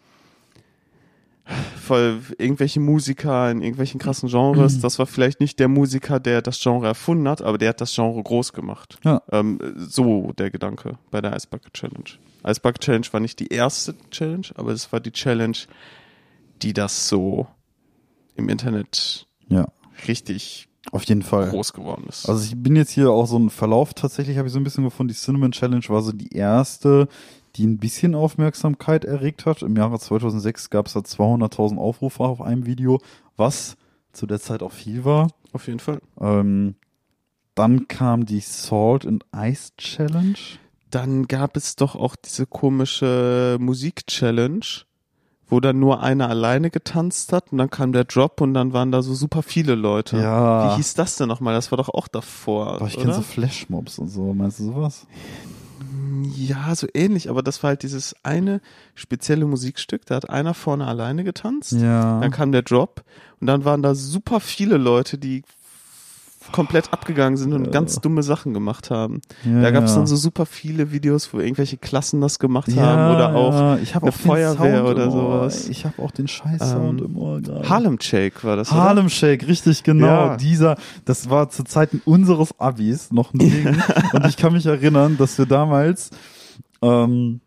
voll 1.76 2.22
irgendwelche 2.38 2.80
Musiker 2.80 3.52
in 3.52 3.62
irgendwelchen 3.62 4.00
krassen 4.00 4.30
Genres, 4.30 4.80
das 4.80 4.98
war 4.98 5.06
vielleicht 5.06 5.42
nicht 5.42 5.60
der 5.60 5.68
Musiker, 5.68 6.20
der 6.20 6.42
das 6.42 6.62
Genre 6.62 6.88
erfunden 6.88 7.28
hat, 7.28 7.42
aber 7.42 7.58
der 7.58 7.70
hat 7.70 7.82
das 7.82 7.94
Genre 7.94 8.24
groß 8.24 8.54
gemacht. 8.54 8.98
Ja. 9.04 9.22
Ähm, 9.32 9.60
so 9.76 10.32
der 10.38 10.52
Gedanke 10.52 10.98
bei 11.12 11.20
der 11.20 11.36
Ice 11.36 11.48
Bucket 11.50 11.74
Challenge. 11.74 12.10
Ice 12.48 12.62
Bucket 12.62 12.82
Challenge 12.82 13.08
war 13.12 13.20
nicht 13.20 13.40
die 13.40 13.48
erste 13.48 13.96
Challenge, 14.10 14.48
aber 14.56 14.72
es 14.72 14.92
war 14.94 15.00
die 15.02 15.12
Challenge, 15.12 15.58
die 16.62 16.74
das 16.74 17.10
so 17.10 17.48
im 18.36 18.48
Internet 18.48 19.28
Ja, 19.50 19.68
richtig 20.08 20.70
auf 20.92 21.04
jeden 21.06 21.24
Fall. 21.24 21.50
groß 21.50 21.74
geworden 21.74 22.06
ist. 22.08 22.28
Also 22.28 22.44
ich 22.44 22.62
bin 22.62 22.76
jetzt 22.76 22.92
hier 22.92 23.12
auch 23.12 23.26
so 23.26 23.38
ein 23.38 23.50
Verlauf, 23.50 23.94
tatsächlich 23.94 24.38
habe 24.38 24.48
ich 24.48 24.54
so 24.54 24.60
ein 24.60 24.64
bisschen 24.64 24.84
gefunden, 24.84 25.10
die 25.14 25.20
Cinnamon 25.20 25.52
Challenge 25.52 25.86
war 25.88 26.02
so 26.02 26.12
die 26.12 26.36
erste, 26.36 27.08
die 27.56 27.66
ein 27.66 27.78
bisschen 27.78 28.16
Aufmerksamkeit 28.16 29.06
erregt 29.06 29.46
hat. 29.46 29.62
Im 29.62 29.76
Jahre 29.76 30.00
2006 30.00 30.70
gab 30.70 30.88
es 30.88 30.94
da 30.94 31.00
200.000 31.00 31.78
Aufrufe 31.78 32.24
auf 32.24 32.42
einem 32.42 32.66
Video, 32.66 33.00
was 33.38 33.78
zu 34.12 34.28
der 34.28 34.40
Zeit 34.40 34.62
auch 34.62 34.72
viel 34.72 35.06
war. 35.06 35.30
Auf 35.52 35.68
jeden 35.68 35.80
Fall. 35.80 36.00
Ähm, 36.20 36.76
dann 37.56 37.88
kam 37.88 38.26
die 38.26 38.40
Salt 38.40 39.06
and 39.06 39.26
Ice 39.36 39.72
Challenge. 39.78 40.38
Dann 40.90 41.28
gab 41.28 41.58
es 41.58 41.76
doch 41.76 41.96
auch 41.96 42.16
diese 42.16 42.46
komische 42.46 43.58
Musik-Challenge, 43.60 44.66
wo 45.54 45.60
dann 45.60 45.80
nur 45.80 46.02
einer 46.02 46.28
alleine 46.30 46.72
getanzt 46.72 47.32
hat 47.32 47.52
und 47.52 47.60
dann 47.60 47.70
kam 47.70 47.94
der 47.94 48.06
Drop 48.06 48.42
und 48.42 48.56
dann 48.56 48.74
waren 48.74 48.92
da 48.92 49.04
so 49.04 49.14
super 49.14 49.44
viele 49.44 49.76
Leute. 49.76 50.18
Ja. 50.18 50.72
Wie 50.72 50.78
hieß 50.78 50.96
das 50.96 51.16
denn 51.18 51.28
nochmal? 51.28 51.54
Das 51.54 51.72
war 51.72 51.78
doch 51.78 51.90
auch 51.90 52.08
davor, 52.08 52.80
Boah, 52.80 52.88
ich 52.88 52.98
kenne 52.98 53.14
so 53.14 53.22
Flashmobs 53.22 54.00
und 54.00 54.08
so. 54.10 54.34
Meinst 54.34 54.60
du 54.60 54.64
sowas? 54.66 55.06
ja, 56.36 56.74
so 56.76 56.88
ähnlich, 56.94 57.30
aber 57.30 57.44
das 57.44 57.62
war 57.64 57.70
halt 57.70 57.84
dieses 57.84 58.16
eine 58.24 58.62
spezielle 58.96 59.46
Musikstück, 59.46 60.06
da 60.06 60.16
hat 60.16 60.30
einer 60.30 60.54
vorne 60.54 60.88
alleine 60.88 61.24
getanzt, 61.24 61.74
Ja. 61.74 62.20
dann 62.20 62.32
kam 62.32 62.52
der 62.52 62.62
Drop 62.64 63.04
und 63.40 63.48
dann 63.48 63.66
waren 63.66 63.84
da 63.84 63.94
super 63.94 64.40
viele 64.40 64.78
Leute, 64.78 65.18
die 65.18 65.44
komplett 66.52 66.92
abgegangen 66.94 67.38
sind 67.38 67.54
und 67.54 67.66
Ja. 67.66 67.72
ganz 67.72 68.00
dumme 68.02 68.22
Sachen 68.24 68.54
gemacht 68.54 68.90
haben. 68.92 69.22
ja, 69.44 69.62
Da 69.62 69.72
gab 69.72 69.86
es 69.86 69.96
dann 69.96 70.06
so 70.08 70.16
super 70.16 70.46
viele 70.46 70.92
Videos, 70.92 71.34
wo 71.34 71.40
irgendwelche 71.40 71.78
Klassen 71.78 72.22
das 72.22 72.38
gemacht 72.40 72.68
ja, 72.70 72.82
haben 72.84 73.16
oder 73.16 73.36
auch 73.36 73.54
ja. 73.54 73.78
ich 73.78 73.96
hab 73.96 74.04
eine 74.04 74.12
auch 74.12 74.16
Feuerwehr 74.16 74.86
oder 74.86 75.10
sowas. 75.10 75.70
Ich 75.70 75.86
habe 75.86 76.02
auch 76.02 76.12
den 76.12 76.28
Scheiß-Sound 76.28 77.02
Ähm, 77.02 77.08
im 77.08 77.18
Ohr 77.18 77.42
gerade. 77.42 77.70
Harlem 77.70 78.00
Shake 78.00 78.44
war 78.44 78.56
das, 78.58 78.72
oder? 78.72 78.82
Harlem 78.82 79.10
Shake, 79.10 79.48
richtig 79.48 79.84
genau. 79.84 80.36
Dieser, 80.38 80.76
das 81.06 81.30
war 81.30 81.50
zu 81.50 81.64
Zeiten 81.64 82.02
unseres 82.06 82.60
Abis 82.60 83.12
noch 83.12 83.34
ein 83.34 83.40
Ding. 83.40 83.68
Und 84.14 84.26
ich 84.28 84.38
kann 84.38 84.54
mich 84.54 84.66
erinnern, 84.66 85.18
dass 85.18 85.38
wir 85.38 85.46
damals, 85.46 86.10
ähm, 86.82 87.40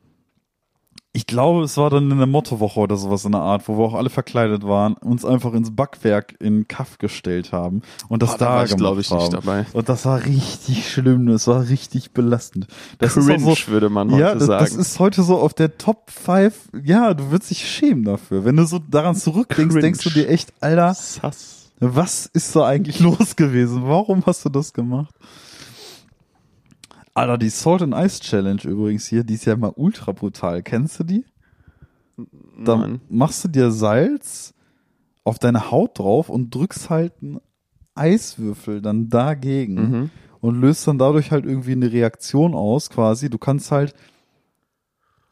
ich 1.17 1.27
glaube, 1.27 1.63
es 1.65 1.79
war 1.79 1.89
dann 1.89 2.11
in 2.11 2.19
der 2.19 2.27
Mottowoche 2.27 2.79
oder 2.79 2.97
sowas 2.99 3.25
in 3.25 3.33
der 3.33 3.41
Art, 3.41 3.67
wo 3.69 3.79
wir 3.79 3.85
auch 3.87 3.95
alle 3.95 4.11
verkleidet 4.11 4.65
waren, 4.65 4.93
uns 4.95 5.25
einfach 5.25 5.55
ins 5.55 5.75
Backwerk 5.75 6.35
in 6.41 6.69
Kaff 6.69 6.99
gestellt 6.99 7.53
haben 7.53 7.81
und 8.11 8.23
das 8.23 8.35
Oh, 8.35 8.37
da 8.39 8.57
da 8.57 8.65
ich, 8.65 8.71
gemacht 8.77 8.79
glaub 8.79 8.99
ich, 8.99 9.11
haben. 9.11 9.19
nicht 9.21 9.33
dabei. 9.33 9.65
Und 9.73 9.89
das 9.89 10.05
war 10.05 10.23
richtig 10.27 10.91
schlimm, 10.93 11.27
das 11.27 11.47
war 11.47 11.69
richtig 11.71 12.11
belastend. 12.13 12.67
Das 12.99 13.15
Cringe, 13.15 13.39
so, 13.41 13.57
würde 13.73 13.89
man 13.89 14.11
heute 14.11 14.21
ja, 14.21 14.35
das, 14.35 14.45
sagen. 14.45 14.65
das 14.67 14.75
ist 14.75 14.99
heute 15.01 15.23
so 15.23 15.39
auf 15.39 15.55
der 15.55 15.79
Top 15.79 16.11
5. 16.11 16.55
Ja, 16.85 17.15
du 17.15 17.31
würdest 17.31 17.51
dich 17.51 17.67
schämen 17.67 18.05
dafür. 18.05 18.45
Wenn 18.45 18.57
du 18.57 18.67
so 18.67 18.79
daran 18.79 19.17
zurückdenkst, 19.17 19.73
Cringe. 19.73 19.81
denkst 19.81 20.05
du 20.05 20.11
dir 20.11 20.29
echt, 20.29 20.53
Alter, 20.61 20.93
Sass. 20.93 21.71
was 21.81 22.27
ist 22.27 22.55
da 22.55 22.67
eigentlich 22.67 23.01
los 23.01 23.37
gewesen? 23.37 23.85
Warum 23.87 24.23
hast 24.27 24.45
du 24.45 24.51
das 24.51 24.75
gemacht? 24.75 25.15
Alter, 27.17 27.39
die 27.39 27.49
Salt 27.49 27.81
and 27.83 27.95
Ice 27.95 28.21
Challenge 28.21 28.61
übrigens 28.65 29.07
hier, 29.07 29.25
die 29.25 29.35
ist 29.35 29.47
ja 29.47 29.57
mal 29.57 29.73
ultra 29.75 30.13
brutal. 30.13 30.63
Kennst 30.63 31.01
du 31.01 31.05
die? 31.05 31.25
Da 32.63 32.77
Nein. 32.77 33.01
machst 33.09 33.43
du 33.45 33.49
dir 33.49 33.71
Salz 33.71 34.53
auf 35.25 35.39
deine 35.39 35.71
Haut 35.71 35.99
drauf 35.99 36.29
und 36.29 36.55
drückst 36.55 36.91
halt 36.91 37.15
einen 37.23 37.41
Eiswürfel 37.95 38.83
dann 38.83 39.09
dagegen 39.09 39.75
Mhm. 39.75 40.11
und 40.41 40.61
löst 40.61 40.87
dann 40.87 40.99
dadurch 40.99 41.31
halt 41.31 41.47
irgendwie 41.47 41.73
eine 41.73 41.91
Reaktion 41.91 42.55
aus, 42.55 42.91
quasi. 42.91 43.31
Du 43.31 43.39
kannst 43.39 43.71
halt 43.73 43.95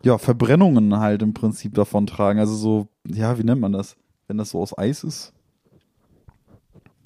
ja 0.03 0.17
Verbrennungen 0.17 0.99
halt 0.99 1.21
im 1.23 1.35
Prinzip 1.35 1.75
davon 1.75 2.07
tragen. 2.07 2.39
Also 2.39 2.55
so, 2.55 2.89
ja, 3.07 3.39
wie 3.39 3.45
nennt 3.45 3.61
man 3.61 3.73
das? 3.73 3.97
Wenn 4.27 4.39
das 4.39 4.51
so 4.51 4.61
aus 4.61 4.77
Eis 4.77 5.05
ist? 5.05 5.35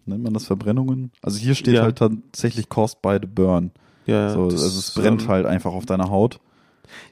Nennt 0.06 0.22
man 0.22 0.32
das 0.34 0.46
Verbrennungen? 0.46 1.10
Also 1.20 1.38
hier 1.38 1.56
steht 1.56 1.74
Ja. 1.74 1.82
halt 1.82 1.98
tatsächlich 1.98 2.68
caused 2.68 3.02
by 3.02 3.18
the 3.20 3.26
burn. 3.26 3.72
Ja, 4.08 4.30
So, 4.30 4.44
also 4.44 4.56
es 4.56 4.94
brennt 4.94 5.22
ähm, 5.22 5.28
halt 5.28 5.46
einfach 5.46 5.72
auf 5.72 5.84
deiner 5.84 6.08
Haut. 6.08 6.40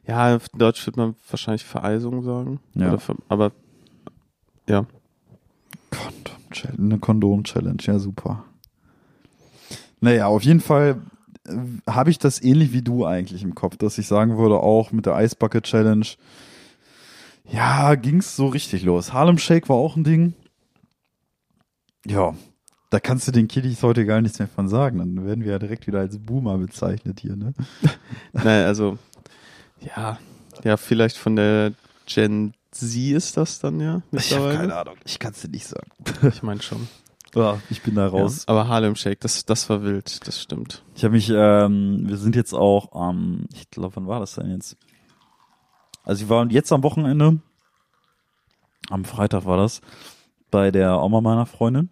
Ja, 0.06 0.34
auf 0.36 0.48
Deutsch 0.48 0.86
würde 0.86 0.98
man 0.98 1.14
wahrscheinlich 1.28 1.64
Vereisung 1.64 2.22
sagen. 2.22 2.58
Ja. 2.74 2.96
Ver 2.96 3.16
aber 3.28 3.52
ja. 4.66 4.86
Kondom 5.90 6.36
eine 6.78 6.98
Kondom-Challenge, 6.98 7.82
ja 7.82 7.98
super. 7.98 8.44
Naja, 10.00 10.26
auf 10.26 10.42
jeden 10.42 10.60
Fall 10.60 11.02
äh, 11.46 11.56
habe 11.86 12.10
ich 12.10 12.18
das 12.18 12.42
ähnlich 12.42 12.72
wie 12.72 12.80
du 12.80 13.04
eigentlich 13.04 13.42
im 13.42 13.54
Kopf, 13.54 13.76
dass 13.76 13.98
ich 13.98 14.06
sagen 14.06 14.38
würde, 14.38 14.60
auch 14.60 14.90
mit 14.90 15.04
der 15.04 15.16
Eisbucket 15.16 15.64
Challenge, 15.64 16.06
ja, 17.44 17.94
ging's 17.94 18.36
so 18.36 18.46
richtig 18.46 18.84
los. 18.84 19.12
Harlem 19.12 19.36
Shake 19.36 19.68
war 19.68 19.76
auch 19.76 19.96
ein 19.96 20.04
Ding. 20.04 20.32
Ja, 22.06 22.34
da 22.90 23.00
kannst 23.00 23.26
du 23.26 23.32
den 23.32 23.48
Kiddies 23.48 23.82
heute 23.82 24.06
gar 24.06 24.20
nichts 24.20 24.38
mehr 24.38 24.48
von 24.48 24.68
sagen. 24.68 24.98
Dann 24.98 25.26
werden 25.26 25.44
wir 25.44 25.52
ja 25.52 25.58
direkt 25.58 25.86
wieder 25.86 26.00
als 26.00 26.18
Boomer 26.18 26.56
bezeichnet 26.58 27.20
hier, 27.20 27.36
ne? 27.36 27.52
Nein, 28.32 28.66
also 28.66 28.98
ja, 29.80 30.18
ja, 30.64 30.76
vielleicht 30.76 31.16
von 31.16 31.36
der 31.36 31.72
Gen 32.06 32.54
Z 32.70 32.94
ist 32.96 33.36
das 33.36 33.58
dann 33.58 33.80
ja 33.80 34.02
mittlerweile. 34.10 34.76
Ahnung, 34.76 34.96
ich 35.04 35.18
kann's 35.18 35.40
dir 35.40 35.48
nicht 35.48 35.66
sagen. 35.66 35.90
Ich 36.22 36.42
meine 36.42 36.62
schon. 36.62 36.88
Ja, 37.34 37.60
ich 37.68 37.82
bin 37.82 37.96
da 37.96 38.06
raus. 38.06 38.44
Ja, 38.46 38.54
aber 38.54 38.66
Harlem 38.66 38.96
Shake, 38.96 39.20
das, 39.20 39.44
das 39.44 39.68
war 39.68 39.82
wild, 39.82 40.26
das 40.26 40.40
stimmt. 40.40 40.82
Ich 40.94 41.04
habe 41.04 41.12
mich, 41.12 41.28
ähm, 41.28 42.08
wir 42.08 42.16
sind 42.16 42.34
jetzt 42.34 42.54
auch 42.54 42.92
am, 42.92 43.44
ich 43.52 43.68
glaube, 43.68 43.94
wann 43.96 44.06
war 44.06 44.20
das 44.20 44.36
denn 44.36 44.50
jetzt? 44.50 44.78
Also 46.02 46.22
wir 46.22 46.28
waren 46.30 46.48
jetzt 46.48 46.72
am 46.72 46.82
Wochenende, 46.82 47.38
am 48.88 49.04
Freitag 49.04 49.44
war 49.44 49.58
das, 49.58 49.82
bei 50.50 50.70
der 50.70 51.02
Oma 51.02 51.20
meiner 51.20 51.44
Freundin. 51.44 51.90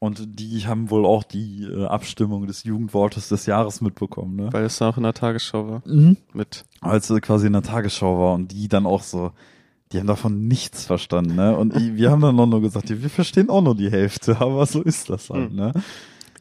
Und 0.00 0.38
die 0.38 0.64
haben 0.66 0.90
wohl 0.90 1.04
auch 1.04 1.24
die 1.24 1.64
äh, 1.64 1.86
Abstimmung 1.86 2.46
des 2.46 2.62
Jugendwortes 2.62 3.28
des 3.28 3.46
Jahres 3.46 3.80
mitbekommen, 3.80 4.36
ne? 4.36 4.52
Weil 4.52 4.64
es 4.64 4.80
auch 4.80 4.96
in 4.96 5.02
der 5.02 5.12
Tagesschau 5.14 5.68
war. 5.68 5.82
Mhm. 5.86 6.16
Mit. 6.32 6.64
Als 6.80 7.08
sie 7.08 7.20
quasi 7.20 7.48
in 7.48 7.52
der 7.52 7.62
Tagesschau 7.62 8.16
war 8.18 8.34
und 8.34 8.52
die 8.52 8.68
dann 8.68 8.86
auch 8.86 9.02
so, 9.02 9.32
die 9.90 9.98
haben 9.98 10.06
davon 10.06 10.46
nichts 10.46 10.84
verstanden, 10.84 11.34
ne? 11.34 11.56
Und 11.56 11.74
die, 11.74 11.96
wir 11.96 12.12
haben 12.12 12.20
dann 12.20 12.38
auch 12.38 12.46
nur 12.46 12.60
gesagt, 12.60 12.88
wir 12.90 13.10
verstehen 13.10 13.50
auch 13.50 13.62
nur 13.62 13.74
die 13.74 13.90
Hälfte, 13.90 14.36
aber 14.40 14.66
so 14.66 14.82
ist 14.82 15.10
das 15.10 15.30
halt, 15.30 15.50
Mhm. 15.50 15.56
ne? 15.56 15.72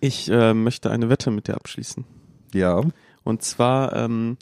Ich 0.01 0.29
äh, 0.29 0.53
möchte 0.53 0.91
eine 0.91 1.09
Wette 1.09 1.31
mit 1.31 1.47
dir 1.47 1.55
abschließen. 1.55 2.05
Ja. 2.53 2.81
Und 3.23 3.41
zwar 3.41 3.95
ähm, 3.95 4.37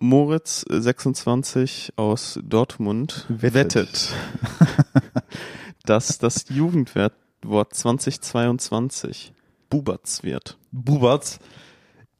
Moritz 0.00 0.64
äh, 0.68 0.80
26 0.80 1.92
aus 1.96 2.40
Dortmund 2.42 3.26
Wettet. 3.28 3.54
wettet, 3.54 4.14
dass 5.84 6.18
das 6.18 6.46
Jugendwort 6.48 7.14
2022 7.72 9.32
Buberts 9.70 10.22
wird. 10.22 10.58
Bubatz. 10.72 11.38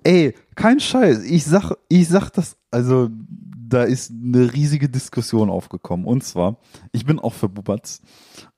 Ey, 0.03 0.35
kein 0.55 0.81
Scheiß. 0.81 1.23
Ich 1.25 1.45
sag, 1.45 1.73
ich 1.89 2.09
sag 2.09 2.31
das, 2.31 2.57
also 2.71 3.09
da 3.11 3.85
ist 3.85 4.11
eine 4.11 4.53
riesige 4.53 4.89
Diskussion 4.89 5.49
aufgekommen. 5.51 6.05
Und 6.07 6.23
zwar, 6.25 6.59
ich 6.93 7.07
bin 7.07 7.19
auch 7.19 7.33
für 7.33 7.49
Bubatz. 7.49 8.03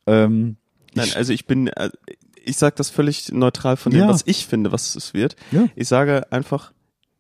Ähm, 0.07 0.57
Nein, 0.95 1.09
also 1.15 1.33
ich 1.33 1.47
bin, 1.47 1.69
äh, 1.69 1.91
ich 2.43 2.57
sage 2.57 2.75
das 2.77 2.91
völlig 2.91 3.31
neutral 3.33 3.77
von 3.77 3.93
dem, 3.93 4.01
Ja. 4.03 4.09
was 4.09 4.23
ich 4.27 4.47
finde, 4.47 4.73
was 4.73 4.97
es 4.97 5.15
wird. 5.15 5.37
ja, 5.53 5.67
Ich 5.77 5.89
sage 5.89 6.31
einfach, 6.33 6.73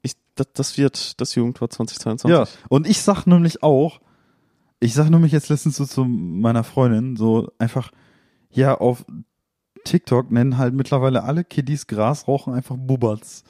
ich, 0.03 0.15
das, 0.35 0.47
das 0.55 0.79
wird 0.79 1.21
das 1.21 1.35
Jugendwort 1.35 1.73
2022. 1.73 2.31
ja. 2.31 2.47
Und 2.69 2.87
ich 2.89 3.03
sag 3.03 3.27
nämlich 3.27 3.63
auch, 3.63 4.01
ich 4.81 4.95
sag 4.95 5.11
nämlich 5.11 5.33
jetzt 5.33 5.49
letztens 5.49 5.77
so 5.77 5.87
zu 5.87 6.05
meiner 6.05 6.65
Freundin, 6.65 7.17
so 7.17 7.51
einfach, 7.59 7.91
ja, 8.51 8.77
auf 8.77 9.05
TikTok 9.85 10.31
nennen 10.31 10.59
halt 10.59 10.75
mittlerweile 10.75 11.23
alle 11.23 11.45
Kiddies 11.45 11.87
Gras 11.87 12.29
rauchen 12.29 12.53
einfach 12.53 12.77
Bubatz. 12.77 13.45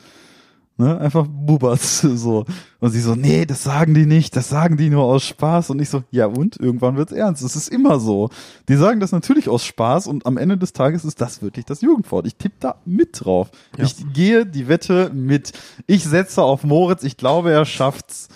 Ne, 0.79 1.01
einfach 1.01 1.27
Bubatz, 1.27 2.01
so. 2.15 2.45
Und 2.81 2.91
sie 2.91 3.01
so, 3.01 3.15
nee, 3.15 3.47
das 3.47 3.65
sagen 3.65 3.95
die 3.95 4.05
nicht, 4.05 4.37
das 4.37 4.51
sagen 4.51 4.77
die 4.77 4.91
nur 4.91 5.05
aus 5.05 5.25
Spaß. 5.25 5.71
Und 5.71 5.81
ich 5.81 5.89
so, 5.89 6.05
ja 6.11 6.27
und? 6.27 6.61
Irgendwann 6.61 6.99
wird's 6.99 7.13
ernst. 7.13 7.43
Es 7.43 7.57
ist 7.57 7.69
immer 7.69 7.99
so. 7.99 8.29
Die 8.69 8.77
sagen 8.77 9.01
das 9.01 9.11
natürlich 9.11 9.49
aus 9.49 9.65
Spaß 9.65 10.07
und 10.07 10.27
am 10.27 10.37
Ende 10.37 10.59
des 10.59 10.75
Tages 10.75 11.07
ist 11.07 11.23
das 11.23 11.41
wirklich 11.41 11.65
das 11.65 11.81
Jugendwort. 11.81 12.27
Ich 12.27 12.37
tippe 12.37 12.57
da 12.61 12.75
mit 12.85 13.25
drauf. 13.25 13.51
Ja. 13.79 13.85
Ich 13.85 14.13
gehe 14.13 14.45
die 14.45 14.69
Wette 14.69 15.11
mit. 15.15 15.53
Ich 15.87 16.05
setze 16.05 16.43
auf 16.43 16.63
Moritz, 16.63 17.05
ich 17.05 17.17
glaube, 17.17 17.53
er 17.53 17.65
schafft's. 17.65 18.29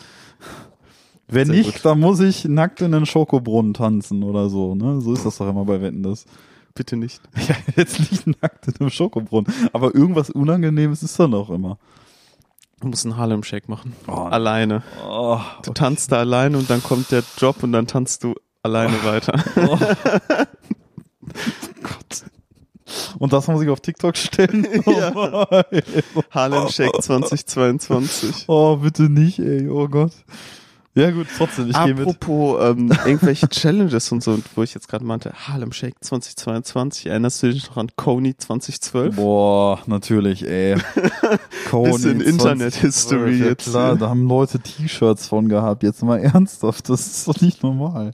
Wenn 1.30 1.46
Sehr 1.46 1.56
nicht, 1.56 1.74
gut. 1.74 1.84
dann 1.84 2.00
muss 2.00 2.20
ich 2.20 2.44
nackt 2.46 2.80
in 2.80 2.92
den 2.92 3.06
Schokobrunnen 3.06 3.74
tanzen 3.74 4.22
oder 4.22 4.48
so, 4.48 4.74
ne? 4.74 5.00
So 5.00 5.12
ist 5.12 5.24
das 5.24 5.38
doch 5.38 5.48
immer 5.48 5.64
bei 5.64 5.80
Wetten, 5.80 6.02
das. 6.02 6.24
Bitte 6.74 6.96
nicht. 6.96 7.20
Ja, 7.48 7.56
jetzt 7.76 7.98
nicht 8.00 8.26
nackt 8.42 8.68
in 8.68 8.74
einem 8.80 8.90
Schokobrunnen. 8.90 9.52
Aber 9.72 9.94
irgendwas 9.94 10.30
Unangenehmes 10.30 11.02
ist 11.02 11.18
da 11.18 11.26
noch 11.28 11.50
immer. 11.50 11.78
Du 12.80 12.88
musst 12.88 13.04
einen 13.04 13.16
Harlem 13.16 13.42
Shake 13.42 13.68
machen. 13.68 13.92
Oh, 14.08 14.12
Alleine. 14.12 14.82
Oh, 15.06 15.38
Du 15.62 15.72
tanzt 15.72 16.12
da 16.12 16.20
alleine 16.20 16.56
und 16.56 16.70
dann 16.70 16.82
kommt 16.82 17.10
der 17.10 17.22
Drop 17.38 17.62
und 17.62 17.72
dann 17.72 17.86
tanzt 17.86 18.24
du 18.24 18.34
alleine 18.62 19.02
weiter. 19.04 19.34
oh. 19.56 19.78
Gott. 21.82 22.24
Und 23.18 23.32
das 23.32 23.46
muss 23.48 23.62
ich 23.62 23.68
auf 23.68 23.80
TikTok 23.80 24.16
stellen? 24.16 24.66
Ja. 24.86 25.12
Oh, 25.14 25.44
nein. 25.50 25.82
Harlem 26.30 26.68
Shake 26.68 27.02
2022. 27.02 28.44
oh, 28.48 28.76
bitte 28.76 29.04
nicht, 29.04 29.38
ey. 29.38 29.68
Oh 29.68 29.86
Gott. 29.88 30.12
Ja 30.94 31.12
gut, 31.12 31.28
trotzdem, 31.36 31.70
ich 31.70 31.84
gehe 31.84 31.94
mit. 31.94 32.00
Apropos 32.00 32.58
ähm, 32.62 32.90
irgendwelche 33.06 33.48
Challenges 33.48 34.10
und 34.10 34.24
so, 34.24 34.40
wo 34.56 34.62
ich 34.64 34.74
jetzt 34.74 34.88
gerade 34.88 35.04
meinte, 35.04 35.32
Harlem 35.46 35.72
Shake 35.72 35.94
2022, 36.00 37.06
erinnerst 37.06 37.42
du 37.42 37.52
dich 37.52 37.68
noch 37.68 37.76
an 37.76 37.90
Coney 37.94 38.36
2012? 38.36 39.14
Boah, 39.14 39.80
natürlich, 39.86 40.44
ey. 40.46 40.76
Coney 41.70 41.92
Bisschen 41.92 42.20
2012, 42.20 42.26
Internet-History 42.26 43.38
ja, 43.38 43.46
jetzt. 43.46 43.70
Klar, 43.70 43.96
da 43.96 44.08
haben 44.08 44.26
Leute 44.26 44.58
T-Shirts 44.58 45.28
von 45.28 45.48
gehabt. 45.48 45.84
Jetzt 45.84 46.02
mal 46.02 46.18
ernsthaft, 46.22 46.88
das 46.88 47.06
ist 47.06 47.28
doch 47.28 47.40
nicht 47.40 47.62
normal. 47.62 48.12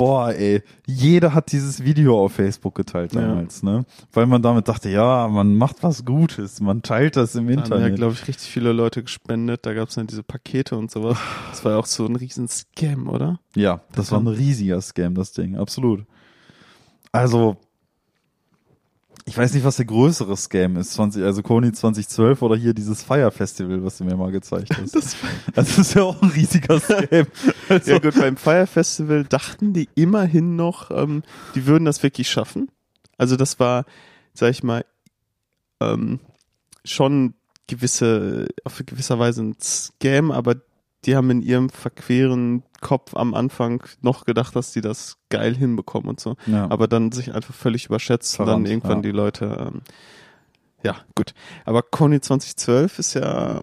Boah, 0.00 0.32
ey, 0.32 0.62
jeder 0.86 1.34
hat 1.34 1.52
dieses 1.52 1.84
Video 1.84 2.18
auf 2.24 2.32
Facebook 2.32 2.74
geteilt 2.74 3.12
Ja. 3.14 3.20
damals, 3.20 3.62
ne? 3.62 3.84
Weil 4.14 4.24
man 4.24 4.40
damit 4.40 4.66
dachte, 4.66 4.88
ja, 4.88 5.28
man 5.28 5.54
macht 5.56 5.82
was 5.82 6.06
Gutes, 6.06 6.60
man 6.60 6.80
teilt 6.80 7.16
das 7.16 7.34
im 7.34 7.46
Da 7.48 7.52
haben 7.52 7.58
ja, 7.58 7.64
Internet. 7.76 7.96
glaube 7.96 8.14
ich, 8.14 8.26
richtig 8.26 8.48
viele 8.50 8.72
Leute 8.72 9.02
gespendet. 9.02 9.66
Da 9.66 9.74
gab 9.74 9.90
es 9.90 9.96
dann 9.96 10.06
diese 10.06 10.22
Pakete 10.22 10.74
und 10.76 10.90
sowas. 10.90 11.18
Das 11.50 11.64
war 11.66 11.72
ja 11.72 11.78
auch 11.78 11.84
so 11.84 12.06
ein 12.06 12.16
riesen 12.16 12.48
Scam, 12.48 13.08
oder? 13.10 13.40
ja, 13.54 13.82
das 13.94 14.10
war 14.10 14.20
ein 14.20 14.26
riesiger 14.26 14.80
Scam, 14.80 15.14
das 15.14 15.32
Ding, 15.32 15.56
absolut. 15.56 16.06
Also, 17.12 17.58
ich 19.30 19.38
weiß 19.38 19.54
nicht, 19.54 19.64
was 19.64 19.76
der 19.76 19.84
größere 19.84 20.36
Scam 20.36 20.76
ist, 20.76 20.94
20, 20.94 21.22
also 21.22 21.40
Coney 21.42 21.70
2012 21.70 22.42
oder 22.42 22.56
hier 22.56 22.74
dieses 22.74 23.00
Fire 23.04 23.30
Festival, 23.30 23.84
was 23.84 23.98
du 23.98 24.04
mir 24.04 24.16
mal 24.16 24.32
gezeigt 24.32 24.76
hast. 24.76 24.92
Das 24.94 25.16
Das 25.54 25.78
ist 25.78 25.94
ja 25.94 26.02
auch 26.02 26.20
ein 26.20 26.30
riesiger 26.30 26.80
Scam. 26.80 27.28
Also, 27.68 27.92
ja 27.92 27.98
gut, 28.00 28.16
beim 28.16 28.36
Fire 28.36 28.66
Festival 28.66 29.22
dachten 29.22 29.72
die 29.72 29.88
immerhin 29.94 30.56
noch, 30.56 30.90
ähm, 30.90 31.22
die 31.54 31.66
würden 31.66 31.84
das 31.84 32.02
wirklich 32.02 32.28
schaffen. 32.28 32.72
Also 33.18 33.36
das 33.36 33.60
war, 33.60 33.84
sag 34.34 34.50
ich 34.50 34.64
mal, 34.64 34.84
ähm, 35.80 36.18
schon 36.84 37.34
gewisse, 37.68 38.48
auf 38.64 38.82
gewisser 38.84 39.20
Weise 39.20 39.42
ein 39.42 39.54
Scam, 39.60 40.32
aber 40.32 40.56
die 41.04 41.14
haben 41.14 41.30
in 41.30 41.40
ihrem 41.40 41.70
verqueren 41.70 42.64
Kopf 42.80 43.14
am 43.14 43.34
Anfang 43.34 43.82
noch 44.00 44.24
gedacht, 44.24 44.56
dass 44.56 44.72
die 44.72 44.80
das 44.80 45.18
geil 45.28 45.54
hinbekommen 45.54 46.08
und 46.08 46.20
so. 46.20 46.36
ja. 46.46 46.70
Aber 46.70 46.88
dann 46.88 47.12
sich 47.12 47.34
einfach 47.34 47.54
völlig 47.54 47.86
überschätzt 47.86 48.38
und 48.38 48.46
Verrannt, 48.46 48.66
dann 48.66 48.70
irgendwann 48.70 48.98
ja. 48.98 49.02
die 49.02 49.10
Leute, 49.10 49.70
ähm, 49.72 49.82
ja, 50.82 50.96
gut. 51.14 51.34
Aber 51.64 51.82
Coney 51.82 52.20
2012 52.20 52.98
ist 52.98 53.14
ja 53.14 53.62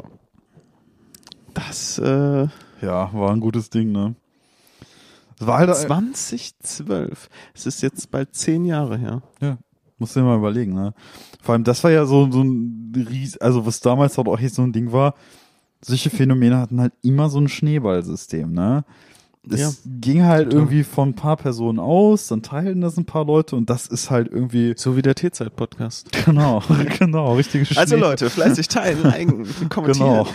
das, 1.53 1.97
äh, 1.97 2.47
Ja, 2.81 3.11
war 3.13 3.31
ein 3.31 3.39
gutes 3.39 3.69
Ding, 3.69 3.91
ne? 3.91 4.15
Es 5.39 5.45
war 5.45 5.59
halt, 5.59 5.75
2012. 5.75 7.29
Es 7.53 7.65
ist 7.65 7.81
jetzt 7.81 8.09
bald 8.11 8.35
zehn 8.35 8.65
Jahre 8.65 8.97
her. 8.97 9.21
ja, 9.41 9.57
musst 9.97 10.15
du 10.15 10.19
dir 10.19 10.25
mal 10.25 10.37
überlegen, 10.37 10.73
ne? 10.73 10.93
Vor 11.41 11.53
allem, 11.53 11.63
das 11.63 11.83
war 11.83 11.91
ja 11.91 12.05
so, 12.05 12.31
so 12.31 12.43
ein 12.43 12.93
Ries, 12.95 13.37
also 13.37 13.65
was 13.65 13.79
damals 13.79 14.17
halt 14.17 14.27
auch 14.27 14.39
echt 14.39 14.55
so 14.55 14.63
ein 14.63 14.73
Ding 14.73 14.91
war, 14.91 15.15
solche 15.81 16.09
Phänomene 16.09 16.57
hatten 16.57 16.79
halt 16.81 16.93
immer 17.03 17.29
so 17.29 17.39
ein 17.39 17.47
Schneeballsystem, 17.47 18.51
ne? 18.51 18.83
es 19.49 19.59
Ja, 19.61 19.71
ging 20.01 20.23
halt 20.23 20.45
total. 20.49 20.59
irgendwie 20.59 20.83
von 20.83 21.09
ein 21.09 21.15
paar 21.15 21.37
Personen 21.37 21.79
aus, 21.79 22.27
dann 22.27 22.41
teilten 22.41 22.81
das 22.81 22.97
ein 22.97 23.05
paar 23.05 23.23
Leute 23.25 23.55
und 23.55 23.69
das 23.69 23.87
ist 23.87 24.11
halt 24.11 24.27
irgendwie, 24.29 24.73
So 24.75 24.97
wie 24.97 25.01
der 25.01 25.15
T-Zeit-Podcast. 25.15 26.11
genau, 26.25 26.61
genau, 26.99 27.35
richtige 27.35 27.65
Also 27.77 27.95
Schnee- 27.95 28.01
Leute, 28.03 28.29
fleißig 28.29 28.67
teilen, 28.67 29.03
liken, 29.03 29.47
kommentieren. 29.69 30.25
Genau. 30.25 30.27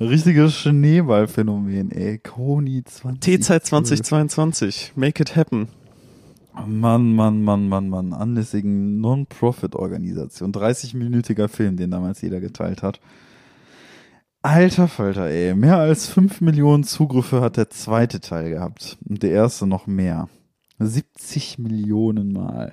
Richtiges 0.00 0.54
Schneeballphänomen, 0.56 1.90
ey. 1.92 2.18
Koni 2.18 2.82
20. 2.84 3.20
T-Zeit 3.20 3.66
2022. 3.66 4.92
Make 4.96 5.22
it 5.22 5.36
happen. 5.36 5.68
Mann, 6.66 7.14
Mann, 7.14 7.42
Mann, 7.44 7.68
Mann, 7.68 7.88
Mann. 7.88 8.12
Anlässigen 8.12 9.00
Non-Profit-Organisation. 9.00 10.52
30-minütiger 10.52 11.48
Film, 11.48 11.76
den 11.76 11.90
damals 11.90 12.22
jeder 12.22 12.40
geteilt 12.40 12.82
hat. 12.82 12.98
Alter 14.44 14.88
Falter, 14.88 15.26
ey. 15.30 15.54
Mehr 15.54 15.78
als 15.78 16.06
5 16.06 16.42
Millionen 16.42 16.84
Zugriffe 16.84 17.40
hat 17.40 17.56
der 17.56 17.70
zweite 17.70 18.20
Teil 18.20 18.50
gehabt. 18.50 18.98
Und 19.08 19.22
der 19.22 19.30
erste 19.30 19.66
noch 19.66 19.86
mehr. 19.86 20.28
70 20.78 21.58
Millionen 21.58 22.30
Mal. 22.32 22.72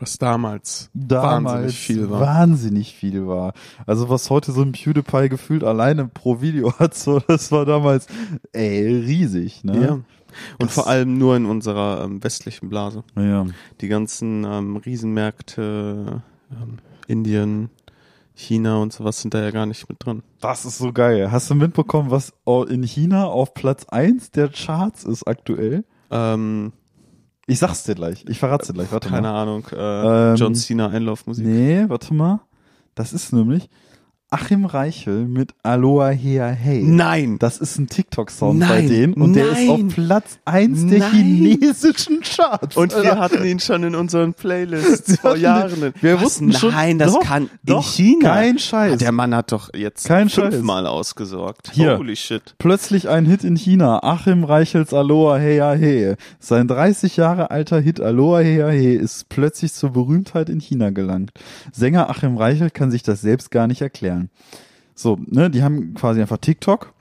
Was 0.00 0.16
damals, 0.16 0.90
Damals 0.94 1.44
wahnsinnig 1.44 1.78
viel 1.78 2.10
war. 2.10 2.20
Wahnsinnig 2.22 2.94
viel 2.94 3.26
war. 3.26 3.52
Also 3.86 4.08
was 4.08 4.30
heute 4.30 4.52
so 4.52 4.62
ein 4.62 4.72
PewDiePie 4.72 5.28
gefühlt 5.28 5.62
alleine 5.62 6.06
pro 6.08 6.40
Video 6.40 6.72
hat, 6.78 6.94
so, 6.94 7.18
das 7.20 7.52
war 7.52 7.66
damals, 7.66 8.06
ey, 8.52 8.86
riesig, 8.86 9.62
ne? 9.62 9.78
Ja. 9.84 9.92
Und 9.92 10.04
Das- 10.60 10.72
vor 10.74 10.86
allem 10.86 11.18
nur 11.18 11.36
in 11.36 11.44
unserer 11.44 12.02
ähm, 12.04 12.24
westlichen 12.24 12.70
Blase. 12.70 13.04
Ja. 13.16 13.44
Die 13.82 13.88
ganzen 13.88 14.44
ähm, 14.44 14.76
Riesenmärkte, 14.76 16.22
ähm, 16.50 16.78
Indien, 17.08 17.68
China 18.38 18.76
und 18.76 18.92
sowas 18.92 19.20
sind 19.20 19.32
da 19.34 19.42
ja 19.42 19.50
gar 19.50 19.64
nicht 19.66 19.88
mit 19.88 20.04
drin. 20.04 20.22
Das 20.40 20.64
ist 20.66 20.76
so 20.78 20.92
geil. 20.92 21.32
Hast 21.32 21.48
du 21.50 21.54
mitbekommen, 21.54 22.10
was 22.10 22.34
in 22.68 22.82
China 22.82 23.24
auf 23.26 23.54
Platz 23.54 23.86
1 23.88 24.30
der 24.32 24.50
Charts 24.50 25.04
ist 25.04 25.26
aktuell? 25.26 25.84
Ähm, 26.10 26.72
Ich 27.46 27.58
sag's 27.58 27.84
dir 27.84 27.94
gleich. 27.94 28.24
Ich 28.28 28.38
verrat's 28.38 28.66
dir 28.66 28.74
gleich. 28.74 28.92
Warte 28.92 29.08
keine 29.08 29.28
mal. 29.28 29.42
Ahnung, 29.42 29.66
äh, 29.72 30.30
Ähm, 30.32 30.36
John 30.36 30.54
Cena 30.54 30.88
Einlaufmusik. 30.88 31.46
Nee, 31.46 31.84
warte 31.88 32.12
mal. 32.12 32.40
Das 32.94 33.12
ist 33.14 33.32
nämlich 33.32 33.68
Achim 34.28 34.64
Reichel 34.64 35.24
mit 35.26 35.54
Aloha 35.62 36.08
Hea 36.08 36.48
Hey. 36.48 36.82
Nein! 36.82 37.38
Das 37.38 37.58
ist 37.58 37.78
ein 37.78 37.86
TikTok-Sound 37.86 38.58
bei 38.58 38.66
Nein, 38.80 38.88
denen 38.88 39.12
und 39.14 39.34
der 39.34 39.52
ist 39.52 39.68
auf 39.68 39.78
nein, 39.78 39.88
Platz 39.88 40.38
1 40.44 40.86
der 40.88 40.98
nein. 40.98 41.10
chinesischen 41.12 42.20
Charts. 42.22 42.76
Und 42.76 42.92
wir 42.92 43.20
hatten 43.20 43.44
ihn 43.44 43.60
schon 43.60 43.84
in 43.84 43.94
unseren 43.94 44.34
Playlists 44.34 45.20
vor 45.20 45.36
Jahren. 45.36 45.94
wir 46.00 46.16
Was? 46.16 46.22
wussten 46.24 46.52
schon- 46.52 46.72
Nein, 46.72 46.98
das 46.98 47.12
doch, 47.12 47.20
kann 47.20 47.48
doch, 47.62 47.86
in 47.86 47.92
China. 48.04 48.34
kein 48.34 48.58
Scheiß. 48.58 48.98
Der 48.98 49.12
Mann 49.12 49.32
hat 49.32 49.52
doch 49.52 49.72
jetzt 49.72 50.08
Kein 50.08 50.28
Scheiß. 50.28 50.54
fünfmal 50.56 50.88
ausgesorgt. 50.88 51.70
Hier. 51.72 51.96
Holy 51.96 52.16
shit. 52.16 52.56
Plötzlich 52.58 53.08
ein 53.08 53.26
Hit 53.26 53.44
in 53.44 53.54
China. 53.54 54.00
Achim 54.02 54.42
Reichels 54.42 54.92
Aloha 54.92 55.36
Hea 55.38 55.72
He. 55.74 56.14
Sein 56.40 56.66
30 56.66 57.16
Jahre 57.16 57.52
alter 57.52 57.78
Hit 57.78 58.00
Aloha 58.00 58.40
Hea 58.40 58.70
He 58.70 58.92
ist 58.96 59.28
plötzlich 59.28 59.72
zur 59.72 59.90
Berühmtheit 59.90 60.48
in 60.48 60.58
China 60.58 60.90
gelangt. 60.90 61.30
Sänger 61.72 62.10
Achim 62.10 62.36
Reichel 62.36 62.70
kann 62.70 62.90
sich 62.90 63.04
das 63.04 63.20
selbst 63.20 63.52
gar 63.52 63.68
nicht 63.68 63.80
erklären. 63.82 64.16
So, 64.94 65.18
ne, 65.26 65.50
die 65.50 65.62
haben 65.62 65.94
quasi 65.94 66.20
einfach 66.20 66.38
TikTok. 66.38 66.92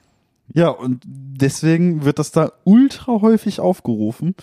Ja, 0.54 0.70
und 0.70 1.02
deswegen 1.06 2.04
wird 2.06 2.20
das 2.20 2.32
da 2.32 2.52
ultra 2.64 3.22
häufig 3.22 3.60
aufgerufen. 3.60 4.36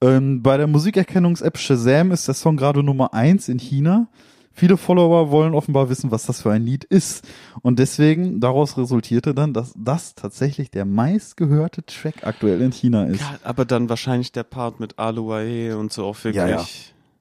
Ähm, 0.00 0.42
bei 0.42 0.56
der 0.56 0.66
Musikerkennungs-App 0.66 1.58
Shazam 1.58 2.10
ist 2.10 2.28
der 2.28 2.34
Song 2.34 2.56
gerade 2.56 2.82
Nummer 2.82 3.14
eins 3.14 3.48
in 3.48 3.58
China. 3.58 4.08
Viele 4.52 4.78
Follower 4.78 5.30
wollen 5.30 5.52
offenbar 5.54 5.90
wissen, 5.90 6.10
was 6.10 6.24
das 6.24 6.40
für 6.40 6.50
ein 6.50 6.62
Lied 6.62 6.84
ist. 6.84 7.28
Und 7.60 7.78
deswegen, 7.78 8.40
daraus 8.40 8.78
resultierte 8.78 9.34
dann, 9.34 9.52
dass 9.52 9.74
das 9.76 10.14
tatsächlich 10.14 10.70
der 10.70 10.86
meistgehörte 10.86 11.84
Track 11.84 12.26
aktuell 12.26 12.62
in 12.62 12.72
China 12.72 13.04
ist. 13.04 13.20
Ja, 13.20 13.38
aber 13.42 13.66
dann 13.66 13.90
wahrscheinlich 13.90 14.32
der 14.32 14.44
Part 14.44 14.80
mit 14.80 14.98
Aloe 14.98 15.76
und 15.76 15.92
so 15.92 16.06
auch 16.06 16.16
wirklich. 16.24 16.36
Ja, 16.36 16.48
ja. 16.48 16.66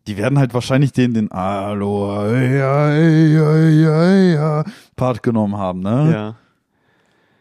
Die 0.07 0.17
werden 0.17 0.37
halt 0.37 0.53
wahrscheinlich 0.53 0.91
den, 0.91 1.13
den 1.13 1.29
ja, 4.33 4.63
Part 4.95 5.23
genommen 5.23 5.57
haben, 5.57 5.79
ne? 5.79 6.11
Ja. 6.11 6.35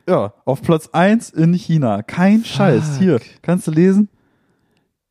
Ja, 0.06 0.34
auf 0.44 0.60
Platz 0.62 0.90
eins 0.92 1.30
in 1.30 1.54
China. 1.54 2.02
Kein 2.02 2.44
Scheiß. 2.44 2.88
Fuck. 2.90 2.98
Hier, 2.98 3.20
kannst 3.42 3.66
du 3.66 3.70
lesen? 3.70 4.08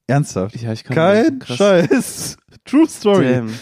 Ernsthaft. 0.06 0.56
Ja, 0.62 0.72
ich 0.74 0.84
kann 0.84 0.96
Kein 0.96 1.40
lesen. 1.40 1.56
Scheiß. 1.58 2.38
True 2.66 2.88
Story. 2.88 3.34
Damn. 3.34 3.54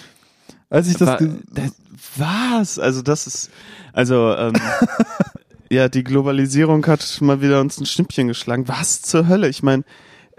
Als 0.69 0.87
ich 0.87 0.95
das, 0.97 1.07
Wa- 1.07 1.17
ge- 1.17 1.29
das, 1.53 1.73
was? 2.17 2.79
Also 2.79 3.01
das 3.01 3.27
ist, 3.27 3.49
also 3.93 4.35
ähm, 4.35 4.53
ja, 5.69 5.87
die 5.89 6.03
Globalisierung 6.03 6.85
hat 6.87 7.19
mal 7.21 7.41
wieder 7.41 7.61
uns 7.61 7.79
ein 7.79 7.85
Schnippchen 7.85 8.27
geschlagen. 8.27 8.67
Was 8.67 9.01
zur 9.01 9.27
Hölle? 9.27 9.47
Ich 9.49 9.63
meine, 9.63 9.83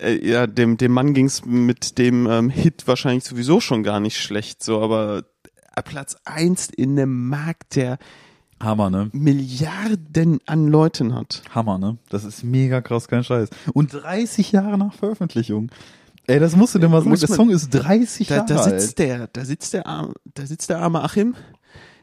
äh, 0.02 0.28
ja, 0.28 0.46
dem 0.46 0.76
dem 0.76 0.92
Mann 0.92 1.14
ging's 1.14 1.44
mit 1.44 1.98
dem 1.98 2.26
ähm, 2.26 2.50
Hit 2.50 2.86
wahrscheinlich 2.86 3.24
sowieso 3.24 3.60
schon 3.60 3.82
gar 3.82 4.00
nicht 4.00 4.20
schlecht, 4.20 4.62
so, 4.62 4.80
aber 4.80 5.24
äh, 5.74 5.82
Platz 5.82 6.16
eins 6.24 6.68
in 6.68 6.98
einem 6.98 7.28
Markt, 7.28 7.76
der 7.76 7.98
Hammer, 8.60 8.90
ne? 8.90 9.10
Milliarden 9.12 10.38
an 10.46 10.68
Leuten 10.68 11.14
hat. 11.14 11.42
Hammer, 11.50 11.78
ne? 11.78 11.98
Das 12.10 12.24
ist 12.24 12.44
mega 12.44 12.80
krass, 12.80 13.08
kein 13.08 13.24
Scheiß. 13.24 13.48
Und 13.72 13.92
30 13.92 14.52
Jahre 14.52 14.78
nach 14.78 14.94
Veröffentlichung. 14.94 15.70
Ey, 16.28 16.38
das 16.38 16.54
musst 16.54 16.74
du 16.74 16.78
dir 16.78 16.88
mal 16.88 17.02
sagen. 17.02 17.16
Der 17.18 17.28
Song 17.28 17.50
ist 17.50 17.70
30 17.70 18.28
Da, 18.28 18.36
Jahre 18.36 18.46
da 18.46 18.56
alt. 18.62 18.80
sitzt 18.80 18.98
der, 19.00 19.26
da 19.26 19.44
sitzt 19.44 19.72
der 19.72 19.86
arme, 19.86 20.14
da 20.34 20.46
sitzt 20.46 20.70
der 20.70 20.78
arme 20.78 21.02
Achim, 21.02 21.34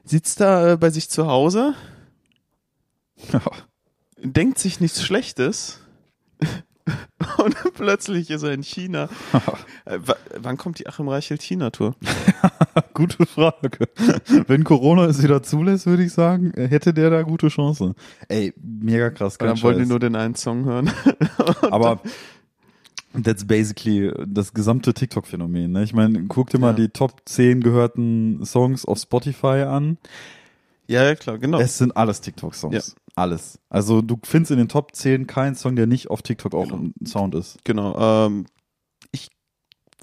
sitzt 0.04 0.42
da 0.42 0.74
äh, 0.74 0.78
bei 0.78 0.90
sich 0.90 1.10
zu 1.10 1.28
Hause, 1.28 1.74
denkt 4.22 4.60
sich 4.60 4.82
nichts 4.82 5.02
Schlechtes 5.02 5.80
und 7.38 7.56
plötzlich 7.76 8.30
ist 8.30 8.44
er 8.44 8.52
in 8.54 8.64
China. 8.64 9.10
Äh, 9.86 10.00
wa- 10.06 10.16
wann 10.40 10.58
kommt 10.58 10.78
die 10.78 10.88
Achim 10.88 11.08
Reichelt 11.08 11.42
China 11.42 11.72
Tour? 11.72 11.96
Gute 12.94 13.26
Frage. 13.26 13.72
Wenn 14.46 14.64
Corona 14.64 15.06
es 15.06 15.24
wieder 15.24 15.42
zulässt, 15.42 15.88
würde 15.88 16.04
ich 16.04 16.14
sagen, 16.14 16.52
hätte 16.56 16.94
der 16.94 17.10
da 17.10 17.24
gute 17.24 17.48
Chance. 17.48 17.96
Ey, 18.28 18.54
mega 18.62 19.10
krass, 19.10 19.40
kein 19.40 19.48
Dann 19.48 19.62
wollen 19.64 19.80
die 19.80 19.86
nur 19.88 20.00
den 20.00 20.16
einen 20.16 20.36
Song 20.36 20.66
hören. 20.66 20.92
Aber 21.72 22.02
that's 23.24 23.46
basically 23.46 24.12
das 24.28 24.54
gesamte 24.54 24.94
TikTok-Phänomen. 24.94 25.72
Ne? 25.72 25.84
Ich 25.84 25.94
meine, 25.94 26.26
guck 26.26 26.50
dir 26.52 26.60
mal 26.60 26.68
Ja. 26.72 26.74
die 26.74 26.90
Top 26.90 27.22
10 27.26 27.62
gehörten 27.62 28.46
Songs 28.46 28.86
auf 28.86 29.00
Spotify 29.00 29.64
an. 29.68 29.98
ja, 30.88 31.04
ja, 31.04 31.16
klar, 31.16 31.38
genau. 31.40 31.60
Es 31.60 31.78
sind 31.80 31.96
alles 31.98 32.22
TikTok-Songs. 32.22 32.76
Ja. 32.76 33.09
Alles. 33.20 33.60
Also 33.70 34.02
du 34.02 34.18
findest 34.24 34.52
in 34.52 34.58
den 34.58 34.70
Top 34.70 34.96
10 34.96 35.28
keinen 35.28 35.56
Song, 35.56 35.76
der 35.76 35.88
nicht 35.88 36.10
auf 36.10 36.22
TikTok 36.22 36.54
auch 36.56 36.70
Genau. 36.70 36.78
ein 37.00 37.06
Sound 37.06 37.36
ist. 37.36 37.58
Genau. 37.66 37.98
Ähm, 38.28 38.46
ich 39.12 39.30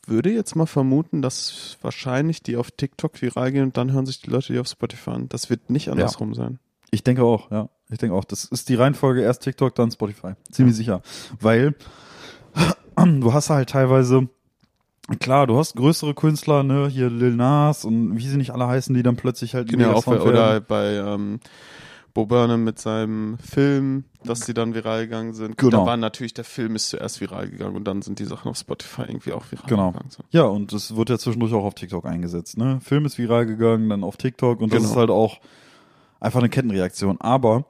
würde 0.06 0.30
jetzt 0.30 0.54
mal 0.54 0.66
vermuten, 0.66 1.22
dass 1.22 1.78
wahrscheinlich 1.82 2.42
die 2.42 2.56
auf 2.56 2.70
TikTok 2.70 3.20
viral 3.22 3.52
gehen 3.52 3.64
und 3.64 3.76
dann 3.76 3.92
hören 3.92 4.06
sich 4.06 4.20
die 4.20 4.30
Leute 4.30 4.52
die 4.52 4.58
auf 4.58 4.68
Spotify 4.68 5.10
an. 5.10 5.28
Das 5.28 5.50
wird 5.50 5.70
nicht 5.70 5.88
andersrum 5.90 6.34
sein. 6.34 6.58
Ich 6.90 7.02
denke 7.04 7.24
auch, 7.24 7.50
ja. 7.50 7.68
Ich 7.88 7.98
denke 7.98 8.14
auch. 8.14 8.24
Das 8.24 8.44
ist 8.44 8.68
die 8.68 8.74
Reihenfolge 8.74 9.22
erst 9.22 9.42
TikTok, 9.42 9.74
dann 9.74 9.90
Spotify. 9.90 10.32
Ziemlich 10.50 10.76
sicher. 10.76 11.02
Weil 11.40 11.74
du 12.96 13.32
hast 13.32 13.50
halt 13.50 13.70
teilweise, 13.70 14.28
klar, 15.20 15.46
du 15.46 15.56
hast 15.56 15.76
größere 15.76 16.14
Künstler, 16.14 16.62
ne, 16.62 16.88
hier 16.88 17.10
Lil 17.10 17.34
Nas 17.34 17.84
und 17.84 18.16
wie 18.16 18.26
sie 18.28 18.36
nicht 18.36 18.50
alle 18.52 18.66
heißen, 18.66 18.94
die 18.94 19.02
dann 19.02 19.16
plötzlich 19.16 19.54
halt 19.54 19.68
Genau, 19.68 20.00
bei, 20.00 20.20
oder 20.20 20.60
bei 20.60 20.94
ähm, 20.96 21.40
Bo 22.16 22.24
Burnham 22.24 22.64
mit 22.64 22.78
seinem 22.78 23.36
Film, 23.38 24.04
dass 24.24 24.40
die 24.40 24.54
dann 24.54 24.74
viral 24.74 25.02
gegangen 25.04 25.34
sind. 25.34 25.58
Genau. 25.58 25.80
Da 25.80 25.86
war 25.86 25.96
natürlich, 25.98 26.32
der 26.32 26.44
Film 26.44 26.74
ist 26.74 26.88
zuerst 26.88 27.20
viral 27.20 27.50
gegangen 27.50 27.76
und 27.76 27.84
dann 27.84 28.00
sind 28.00 28.18
die 28.18 28.24
Sachen 28.24 28.48
auf 28.50 28.56
Spotify 28.56 29.02
irgendwie 29.02 29.32
auch 29.34 29.44
viral 29.50 29.66
Genau. 29.68 29.90
gegangen. 29.92 30.08
So. 30.10 30.22
Ja, 30.30 30.44
und 30.44 30.72
das 30.72 30.96
wird 30.96 31.10
ja 31.10 31.18
zwischendurch 31.18 31.52
auch 31.52 31.64
auf 31.64 31.74
TikTok 31.74 32.06
eingesetzt, 32.06 32.56
ne? 32.56 32.78
Film 32.80 33.04
ist 33.04 33.18
viral 33.18 33.44
gegangen, 33.44 33.90
dann 33.90 34.02
auf 34.02 34.16
TikTok 34.16 34.62
und 34.62 34.72
das 34.72 34.78
Genau. 34.80 34.92
ist 34.92 34.96
halt 34.96 35.10
auch 35.10 35.40
einfach 36.18 36.38
eine 36.40 36.48
Kettenreaktion. 36.48 37.20
Aber 37.20 37.66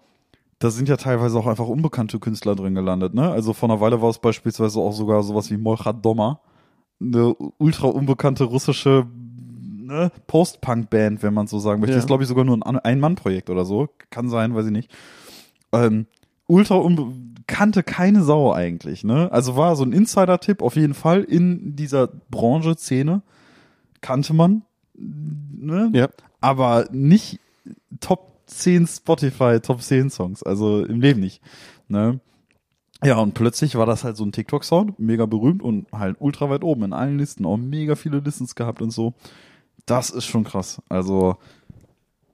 da 0.61 0.71
sind 0.71 0.89
ja 0.89 0.97
teilweise 0.97 1.37
auch 1.39 1.49
einfach 1.49 1.67
unbekannte 1.67 2.21
Künstler 2.21 2.55
drin 2.55 2.77
gelandet, 2.77 3.15
ne? 3.15 3.29
Also 3.29 3.53
vor 3.53 3.69
einer 3.69 3.81
Weile 3.81 4.01
war 4.01 4.11
es 4.11 4.21
beispielsweise 4.21 4.79
auch 4.79 4.93
sogar 4.93 5.25
sowas 5.25 5.51
wie 5.51 5.57
Molchat 5.57 6.05
Doma, 6.05 6.39
eine 7.01 7.35
ultra 7.59 7.89
unbekannte 7.89 8.45
russische 8.45 9.09
ne, 9.87 10.11
Post-Punk-Band, 10.27 11.23
wenn 11.23 11.35
man 11.35 11.47
so 11.47 11.59
sagen 11.59 11.81
möchte. 11.81 11.95
Ja. 11.95 11.99
Ist, 11.99 12.07
glaube 12.07 12.23
ich, 12.23 12.29
sogar 12.29 12.45
nur 12.45 12.57
ein 12.57 12.79
Ein-Mann-Projekt 12.79 13.51
oder 13.51 13.65
so. 13.65 13.89
Kann 14.11 14.29
sein, 14.29 14.55
weiß 14.55 14.67
ich 14.67 14.73
nicht. 14.73 14.91
Ähm, 15.73 16.07
ultra 16.47 16.81
kannte 17.47 17.83
keine 17.83 18.23
Sau 18.23 18.53
eigentlich, 18.53 19.05
ne? 19.05 19.31
Also 19.33 19.57
war 19.57 19.77
so 19.77 19.85
ein 19.85 19.93
Insider-Tipp 19.93 20.63
auf 20.63 20.77
jeden 20.77 20.95
Fall 20.95 21.23
in 21.23 21.77
dieser 21.77 22.09
Branche, 22.09 22.77
Szene. 22.77 23.23
Kannte 24.01 24.35
man, 24.35 24.63
ne? 24.95 25.91
Ja. 25.93 26.09
Aber 26.41 26.87
nicht 26.91 27.41
Top 28.01 28.41
10 28.47 28.87
Spotify, 28.87 29.61
Top 29.61 29.81
10 29.83 30.11
Songs. 30.11 30.43
Also 30.43 30.85
im 30.85 31.01
Leben 31.01 31.21
nicht, 31.21 31.41
ne? 31.89 32.21
Ja, 33.05 33.19
und 33.19 33.35
plötzlich 33.35 33.77
war 33.77 33.87
das 33.87 34.05
halt 34.05 34.17
so 34.17 34.25
ein 34.25 34.33
TikTok-Sound, 34.33 34.99
mega 34.99 35.27
berühmt 35.27 35.63
und 35.63 35.87
halt 35.93 36.17
ultra 36.19 36.49
weit 36.49 36.65
oben 36.65 36.85
in 36.85 36.93
allen 36.95 37.19
Listen, 37.19 37.45
auch 37.45 37.59
mega 37.59 37.95
viele 37.95 38.21
Listens 38.21 38.55
gehabt 38.55 38.81
und 38.81 38.91
so. 38.91 39.13
Das 39.85 40.11
ist 40.11 40.25
schon 40.25 40.45
krass. 40.45 40.81
Also, 40.89 41.37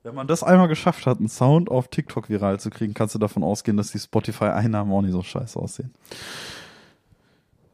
wenn 0.03 0.15
man 0.15 0.27
das 0.27 0.43
einmal 0.43 0.69
geschafft 0.69 1.07
hat, 1.07 1.19
einen 1.19 1.29
Sound 1.29 1.71
auf 1.71 1.89
TikTok 1.89 2.29
viral 2.29 2.59
zu 2.61 2.71
kriegen, 2.71 2.95
kannst 2.95 3.15
du 3.15 3.19
davon 3.19 3.43
ausgehen, 3.43 3.77
dass 3.77 3.93
die 3.93 3.99
Spotify-Einnahmen 3.99 4.93
auch 4.93 5.03
nicht 5.03 5.13
so 5.13 5.23
scheiße 5.23 5.59
aussehen. 5.59 5.93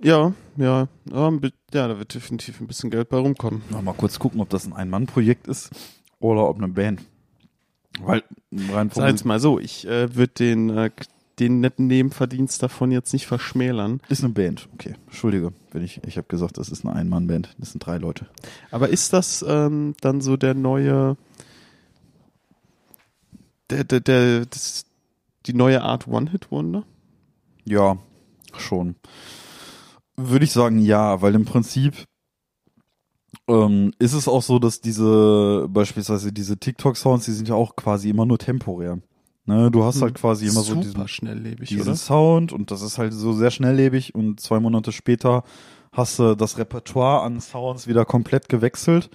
Ja, 0.01 0.33
ja, 0.57 0.87
ja, 1.11 1.31
da 1.71 1.99
wird 1.99 2.15
definitiv 2.15 2.61
ein 2.61 2.69
bisschen 2.69 2.91
Geld 2.91 3.09
bei 3.09 3.19
rumkommen. 3.19 3.63
Noch 3.71 3.83
mal 3.83 3.95
kurz 3.95 4.19
gucken, 4.19 4.41
ob 4.41 4.49
das 4.49 4.67
ein 4.67 4.73
Ein-Mann-Projekt 4.73 5.49
ist 5.49 5.71
oder 6.21 6.49
ob 6.49 6.59
eine 6.59 6.69
Band. 6.69 7.03
Weil 8.01 8.23
rein 8.73 8.91
Sag 8.91 9.09
jetzt 9.11 9.25
mal 9.25 9.41
so, 9.41 9.59
ich 9.59 9.87
äh, 9.89 10.15
würde 10.15 10.33
den, 10.35 10.71
äh, 10.71 10.91
den 11.39 11.61
netten 11.61 11.87
Nebenverdienst 11.87 12.63
davon 12.63 12.91
jetzt 12.91 13.13
nicht 13.13 13.27
verschmälern. 13.27 14.01
ist 14.09 14.25
eine 14.25 14.33
Band. 14.33 14.69
Okay, 14.75 14.95
entschuldige, 15.07 15.53
wenn 15.73 15.83
ich 15.83 16.01
ich 16.05 16.17
habe 16.17 16.29
gesagt, 16.29 16.59
das 16.59 16.69
ist 16.69 16.85
eine 16.85 16.95
Ein-Mann-Band. 16.95 17.55
Das 17.59 17.73
sind 17.73 17.85
drei 17.85 17.99
Leute. 17.99 18.27
Aber 18.71 18.89
ist 18.89 19.13
das 19.13 19.45
ähm, 19.47 19.95
dann 20.01 20.21
so 20.21 20.37
der 20.37 20.55
neue, 20.55 21.17
der, 23.71 23.85
der, 23.85 24.01
der, 24.01 24.47
das, 24.47 24.87
die 25.47 25.55
neue 25.55 25.83
Art 25.83 26.09
One-Hit-Wonder? 26.09 26.85
Ja, 27.65 27.99
schon. 28.57 28.97
Würde 30.17 30.45
ich 30.45 30.53
sagen, 30.53 30.81
ja, 30.81 31.23
weil 31.23 31.35
im 31.35 31.45
Prinzip 31.45 32.05
ähm, 33.47 33.93
ist 33.99 34.15
es 34.15 34.29
auch 34.29 34.43
so, 34.43 34.59
dass 34.59 34.81
diese, 34.81 35.67
beispielsweise 35.69 36.33
diese 36.33 36.59
TikTok-Sounds, 36.59 37.25
die 37.25 37.33
sind 37.33 37.49
ja 37.49 37.55
auch 37.55 37.77
quasi 37.77 38.11
immer 38.11 38.27
nur 38.27 38.39
temporär. 38.39 38.99
Ne, 39.49 39.71
du 39.71 39.83
hast 39.83 40.03
halt 40.03 40.13
quasi 40.13 40.45
immer 40.45 40.61
so 40.61 40.75
Super 40.75 40.83
diesen, 40.83 41.09
schnelllebig, 41.09 41.71
diesen 41.71 41.83
oder? 41.89 41.97
Sound 41.97 42.53
und 42.53 42.71
das 42.71 42.83
ist 42.83 42.99
halt 42.99 43.15
so 43.15 43.33
sehr 43.33 43.51
schnelllebig 43.51 44.15
und 44.15 44.41
zwei 44.41 44.61
Monate 44.61 44.93
später 44.93 45.43
hast 45.91 46.19
du 46.19 46.35
das 46.35 46.59
Repertoire 46.59 47.23
an 47.23 47.41
Sounds 47.41 47.87
wieder 47.87 48.05
komplett 48.05 48.51
gewechselt. 48.51 49.09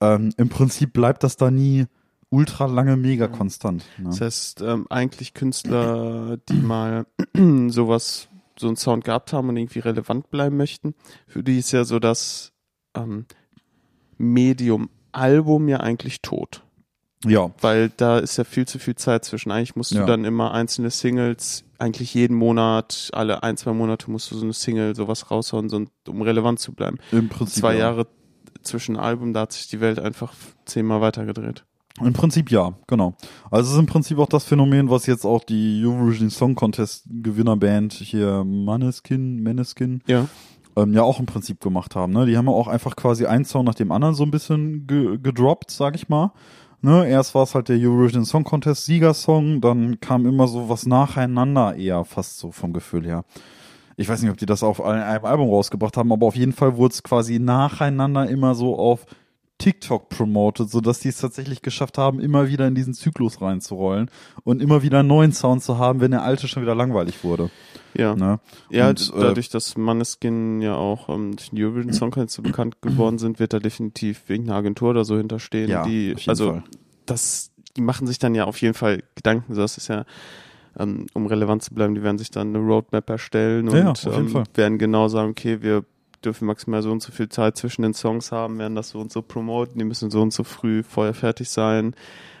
Ähm, 0.00 0.32
Im 0.38 0.48
Prinzip 0.48 0.94
bleibt 0.94 1.22
das 1.22 1.36
da 1.36 1.50
nie 1.50 1.84
ultra 2.30 2.64
lange 2.64 2.96
mega 2.96 3.28
konstant. 3.28 3.84
Ne? 3.98 4.08
Das 4.08 4.22
heißt, 4.22 4.62
ähm, 4.62 4.86
eigentlich 4.88 5.34
Künstler, 5.34 6.38
die 6.48 6.54
mal 6.54 7.04
sowas, 7.68 8.28
so 8.58 8.68
einen 8.68 8.76
Sound 8.76 9.04
gehabt 9.04 9.34
haben 9.34 9.50
und 9.50 9.58
irgendwie 9.58 9.80
relevant 9.80 10.30
bleiben 10.30 10.56
möchten, 10.56 10.94
für 11.26 11.42
die 11.42 11.58
ist 11.58 11.72
ja 11.72 11.84
so 11.84 11.98
das 11.98 12.54
ähm, 12.94 13.26
Medium 14.16 14.88
Album 15.12 15.68
ja 15.68 15.80
eigentlich 15.80 16.22
tot. 16.22 16.62
Ja, 17.24 17.50
Weil 17.60 17.90
da 17.96 18.18
ist 18.18 18.36
ja 18.36 18.44
viel 18.44 18.66
zu 18.66 18.78
viel 18.78 18.96
Zeit 18.96 19.24
zwischen. 19.24 19.50
Eigentlich 19.52 19.76
musst 19.76 19.92
du 19.92 19.96
Ja. 19.98 20.06
dann 20.06 20.24
immer 20.24 20.52
einzelne 20.52 20.90
Singles, 20.90 21.64
eigentlich 21.78 22.14
jeden 22.14 22.36
Monat, 22.36 23.10
alle 23.12 23.42
ein, 23.42 23.56
zwei 23.56 23.72
Monate 23.72 24.10
musst 24.10 24.30
du 24.30 24.36
so 24.36 24.42
eine 24.44 24.52
Single, 24.52 24.96
sowas 24.96 25.30
raushauen, 25.30 25.68
so, 25.68 25.84
um 26.08 26.22
relevant 26.22 26.58
zu 26.60 26.72
bleiben. 26.72 26.98
im 27.12 27.28
Prinzip. 27.28 27.60
Zwei 27.60 27.74
ja. 27.74 27.80
Jahre 27.90 28.06
zwischen 28.62 28.96
Album, 28.96 29.32
da 29.32 29.42
hat 29.42 29.52
sich 29.52 29.68
die 29.68 29.80
Welt 29.80 29.98
einfach 30.00 30.32
zehnmal 30.66 31.00
weitergedreht. 31.00 31.64
Im 32.00 32.12
Prinzip 32.14 32.50
ja, 32.50 32.72
genau. 32.86 33.14
Also 33.50 33.68
es 33.68 33.74
ist 33.74 33.78
im 33.78 33.86
Prinzip 33.86 34.18
auch 34.18 34.28
das 34.28 34.44
Phänomen, 34.44 34.88
was 34.88 35.06
jetzt 35.06 35.24
auch 35.26 35.44
die 35.44 35.82
Eurovision 35.84 36.30
Song 36.30 36.54
Contest 36.54 37.04
Gewinnerband 37.08 37.92
hier 37.92 38.44
Maneskin, 38.44 39.42
Maneskin, 39.42 40.02
Ja. 40.06 40.26
ähm, 40.76 40.94
ja 40.94 41.02
auch 41.02 41.20
im 41.20 41.26
Prinzip 41.26 41.60
gemacht 41.60 41.94
haben. 41.94 42.12
Ne? 42.14 42.24
Die 42.26 42.36
haben 42.36 42.46
ja 42.46 42.52
auch 42.52 42.68
einfach 42.68 42.96
quasi 42.96 43.26
einen 43.26 43.44
Song 43.44 43.64
nach 43.66 43.74
dem 43.74 43.92
anderen 43.92 44.14
so 44.14 44.22
ein 44.24 44.30
bisschen 44.30 44.86
ge 44.86 45.18
gedroppt, 45.22 45.70
sag 45.70 45.94
ich 45.94 46.08
mal. 46.08 46.32
Ne? 46.84 47.06
Erst 47.08 47.34
war 47.34 47.44
es 47.44 47.54
halt 47.54 47.68
der 47.68 47.76
Eurovision 47.78 48.24
Song 48.24 48.42
Contest 48.42 48.86
Siegersong, 48.86 49.60
dann 49.60 50.00
kam 50.00 50.26
immer 50.26 50.48
so 50.48 50.68
was 50.68 50.84
nacheinander 50.84 51.76
eher 51.76 52.04
fast 52.04 52.38
so 52.38 52.50
vom 52.50 52.72
Gefühl 52.72 53.06
her. 53.06 53.24
Ich 53.96 54.08
weiß 54.08 54.20
nicht, 54.22 54.30
ob 54.32 54.36
die 54.36 54.46
das 54.46 54.64
auf 54.64 54.80
ein- 54.82 55.00
einem 55.00 55.24
Album 55.24 55.48
rausgebracht 55.48 55.96
haben, 55.96 56.10
aber 56.12 56.26
auf 56.26 56.34
jeden 56.34 56.52
Fall 56.52 56.76
wurde 56.76 56.92
es 56.94 57.02
quasi 57.04 57.38
nacheinander 57.38 58.28
immer 58.28 58.56
so 58.56 58.76
auf 58.76 59.06
TikTok 59.62 60.08
promoted, 60.08 60.68
sodass 60.70 60.98
die 60.98 61.08
es 61.08 61.18
tatsächlich 61.18 61.62
geschafft 61.62 61.96
haben, 61.96 62.18
immer 62.18 62.48
wieder 62.48 62.66
in 62.66 62.74
diesen 62.74 62.94
Zyklus 62.94 63.40
reinzurollen 63.40 64.10
und 64.42 64.60
immer 64.60 64.82
wieder 64.82 64.98
einen 65.00 65.08
neuen 65.08 65.32
Sound 65.32 65.62
zu 65.62 65.78
haben, 65.78 66.00
wenn 66.00 66.10
der 66.10 66.24
alte 66.24 66.48
schon 66.48 66.62
wieder 66.64 66.74
langweilig 66.74 67.22
wurde. 67.22 67.48
Ja. 67.94 68.16
Ne? 68.16 68.40
Ja, 68.70 68.88
Und, 68.88 69.12
äh, 69.14 69.20
dadurch, 69.20 69.50
dass 69.50 69.76
Maneskin 69.76 70.60
ja 70.62 70.74
auch 70.74 71.08
ähm, 71.08 71.36
durch 71.36 71.50
den 71.50 71.62
Eurovision 71.62 71.92
Song 71.92 72.10
Contest 72.10 72.34
so 72.34 72.42
bekannt 72.42 72.82
geworden 72.82 73.18
sind, 73.18 73.38
wird 73.38 73.52
da 73.52 73.60
definitiv 73.60 74.28
irgendeine 74.28 74.58
Agentur 74.58 74.90
oder 74.90 75.04
so 75.04 75.16
hinterstehen, 75.16 75.70
Ja, 75.70 75.84
die, 75.84 76.12
auf 76.14 76.20
jeden 76.20 76.30
also 76.30 76.46
Fall. 76.50 76.64
das, 77.06 77.52
die 77.76 77.82
machen 77.82 78.08
sich 78.08 78.18
dann 78.18 78.34
ja 78.34 78.46
auf 78.46 78.60
jeden 78.60 78.74
Fall 78.74 79.04
Gedanken, 79.14 79.54
das 79.54 79.76
ist 79.78 79.86
ja, 79.88 80.06
ähm, 80.76 81.06
um 81.12 81.26
relevant 81.26 81.62
zu 81.62 81.72
bleiben, 81.72 81.94
die 81.94 82.02
werden 82.02 82.18
sich 82.18 82.30
dann 82.32 82.48
eine 82.48 82.58
Roadmap 82.64 83.08
erstellen 83.10 83.68
und 83.68 83.76
Ja, 83.76 83.92
ähm, 84.06 84.42
werden 84.54 84.78
genau 84.78 85.06
sagen, 85.06 85.30
okay, 85.30 85.62
wir 85.62 85.84
dürfen 86.22 86.46
maximal 86.46 86.82
so 86.82 86.90
und 86.92 87.02
so 87.02 87.12
viel 87.12 87.28
Zeit 87.28 87.56
zwischen 87.56 87.82
den 87.82 87.94
Songs 87.94 88.32
haben, 88.32 88.58
werden 88.58 88.74
das 88.74 88.90
so 88.90 88.98
und 89.00 89.12
so 89.12 89.22
promoten, 89.22 89.78
die 89.78 89.84
müssen 89.84 90.10
so 90.10 90.22
und 90.22 90.32
so 90.32 90.44
früh 90.44 90.82
vorher 90.82 91.14
fertig 91.14 91.48
sein. 91.50 91.94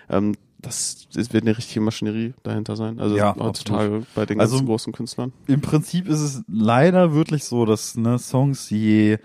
Ähm, 0.08 0.34
das, 0.60 1.08
das 1.12 1.32
wird 1.32 1.42
eine 1.44 1.58
richtige 1.58 1.80
Maschinerie 1.80 2.34
dahinter 2.44 2.76
sein. 2.76 3.00
Also 3.00 3.16
Ja, 3.16 3.34
heutzutage 3.38 4.04
bei 4.14 4.26
den 4.26 4.40
Also- 4.40 4.54
ganzen 4.56 4.66
großen 4.66 4.92
Künstlern. 4.92 5.32
Im 5.48 5.60
Prinzip 5.60 6.08
ist 6.08 6.20
es 6.20 6.42
leider 6.46 7.12
wirklich 7.14 7.44
so, 7.44 7.66
dass 7.66 7.96
ne, 7.96 8.18
Songs 8.18 8.70
je 8.70 9.18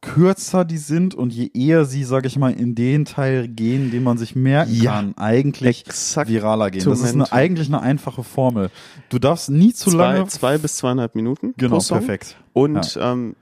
kürzer 0.00 0.64
die 0.64 0.78
sind 0.78 1.14
und 1.16 1.32
je 1.32 1.50
eher 1.54 1.84
sie, 1.84 2.04
sag 2.04 2.24
ich 2.24 2.38
mal, 2.38 2.52
in 2.52 2.76
den 2.76 3.04
Teil 3.04 3.48
gehen, 3.48 3.90
den 3.90 4.04
man 4.04 4.16
sich 4.16 4.36
merken 4.36 4.72
Ja. 4.72 4.92
kann, 4.92 5.14
eigentlich 5.16 5.84
viraler 6.26 6.70
gehen. 6.70 6.84
Das 6.84 7.00
ist 7.00 7.14
eine, 7.14 7.32
eigentlich 7.32 7.66
eine 7.68 7.80
einfache 7.80 8.22
Formel. 8.22 8.70
Du 9.08 9.18
darfst 9.18 9.50
nie 9.50 9.72
zu 9.72 9.90
zwei, 9.90 9.96
lange. 10.14 10.26
zwei 10.28 10.56
bis 10.58 10.76
zweieinhalb 10.76 11.16
Minuten 11.16 11.52
genau, 11.56 11.78
perfekt. 11.80 12.36
Und 12.52 12.96
ähm, 13.02 13.34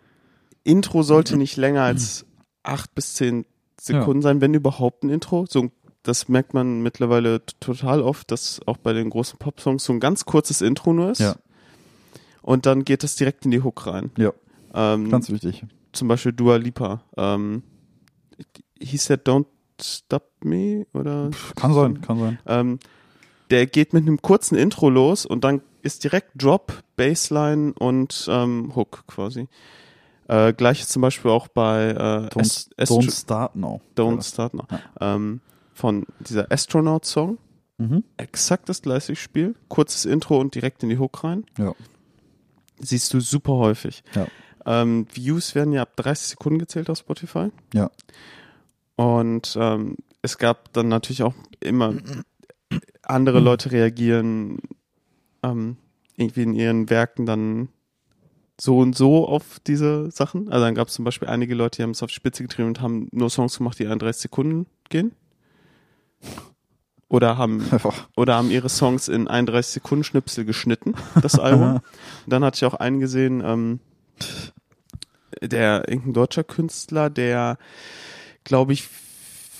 Intro 0.66 1.02
sollte 1.02 1.36
nicht 1.36 1.56
länger 1.56 1.82
als 1.82 2.26
acht 2.62 2.94
bis 2.94 3.14
zehn 3.14 3.46
Sekunden 3.80 4.22
sein, 4.22 4.40
wenn 4.40 4.54
überhaupt 4.54 5.04
ein 5.04 5.10
Intro. 5.10 5.46
So, 5.48 5.70
das 6.02 6.28
merkt 6.28 6.54
man 6.54 6.82
mittlerweile 6.82 7.44
total 7.60 8.00
oft, 8.02 8.30
dass 8.30 8.60
auch 8.66 8.76
bei 8.76 8.92
den 8.92 9.10
großen 9.10 9.38
Popsongs 9.38 9.84
so 9.84 9.92
ein 9.92 10.00
ganz 10.00 10.24
kurzes 10.24 10.62
Intro 10.62 10.92
nur 10.92 11.10
ist. 11.10 11.20
Ja. 11.20 11.36
Und 12.42 12.66
dann 12.66 12.84
geht 12.84 13.02
das 13.02 13.16
direkt 13.16 13.44
in 13.44 13.50
die 13.50 13.62
Hook 13.62 13.86
rein. 13.86 14.10
Ja, 14.16 14.32
Ähm, 14.74 15.10
ganz 15.10 15.30
wichtig. 15.30 15.64
zum 15.92 16.08
Beispiel 16.08 16.32
Dua 16.32 16.56
Lipa. 16.56 17.02
Ähm, 17.16 17.62
hieß 18.80 19.06
der 19.06 19.24
Don't 19.24 19.46
Stop 19.80 20.30
Me 20.44 20.86
oder? 20.94 21.30
Kann 21.54 21.74
sein, 21.74 22.00
kann 22.00 22.18
sein. 22.18 22.38
Ähm, 22.46 22.78
der 23.50 23.66
geht 23.66 23.92
mit 23.92 24.02
einem 24.02 24.20
kurzen 24.22 24.56
Intro 24.56 24.90
los 24.90 25.26
und 25.26 25.44
dann 25.44 25.60
ist 25.82 26.02
direkt 26.02 26.30
Drop, 26.42 26.82
Bassline 26.96 27.72
und 27.78 28.26
ähm, 28.28 28.72
Hook 28.74 29.04
quasi. 29.06 29.48
Äh, 30.28 30.52
Gleiches 30.52 30.88
zum 30.88 31.02
Beispiel 31.02 31.30
auch 31.30 31.48
bei 31.48 31.90
äh, 31.90 31.94
Don't, 31.94 32.40
Ast- 32.40 32.74
don't 32.78 33.10
start 33.20 33.54
now. 33.56 33.80
Don't 33.96 34.22
Start 34.26 34.54
Now. 34.54 34.66
Ähm, 35.00 35.40
von 35.72 36.06
dieser 36.20 36.50
Astronaut-Song. 36.50 37.38
Mhm. 37.78 38.02
Exakt 38.16 38.68
das 38.68 38.82
gleiche 38.82 39.14
Spiel. 39.16 39.54
Kurzes 39.68 40.04
Intro 40.04 40.40
und 40.40 40.54
direkt 40.54 40.82
in 40.82 40.88
die 40.88 40.98
Hook 40.98 41.22
rein. 41.22 41.44
Ja. 41.58 41.74
Siehst 42.78 43.12
du 43.14 43.20
super 43.20 43.52
häufig. 43.54 44.02
Ja. 44.14 44.26
Ähm, 44.64 45.06
Views 45.12 45.54
werden 45.54 45.72
ja 45.72 45.82
ab 45.82 45.94
30 45.96 46.28
Sekunden 46.28 46.58
gezählt 46.58 46.90
auf 46.90 46.98
Spotify. 46.98 47.50
Ja. 47.74 47.90
Und 48.96 49.56
ähm, 49.60 49.96
es 50.22 50.38
gab 50.38 50.72
dann 50.72 50.88
natürlich 50.88 51.22
auch 51.22 51.34
immer 51.60 51.94
andere 53.02 53.40
Leute 53.40 53.70
reagieren 53.72 54.58
ähm, 55.42 55.76
irgendwie 56.16 56.42
in 56.42 56.54
ihren 56.54 56.90
Werken 56.90 57.26
dann 57.26 57.68
so 58.60 58.78
und 58.78 58.96
so 58.96 59.28
auf 59.28 59.60
diese 59.66 60.10
Sachen. 60.10 60.48
Also 60.50 60.64
dann 60.64 60.74
gab 60.74 60.88
es 60.88 60.94
zum 60.94 61.04
Beispiel 61.04 61.28
einige 61.28 61.54
Leute, 61.54 61.76
die 61.76 61.82
haben 61.82 61.90
es 61.90 62.02
auf 62.02 62.08
die 62.08 62.14
Spitze 62.14 62.42
getrieben 62.42 62.68
und 62.68 62.80
haben 62.80 63.08
nur 63.12 63.30
Songs 63.30 63.58
gemacht, 63.58 63.78
die 63.78 63.86
31 63.86 64.22
Sekunden 64.22 64.66
gehen. 64.88 65.12
Oder 67.08 67.38
haben, 67.38 67.64
oder 68.16 68.34
haben 68.36 68.50
ihre 68.50 68.68
Songs 68.68 69.08
in 69.08 69.28
31 69.28 69.74
Sekunden 69.74 70.04
Schnipsel 70.04 70.44
geschnitten, 70.44 70.94
das 71.20 71.38
Album. 71.38 71.80
dann 72.26 72.44
hatte 72.44 72.56
ich 72.56 72.64
auch 72.64 72.74
einen 72.74 73.00
gesehen, 73.00 73.42
ähm, 73.44 73.80
der 75.42 75.88
irgendein 75.88 76.14
deutscher 76.14 76.44
Künstler, 76.44 77.10
der, 77.10 77.58
glaube 78.44 78.72
ich, 78.72 78.88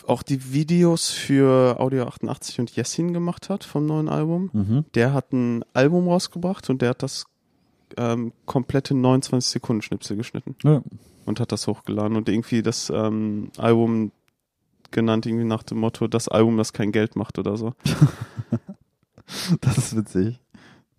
auch 0.07 0.23
die 0.23 0.53
Videos 0.53 1.11
für 1.11 1.81
Audio 1.81 2.05
88 2.05 2.61
und 2.61 2.71
Jessin 2.75 3.13
gemacht 3.13 3.51
hat 3.51 3.65
vom 3.65 3.87
neuen 3.87 4.09
Album. 4.09 4.51
Mhm. 4.53 4.85
Der 4.95 5.13
hat 5.13 5.33
ein 5.33 5.65
Album 5.75 6.09
rausgebracht 6.09 6.71
und 6.71 6.81
der 6.81 6.91
hat 6.91 7.03
das 7.03 7.27
ähm, 7.97 8.33
komplette 8.45 8.95
29 8.95 9.51
Sekunden 9.51 9.83
Schnipsel 9.83 10.17
geschnitten 10.17 10.57
Ja. 10.65 10.83
und 11.25 11.41
hat 11.41 11.53
das 11.53 11.67
hochgeladen 11.67 12.17
und 12.17 12.29
irgendwie 12.29 12.63
das 12.63 12.91
ähm, 12.95 13.51
Album 13.59 14.13
genannt 14.91 15.27
irgendwie 15.27 15.45
nach 15.45 15.63
dem 15.63 15.79
Motto 15.79 16.07
das 16.07 16.29
Album, 16.29 16.57
das 16.57 16.73
kein 16.73 16.93
Geld 16.93 17.17
macht 17.17 17.39
oder 17.39 17.57
so. 17.57 17.73
Das 19.61 19.77
ist 19.79 19.97
witzig. 19.97 20.39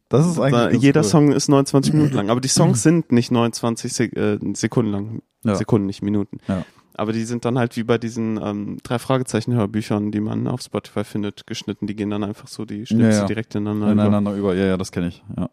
Das 0.09 0.25
ist 0.27 0.39
eigentlich. 0.39 0.79
Da, 0.79 0.85
jeder 0.85 1.01
cool. 1.01 1.07
Song 1.07 1.31
ist 1.31 1.47
29 1.47 1.93
Minuten 1.93 2.13
lang, 2.15 2.29
aber 2.29 2.41
die 2.41 2.47
Songs 2.49 2.83
sind 2.83 3.11
nicht 3.11 3.31
29 3.31 3.93
Sek 3.93 4.15
äh, 4.17 4.37
Sekunden 4.53 4.91
lang, 4.91 5.21
Ja. 5.43 5.55
Sekunden, 5.55 5.87
nicht 5.87 6.01
Minuten. 6.01 6.39
Ja. 6.47 6.65
Aber 6.97 7.13
die 7.13 7.23
sind 7.25 7.45
dann 7.45 7.57
halt 7.59 7.77
wie 7.77 7.83
bei 7.83 7.97
diesen 7.97 8.39
ähm, 8.43 8.77
drei 8.83 8.97
Fragezeichen 8.99 9.53
Hörbüchern, 9.53 10.11
die 10.11 10.19
man 10.19 10.47
auf 10.47 10.61
Spotify 10.61 11.03
findet, 11.03 11.45
geschnitten. 11.47 11.85
Die 11.87 11.95
gehen 11.95 12.09
dann 12.09 12.23
einfach 12.23 12.47
so 12.47 12.65
die 12.65 12.85
Schnipsel 12.85 13.11
Ja, 13.11 13.17
ja. 13.19 13.25
direkt 13.25 13.53
ineinander. 13.55 13.91
über. 13.91 14.01
ineinander 14.01 14.33
über. 14.33 14.55
Ja, 14.55 14.65
ja, 14.65 14.77
das 14.77 14.91
kenne 14.91 15.09
ich. 15.09 15.23
Ja. 15.37 15.49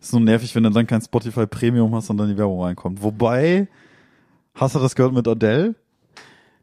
Ist 0.00 0.12
nur 0.12 0.20
nervig, 0.20 0.54
wenn 0.54 0.62
du 0.64 0.70
dann 0.70 0.86
kein 0.86 1.00
Spotify 1.00 1.46
Premium 1.46 1.94
hast 1.94 2.10
und 2.10 2.18
dann 2.18 2.28
die 2.28 2.36
Werbung 2.36 2.62
reinkommt. 2.62 3.02
Wobei, 3.02 3.68
hast 4.54 4.74
du 4.74 4.78
das 4.80 4.94
gehört 4.94 5.14
mit 5.14 5.26
Adele? 5.26 5.74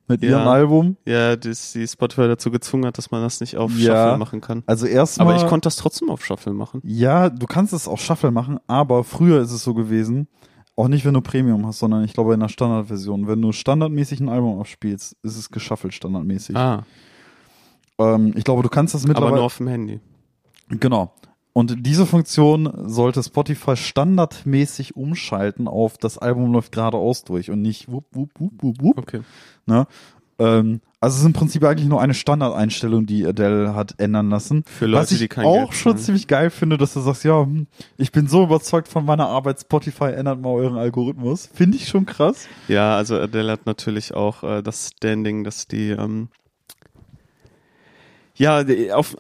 Mit 0.07 0.23
Ja. 0.23 0.30
ihrem 0.39 0.47
Album? 0.47 0.97
Ja, 1.05 1.36
dass 1.36 1.73
die 1.73 1.88
Spotify 1.88 2.27
dazu 2.27 2.49
gezwungen 2.49 2.86
hat, 2.88 2.97
dass 2.97 3.11
man 3.11 3.21
das 3.21 3.39
nicht 3.41 3.57
auf 3.57 3.71
Ja. 3.77 4.05
Shuffle 4.05 4.17
machen 4.17 4.41
kann. 4.41 4.63
Also 4.65 4.86
erstmal. 4.88 5.27
Aber 5.27 5.38
ich 5.38 5.47
konnte 5.47 5.67
das 5.67 5.75
trotzdem 5.75 6.09
auf 6.09 6.25
Shuffle 6.25 6.53
machen. 6.53 6.82
Ja, 6.84 7.30
du 7.30 7.45
kannst 7.45 7.73
es 7.73 7.88
auch 7.88 7.99
Shuffle 7.99 8.32
machen, 8.32 8.59
aber 8.67 9.03
früher 9.03 9.39
ist 9.41 9.51
es 9.51 9.63
so 9.63 9.73
gewesen, 9.75 10.27
Auch 10.80 10.88
nicht, 10.88 11.03
wenn 11.03 11.13
du 11.13 11.19
Premium 11.19 11.65
hast, 11.65 11.80
sondern 11.80 12.05
ich 12.05 12.13
glaube 12.13 12.34
in 12.34 12.39
der 12.39 12.47
Standardversion. 12.47 13.27
Wenn 13.27 13.41
du 13.41 13.51
standardmäßig 13.51 14.21
ein 14.21 14.30
Album 14.30 14.61
abspielst, 14.61 15.17
ist 15.23 15.36
es 15.38 15.49
geschaffelt 15.49 15.93
standardmäßig. 15.93 16.55
Ah, 16.55 16.86
Ähm, 17.97 18.32
ich 18.38 18.45
glaube, 18.45 18.63
du 18.63 18.69
kannst 18.69 18.93
das 18.93 19.03
aber 19.03 19.09
mittlerweile. 19.09 19.36
nur 19.36 19.43
auf 19.43 19.57
dem 19.57 19.67
Handy. 19.67 19.99
Genau. 20.69 21.11
Und 21.51 21.86
diese 21.86 22.05
Funktion 22.05 22.71
sollte 22.89 23.21
Spotify 23.21 23.75
standardmäßig 23.75 24.95
umschalten 24.95 25.67
auf 25.67 25.97
das 25.97 26.17
Album 26.17 26.53
läuft 26.53 26.71
geradeaus 26.71 27.25
durch 27.25 27.51
und 27.51 27.61
nicht 27.61 27.91
wupp, 27.91 28.05
wupp, 28.11 28.30
wupp, 28.39 28.53
wupp, 28.63 28.82
wupp. 28.82 28.97
Okay. 28.99 29.19
Ne? 29.65 29.86
Ähm, 30.40 30.82
also 31.02 31.16
es 31.16 31.22
ist 31.22 31.26
im 31.28 31.34
Prinzip 31.34 31.64
eigentlich 31.64 31.88
nur 31.88 32.02
eine 32.02 32.14
Standardeinstellung, 32.14 33.06
die 33.06 33.26
Adele 33.26 33.74
hat 33.76 33.96
ändern 34.00 34.30
lassen. 34.30 34.64
Für 34.66 34.86
Leute, 34.86 35.04
Was 35.04 35.12
ich 35.12 35.20
die 35.20 35.28
kein 35.30 35.46
auch 35.46 35.70
Geld 35.70 35.74
schon 35.76 35.92
zahlen. 35.94 36.04
ziemlich 36.06 36.28
geil 36.28 36.50
finde, 36.50 36.78
dass 36.78 36.94
du 36.94 37.00
sagst, 37.00 37.24
ja, 37.24 37.42
hm, 37.42 37.68
ich 37.98 38.12
bin 38.12 38.28
so 38.28 38.44
überzeugt 38.44 38.88
von 38.90 39.06
meiner 39.06 39.28
Arbeit, 39.28 39.62
Spotify 39.62 40.06
ändert 40.12 40.42
mal 40.42 40.50
euren 40.50 40.78
Algorithmus. 40.78 41.50
Finde 41.54 41.78
ich 41.78 41.88
schon 41.88 42.06
krass. 42.06 42.48
Ja, 42.68 42.96
also 42.98 43.18
Adele 43.18 43.52
hat 43.52 43.66
natürlich 43.66 44.14
auch 44.14 44.44
äh, 44.44 44.62
das 44.62 44.92
Standing, 44.98 45.44
dass 45.46 45.68
die 45.68 45.90
ähm, 45.92 46.28
ja 48.36 48.64
auf 48.94 49.16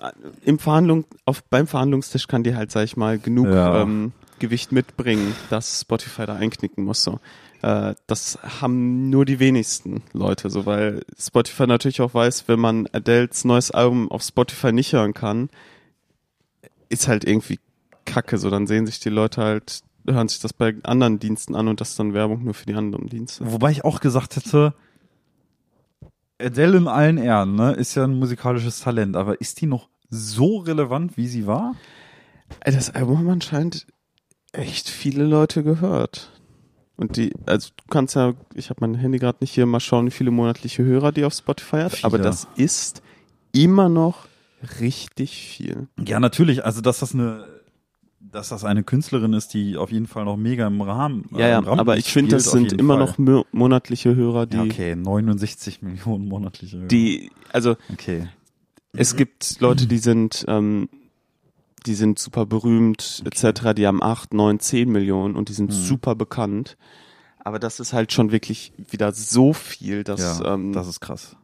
im 0.45 0.59
Verhandlung 0.59 1.05
auf 1.25 1.43
beim 1.43 1.67
Verhandlungstisch 1.67 2.27
kann 2.27 2.43
die 2.43 2.55
halt 2.55 2.71
sag 2.71 2.83
ich 2.85 2.97
mal 2.97 3.19
genug 3.19 3.47
Ja. 3.47 3.81
ähm, 3.81 4.11
Gewicht 4.39 4.71
mitbringen, 4.71 5.33
dass 5.49 5.81
Spotify 5.81 6.25
da 6.25 6.35
einknicken 6.35 6.85
muss 6.85 7.03
so. 7.03 7.19
Äh, 7.61 7.95
das 8.07 8.39
haben 8.61 9.09
nur 9.09 9.25
die 9.25 9.39
wenigsten 9.39 10.03
Leute 10.13 10.49
so, 10.49 10.65
weil 10.65 11.03
Spotify 11.17 11.67
natürlich 11.67 12.01
auch 12.01 12.13
weiß, 12.13 12.47
wenn 12.47 12.59
man 12.59 12.87
Adeles 12.91 13.45
neues 13.45 13.71
Album 13.71 14.09
auf 14.11 14.23
Spotify 14.23 14.71
nicht 14.71 14.93
hören 14.93 15.13
kann, 15.13 15.49
ist 16.89 17.07
halt 17.07 17.25
irgendwie 17.25 17.59
Kacke 18.05 18.37
so, 18.37 18.49
dann 18.49 18.67
sehen 18.67 18.85
sich 18.85 18.99
die 18.99 19.09
Leute 19.09 19.41
halt 19.41 19.83
hören 20.07 20.27
sich 20.27 20.39
das 20.39 20.53
bei 20.53 20.75
anderen 20.83 21.19
Diensten 21.19 21.55
an 21.55 21.67
und 21.67 21.81
das 21.81 21.91
ist 21.91 21.99
dann 21.99 22.13
Werbung 22.13 22.43
nur 22.43 22.53
für 22.53 22.65
die 22.65 22.73
anderen 22.73 23.07
Dienste. 23.07 23.51
Wobei 23.51 23.71
ich 23.71 23.85
auch 23.85 23.99
gesagt 23.99 24.35
hätte, 24.35 24.73
Adele 26.41 26.77
in 26.77 26.87
allen 26.87 27.17
Ehren, 27.17 27.55
ne, 27.55 27.73
ist 27.73 27.95
ja 27.95 28.05
ein 28.05 28.17
musikalisches 28.17 28.79
Talent, 28.79 29.15
aber 29.15 29.39
ist 29.41 29.61
die 29.61 29.67
noch 29.67 29.89
so 30.09 30.57
relevant, 30.57 31.17
wie 31.17 31.27
sie 31.27 31.45
war? 31.45 31.75
Das 32.63 32.89
Album 32.89 33.19
haben 33.19 33.29
anscheinend 33.29 33.85
echt 34.51 34.89
viele 34.89 35.25
Leute 35.25 35.63
gehört. 35.63 36.31
Und 36.99 37.15
die, 37.15 37.31
also 37.45 37.69
du 37.77 37.83
kannst 37.89 38.15
ja, 38.15 38.33
ich 38.55 38.69
habe 38.69 38.81
mein 38.81 38.93
Handy 38.95 39.19
gerade 39.19 39.37
nicht 39.39 39.53
hier, 39.53 39.65
mal 39.65 39.79
schauen, 39.79 40.07
wie 40.07 40.11
viele 40.11 40.31
monatliche 40.31 40.83
Hörer 40.83 41.11
die 41.13 41.23
auf 41.23 41.33
Spotify 41.33 41.77
hat, 41.83 41.93
Viele. 41.93 42.05
aber 42.05 42.17
das 42.17 42.47
ist 42.57 43.01
immer 43.53 43.87
noch 43.87 44.27
richtig 44.81 45.37
viel. 45.37 45.87
Ja, 46.05 46.19
natürlich. 46.19 46.65
Also, 46.65 46.81
dass 46.81 46.99
das 46.99 47.13
eine, 47.13 47.45
dass 48.19 48.49
das 48.49 48.65
eine 48.65 48.83
Künstlerin 48.83 49.31
ist, 49.31 49.53
die 49.53 49.77
auf 49.77 49.91
jeden 49.91 50.07
Fall 50.07 50.25
noch 50.25 50.35
mega 50.35 50.67
im 50.67 50.81
Rahmen. 50.81 51.25
Ja, 51.31 51.47
ja, 51.47 51.55
Rampenlicht 51.59 51.79
aber 51.79 51.97
ich 51.97 52.11
finde, 52.11 52.35
das 52.35 52.51
sind 52.51 52.73
immer 52.73 52.97
Fall. 52.97 53.05
noch 53.05 53.17
mo- 53.17 53.45
monatliche 53.53 54.13
Hörer, 54.15 54.45
die, 54.45 54.57
Ja, 54.57 54.63
okay, 54.63 54.95
69 54.95 55.81
Millionen 55.81 56.27
monatliche. 56.27 56.79
die, 56.87 57.31
also 57.53 57.77
okay. 57.93 58.27
es 58.91 59.15
gibt 59.15 59.61
Leute, 59.61 59.87
die 59.87 59.99
sind, 59.99 60.43
ähm, 60.49 60.89
die 61.85 61.95
sind 61.95 62.19
super 62.19 62.45
berühmt, 62.45 63.23
etc., 63.25 63.73
die 63.75 63.87
haben 63.87 64.01
8, 64.03 64.33
9, 64.33 64.59
10 64.59 64.89
Millionen 64.91 65.35
und 65.35 65.49
die 65.49 65.53
sind 65.53 65.69
Mhm. 65.71 65.75
super 65.75 66.15
bekannt. 66.15 66.77
Aber 67.43 67.59
das 67.59 67.79
ist 67.79 67.93
halt 67.93 68.11
schon 68.11 68.31
wirklich 68.31 68.73
wieder 68.89 69.11
so 69.13 69.53
viel, 69.53 70.03
dass 70.03 70.39
Ja, 70.39 70.53
ähm, 70.53 70.73
das 70.73 70.87
ist 70.87 70.99
krass. 70.99 71.35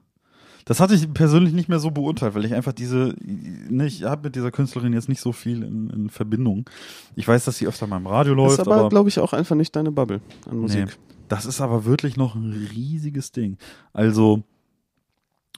Das 0.65 0.79
hatte 0.79 0.95
ich 0.95 1.13
persönlich 1.13 1.53
nicht 1.53 1.69
mehr 1.69 1.79
so 1.79 1.91
beurteilt, 1.91 2.33
weil 2.33 2.43
ich 2.43 2.53
einfach 2.55 2.73
diese, 2.73 3.13
ne, 3.21 3.85
ich 3.85 4.03
habe 4.03 4.23
mit 4.23 4.35
dieser 4.35 4.49
Künstlerin 4.51 4.93
jetzt 4.93 5.07
nicht 5.07 5.21
so 5.21 5.31
viel 5.31 5.61
in, 5.63 5.89
in 5.91 6.09
Verbindung. 6.09 6.67
Ich 7.15 7.27
weiß, 7.27 7.45
dass 7.45 7.57
sie 7.57 7.67
öfter 7.67 7.85
mal 7.85 7.97
im 7.97 8.07
Radio 8.07 8.33
Das 8.33 8.43
läuft, 8.43 8.53
ist 8.53 8.59
aber, 8.67 8.75
aber 8.77 8.89
glaube 8.89 9.09
ich, 9.09 9.19
auch 9.19 9.33
einfach 9.33 9.55
nicht 9.55 9.75
deine 9.75 9.91
Bubble 9.91 10.21
an 10.49 10.57
Musik. 10.57 10.85
Nee, 10.87 10.91
das 11.27 11.45
ist 11.45 11.61
aber 11.61 11.85
wirklich 11.85 12.17
noch 12.17 12.33
ein 12.35 12.51
riesiges 12.73 13.31
Ding. 13.31 13.57
Also 13.93 14.43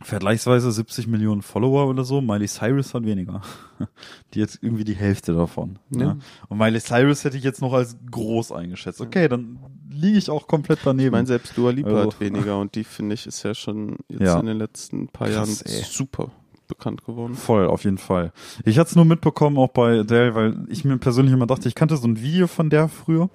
vergleichsweise 0.03 0.71
70 0.71 1.07
Millionen 1.07 1.41
Follower 1.41 1.87
oder 1.87 2.03
so. 2.03 2.21
Miley 2.21 2.47
Cyrus 2.47 2.93
hat 2.93 3.05
weniger. 3.05 3.41
Die 4.33 4.39
jetzt 4.39 4.59
irgendwie 4.61 4.83
die 4.83 4.95
Hälfte 4.95 5.33
davon. 5.33 5.79
Ja. 5.91 5.97
Ne? 6.13 6.19
Und 6.49 6.57
Miley 6.57 6.79
Cyrus 6.79 7.23
hätte 7.23 7.37
ich 7.37 7.43
jetzt 7.43 7.61
noch 7.61 7.73
als 7.73 7.97
groß 8.11 8.51
eingeschätzt. 8.51 9.01
Okay, 9.01 9.27
dann 9.27 9.57
liege 9.89 10.17
ich 10.17 10.29
auch 10.29 10.47
komplett 10.47 10.79
daneben. 10.83 11.07
Ich 11.07 11.11
meine, 11.11 11.27
selbst 11.27 11.57
Dua 11.57 11.71
Lipa 11.71 11.89
Also- 11.89 12.11
hat 12.11 12.19
weniger 12.19 12.59
und 12.59 12.75
die, 12.75 12.83
finde 12.83 13.15
ich, 13.15 13.25
ist 13.27 13.43
ja 13.43 13.53
schon 13.53 13.97
jetzt 14.09 14.21
Ja. 14.21 14.39
in 14.39 14.45
den 14.45 14.57
letzten 14.57 15.07
paar 15.07 15.27
Krass, 15.29 15.63
Jahren 15.63 15.75
ey. 15.77 15.83
super 15.83 16.31
bekannt 16.67 17.05
geworden. 17.05 17.33
Voll, 17.35 17.65
auf 17.67 17.85
jeden 17.85 17.97
Fall. 17.97 18.33
Ich 18.65 18.77
hatte 18.77 18.89
es 18.89 18.95
nur 18.97 19.05
mitbekommen, 19.05 19.57
auch 19.57 19.69
bei 19.69 20.01
Adele, 20.01 20.35
weil 20.35 20.65
ich 20.67 20.83
mir 20.83 20.97
persönlich 20.97 21.33
immer 21.33 21.47
dachte, 21.47 21.69
ich 21.69 21.75
kannte 21.75 21.95
so 21.95 22.07
ein 22.07 22.21
Video 22.21 22.45
von 22.47 22.69
der 22.69 22.89
früher. 22.89 23.29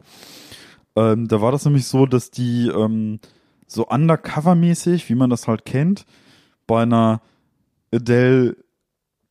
Ähm, 0.97 1.29
da 1.29 1.41
war 1.41 1.51
das 1.51 1.65
nämlich 1.65 1.87
so, 1.87 2.05
dass 2.05 2.31
die 2.31 2.69
ähm, 2.69 3.21
so 3.67 3.89
undercover-mäßig, 3.89 5.09
wie 5.09 5.15
man 5.15 5.31
das 5.31 5.49
halt 5.49 5.65
kennt, 5.65 6.05
bei 6.67 6.83
einer 6.83 7.21
Adele 7.93 8.57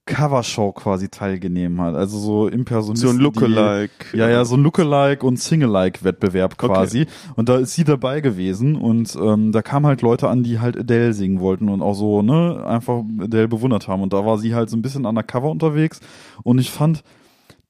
Covershow 0.05 0.71
quasi 0.73 1.09
teilgenommen 1.09 1.79
hat. 1.79 1.95
Also 1.95 2.17
so 2.17 2.47
Impersonisten. 2.47 3.07
So 3.09 3.15
ein 3.15 3.21
Lookalike. 3.21 4.17
ja, 4.17 4.29
ja, 4.29 4.43
so 4.45 4.55
ein 4.55 4.63
Lookalike 4.63 5.25
und 5.25 5.37
Single-like-Wettbewerb 5.37 6.53
Okay. 6.53 6.67
quasi. 6.67 7.05
Und 7.35 7.49
da 7.49 7.57
ist 7.57 7.73
sie 7.75 7.83
dabei 7.83 8.19
gewesen 8.19 8.75
und 8.75 9.15
ähm, 9.15 9.51
da 9.51 9.61
kamen 9.61 9.85
halt 9.85 10.01
Leute 10.01 10.27
an, 10.27 10.43
die 10.43 10.59
halt 10.59 10.75
Adele 10.77 11.13
singen 11.13 11.39
wollten 11.39 11.69
und 11.69 11.81
auch 11.81 11.93
so, 11.93 12.21
ne, 12.23 12.63
einfach 12.65 13.03
Adele 13.21 13.47
bewundert 13.47 13.87
haben. 13.87 14.01
Und 14.01 14.11
da 14.11 14.25
war 14.25 14.37
sie 14.39 14.55
halt 14.55 14.69
so 14.69 14.75
ein 14.75 14.81
bisschen 14.81 15.05
undercover 15.05 15.49
unterwegs 15.49 15.99
und 16.43 16.59
ich 16.59 16.71
fand, 16.71 17.03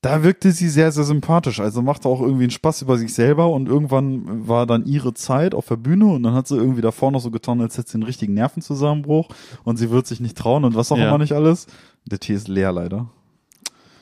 da 0.02 0.24
wirkte 0.24 0.52
sie 0.52 0.68
sehr, 0.70 0.92
sehr 0.92 1.04
sympathisch. 1.04 1.60
Also 1.60 1.82
machte 1.84 2.10
auch 2.10 2.22
irgendwie 2.22 2.44
einen 2.46 2.52
Spaß 2.52 2.82
über 2.82 2.98
sich 2.98 3.14
selber 3.14 3.50
und 3.50 3.68
irgendwann 3.68 4.48
war 4.48 4.66
dann 4.66 4.86
ihre 4.86 5.14
Zeit 5.14 5.54
auf 5.54 5.68
der 5.68 5.76
Bühne 5.76 6.08
und 6.08 6.24
dann 6.24 6.34
hat 6.34 6.48
sie 6.48 6.58
irgendwie 6.58 6.82
davor 6.82 7.12
noch 7.12 7.22
so 7.22 7.30
getan, 7.30 7.62
als 7.62 7.78
hätte 7.78 7.92
sie 7.92 7.96
einen 7.96 8.04
richtigen 8.04 8.34
Nervenzusammenbruch 8.34 9.30
und 9.64 9.78
sie 9.78 9.92
wird 9.92 10.08
sich 10.08 10.20
nicht 10.20 10.38
trauen 10.38 10.64
und 10.66 10.76
was 10.76 10.92
auch 10.92 10.98
Ja. 10.98 11.08
immer 11.10 11.20
nicht 11.20 11.34
alles. 11.34 11.68
Der 12.06 12.20
Tee 12.20 12.34
ist 12.34 12.48
leer 12.48 12.72
leider. 12.72 13.10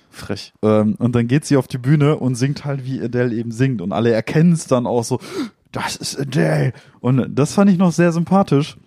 Frech. 0.09 0.53
Ähm, 0.63 0.95
und 0.99 1.13
dann 1.15 1.27
geht 1.27 1.45
sie 1.45 1.57
auf 1.57 1.67
die 1.67 1.77
Bühne 1.77 2.15
und 2.17 2.35
singt 2.35 2.65
halt, 2.65 2.85
wie 2.85 3.01
Adele 3.01 3.35
eben 3.35 3.51
singt. 3.51 3.81
Und 3.81 3.91
alle 3.91 4.11
erkennen 4.11 4.53
es 4.53 4.67
dann 4.67 4.87
auch 4.87 5.03
so, 5.03 5.19
das 5.71 5.95
ist 5.97 6.19
Adele. 6.19 6.73
Und 6.99 7.35
das 7.35 7.53
fand 7.53 7.69
ich 7.69 7.77
noch 7.77 7.91
sehr 7.91 8.11
sympathisch. 8.11 8.77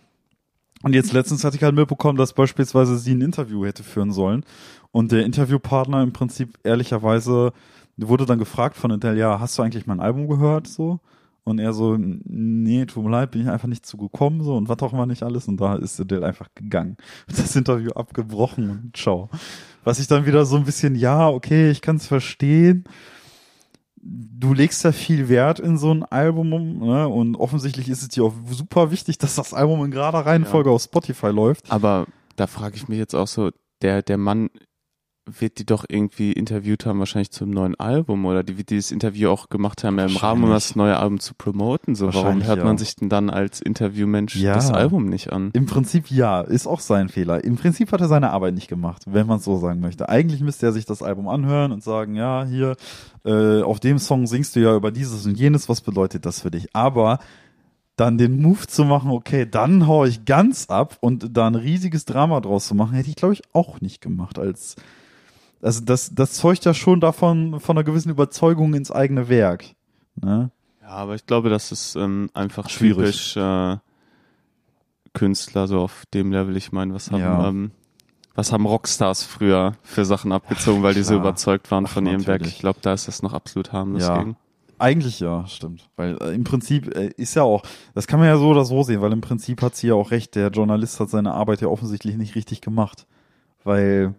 Und 0.82 0.94
jetzt 0.94 1.12
letztens 1.12 1.44
hatte 1.44 1.56
ich 1.56 1.62
halt 1.62 1.76
mitbekommen, 1.76 2.18
dass 2.18 2.32
beispielsweise 2.32 2.98
sie 2.98 3.12
ein 3.14 3.20
Interview 3.20 3.64
hätte 3.64 3.84
führen 3.84 4.10
sollen. 4.12 4.44
Und 4.93 5.11
der 5.11 5.24
Interviewpartner 5.24 6.03
im 6.03 6.12
Prinzip 6.12 6.59
ehrlicherweise 6.62 7.53
wurde 7.97 8.26
dann 8.26 8.38
gefragt 8.38 8.76
von 8.76 8.93
Adele, 8.93 9.18
ja, 9.18 9.40
hast 9.40 9.59
du 9.59 9.62
eigentlich 9.62 9.86
mein 9.86 10.01
Album 10.01 10.28
gehört? 10.28 10.66
So. 10.66 11.01
Und 11.45 11.59
er 11.59 11.72
so, 11.72 11.97
nee, 11.99 12.86
tut 12.86 13.03
mir 13.03 13.11
leid, 13.11 13.32
bin 13.32 13.43
ich 13.43 13.49
einfach 13.49 13.66
nicht 13.66 13.84
zugekommen, 13.84 14.43
so, 14.43 14.57
und 14.57 14.68
was 14.68 14.78
auch 14.78 14.93
immer 14.93 15.07
nicht 15.07 15.24
alles. 15.24 15.49
Und 15.49 15.61
da 15.61 15.74
ist 15.74 16.01
Adele 16.01 16.26
einfach 16.26 16.49
gegangen. 16.55 16.97
Das 17.26 17.57
Interview 17.57 17.90
abgebrochen 17.93 18.70
und 18.70 18.97
ciao. 18.97 19.28
Was 19.82 19.99
ich 19.99 20.07
dann 20.07 20.26
wieder 20.26 20.45
so 20.45 20.57
ein 20.57 20.64
bisschen, 20.64 20.95
ja, 20.95 21.28
okay, 21.28 21.70
ich 21.70 21.82
kann 21.82 21.97
es 21.97 22.07
verstehen. 22.07 22.84
Du 23.97 24.53
legst 24.53 24.84
da 24.84 24.93
viel 24.93 25.28
Wert 25.28 25.59
in 25.59 25.78
so 25.78 25.93
ein 25.93 26.05
Album, 26.05 26.49
ne? 26.49 27.09
Und 27.09 27.36
offensichtlich 27.36 27.88
ist 27.88 28.03
es 28.03 28.09
dir 28.09 28.24
auch 28.24 28.34
super 28.51 28.90
wichtig, 28.90 29.18
dass 29.18 29.36
das 29.36 29.55
Album 29.55 29.84
in 29.84 29.93
gerader 29.93 30.26
Reihenfolge 30.26 30.70
auf 30.70 30.82
Spotify 30.82 31.28
läuft. 31.28 31.70
Aber 31.70 32.07
da 32.34 32.49
frage 32.49 32.76
ich 32.76 32.88
mich 32.88 32.99
jetzt 32.99 33.14
auch 33.14 33.28
so, 33.28 33.51
der, 33.80 34.03
der 34.03 34.18
Mann 34.18 34.51
wird 35.24 35.58
die 35.58 35.66
doch 35.66 35.84
irgendwie 35.88 36.32
interviewt 36.32 36.84
haben, 36.84 36.98
wahrscheinlich 36.98 37.30
zum 37.30 37.50
neuen 37.50 37.78
Album 37.78 38.24
oder 38.24 38.42
die 38.42 38.58
wird 38.58 38.70
dieses 38.70 38.90
Interview 38.90 39.30
auch 39.30 39.48
gemacht 39.48 39.84
haben 39.84 39.98
im 40.00 40.16
Rahmen, 40.16 40.44
um 40.44 40.50
das 40.50 40.74
neue 40.74 40.96
Album 40.96 41.20
zu 41.20 41.34
promoten. 41.34 41.94
So, 41.94 42.12
warum 42.12 42.44
hört 42.44 42.58
man 42.64 42.74
ja. 42.74 42.78
sich 42.78 42.96
denn 42.96 43.08
dann 43.08 43.30
als 43.30 43.60
Interviewmensch 43.60 44.34
Ja. 44.34 44.54
das 44.54 44.72
Album 44.72 45.06
nicht 45.06 45.32
an? 45.32 45.50
Im 45.52 45.66
Prinzip 45.66 46.10
ja, 46.10 46.40
ist 46.40 46.66
auch 46.66 46.80
sein 46.80 47.08
Fehler. 47.08 47.44
Im 47.44 47.56
Prinzip 47.56 47.92
hat 47.92 48.00
er 48.00 48.08
seine 48.08 48.30
Arbeit 48.30 48.54
nicht 48.54 48.68
gemacht, 48.68 49.04
wenn 49.06 49.26
man 49.26 49.38
es 49.38 49.44
so 49.44 49.58
sagen 49.58 49.80
möchte. 49.80 50.08
Eigentlich 50.08 50.40
müsste 50.40 50.66
er 50.66 50.72
sich 50.72 50.86
das 50.86 51.02
Album 51.02 51.28
anhören 51.28 51.70
und 51.70 51.84
sagen, 51.84 52.16
ja, 52.16 52.44
hier, 52.44 52.76
äh, 53.24 53.62
auf 53.62 53.78
dem 53.78 53.98
Song 53.98 54.26
singst 54.26 54.56
du 54.56 54.60
ja 54.60 54.74
über 54.74 54.90
dieses 54.90 55.24
und 55.24 55.38
jenes, 55.38 55.68
was 55.68 55.80
bedeutet 55.82 56.26
das 56.26 56.40
für 56.40 56.50
dich? 56.50 56.74
Aber 56.74 57.20
dann 57.94 58.18
den 58.18 58.40
Move 58.40 58.66
zu 58.66 58.84
machen, 58.84 59.10
okay, 59.10 59.46
dann 59.48 59.86
hau 59.86 60.04
ich 60.04 60.24
ganz 60.24 60.66
ab 60.68 60.96
und 61.00 61.36
da 61.36 61.46
ein 61.46 61.54
riesiges 61.54 62.06
Drama 62.06 62.40
draus 62.40 62.66
zu 62.66 62.74
machen, 62.74 62.94
hätte 62.94 63.10
ich, 63.10 63.16
glaube 63.16 63.34
ich, 63.34 63.42
auch 63.52 63.80
nicht 63.80 64.00
gemacht. 64.00 64.38
Als 64.38 64.76
also 65.62 65.80
das, 65.84 66.14
das 66.14 66.34
zeugt 66.34 66.64
ja 66.64 66.74
schon 66.74 67.00
davon, 67.00 67.60
von 67.60 67.76
einer 67.76 67.84
gewissen 67.84 68.10
Überzeugung 68.10 68.74
ins 68.74 68.90
eigene 68.90 69.28
Werk. 69.28 69.64
Ne? 70.20 70.50
Ja, 70.82 70.88
aber 70.88 71.14
ich 71.14 71.24
glaube, 71.24 71.48
das 71.48 71.72
ist 71.72 71.94
ähm, 71.96 72.28
einfach 72.34 72.68
Schwierig. 72.68 72.96
typisch 73.32 73.36
äh, 73.36 73.76
Künstler 75.14 75.68
so 75.68 75.80
auf 75.80 76.04
dem 76.14 76.32
Level. 76.32 76.56
Ich 76.56 76.72
meine, 76.72 76.94
was 76.94 77.10
haben 77.10 77.20
Ja. 77.20 77.48
ähm, 77.48 77.70
was 78.34 78.50
haben 78.50 78.64
Rockstars 78.64 79.24
früher 79.24 79.74
für 79.82 80.06
Sachen 80.06 80.32
abgezogen, 80.32 80.82
weil 80.82 80.94
die 80.94 81.02
so 81.02 81.14
überzeugt 81.14 81.70
waren 81.70 81.84
Ach, 81.86 81.90
von 81.90 82.06
ihrem 82.06 82.26
Werk? 82.26 82.46
Ich 82.46 82.58
glaube, 82.60 82.78
da 82.80 82.94
ist 82.94 83.06
das 83.06 83.22
noch 83.22 83.34
absolut 83.34 83.72
harmlos 83.72 84.02
Ja. 84.02 84.18
gegen. 84.18 84.36
Eigentlich 84.78 85.20
ja, 85.20 85.46
stimmt. 85.46 85.88
Weil 85.96 86.16
äh, 86.22 86.34
im 86.34 86.42
Prinzip 86.42 86.92
äh, 86.96 87.08
ist 87.18 87.34
ja 87.34 87.42
auch, 87.42 87.62
das 87.94 88.06
kann 88.06 88.18
man 88.18 88.28
ja 88.28 88.38
so 88.38 88.48
oder 88.48 88.64
so 88.64 88.82
sehen, 88.82 89.02
weil 89.02 89.12
im 89.12 89.20
Prinzip 89.20 89.60
hat 89.60 89.76
sie 89.76 89.88
ja 89.88 89.94
auch 89.94 90.10
recht, 90.10 90.34
der 90.34 90.48
Journalist 90.48 90.98
hat 90.98 91.10
seine 91.10 91.34
Arbeit 91.34 91.60
ja 91.60 91.68
offensichtlich 91.68 92.16
nicht 92.16 92.34
richtig 92.34 92.62
gemacht. 92.62 93.06
Weil 93.64 94.14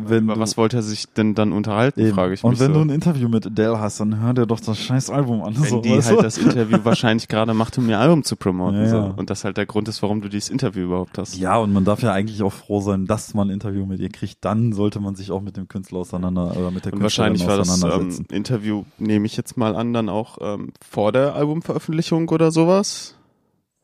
wenn 0.00 0.30
Aber 0.30 0.36
du, 0.36 0.40
was 0.40 0.56
wollte 0.56 0.76
er 0.76 0.82
sich 0.82 1.06
denn 1.08 1.34
dann 1.34 1.52
unterhalten, 1.52 2.00
eben. 2.00 2.14
frage 2.14 2.34
ich 2.34 2.44
Und 2.44 2.52
mich 2.52 2.60
wenn 2.60 2.68
so. 2.68 2.74
du 2.74 2.84
ein 2.84 2.90
Interview 2.90 3.28
mit 3.28 3.44
Adele 3.46 3.80
hast, 3.80 3.98
dann 3.98 4.20
hör 4.20 4.32
dir 4.32 4.46
doch 4.46 4.60
das 4.60 4.78
scheiß 4.78 5.10
Album 5.10 5.42
an. 5.42 5.56
wenn 5.56 5.64
so, 5.68 5.80
die 5.80 5.90
halt 5.90 6.18
du? 6.18 6.22
das 6.22 6.38
Interview 6.38 6.78
wahrscheinlich 6.84 7.26
gerade 7.26 7.52
macht, 7.52 7.76
um 7.78 7.88
ihr 7.88 7.98
Album 7.98 8.22
zu 8.22 8.36
promoten. 8.36 8.80
Ja, 8.80 8.88
so. 8.88 8.96
ja. 8.96 9.14
Und 9.16 9.28
das 9.28 9.44
halt 9.44 9.56
der 9.56 9.66
Grund 9.66 9.88
ist, 9.88 10.00
warum 10.02 10.20
du 10.20 10.28
dieses 10.28 10.50
Interview 10.50 10.84
überhaupt 10.84 11.18
hast. 11.18 11.36
ja, 11.36 11.56
und 11.56 11.72
man 11.72 11.84
darf 11.84 12.00
ja 12.00 12.12
eigentlich 12.12 12.42
auch 12.44 12.52
froh 12.52 12.80
sein, 12.80 13.06
dass 13.06 13.34
man 13.34 13.48
ein 13.48 13.54
Interview 13.54 13.86
mit 13.86 13.98
ihr 13.98 14.10
kriegt. 14.10 14.44
Dann 14.44 14.72
sollte 14.72 15.00
man 15.00 15.16
sich 15.16 15.32
auch 15.32 15.42
mit 15.42 15.56
dem 15.56 15.66
Künstler 15.66 15.98
auseinander 15.98 16.56
oder 16.56 16.70
mit 16.70 16.84
der 16.84 16.92
Und 16.92 17.00
Künstlerin 17.00 17.32
wahrscheinlich 17.40 17.46
war 17.48 17.56
das 17.56 17.82
ähm. 17.82 18.26
Interview, 18.30 18.84
nehme 18.98 19.26
ich 19.26 19.36
jetzt 19.36 19.56
mal 19.56 19.74
an, 19.74 19.92
dann 19.92 20.08
auch 20.08 20.38
ähm, 20.40 20.72
vor 20.88 21.10
der 21.10 21.34
Albumveröffentlichung 21.34 22.28
oder 22.28 22.52
sowas. 22.52 23.16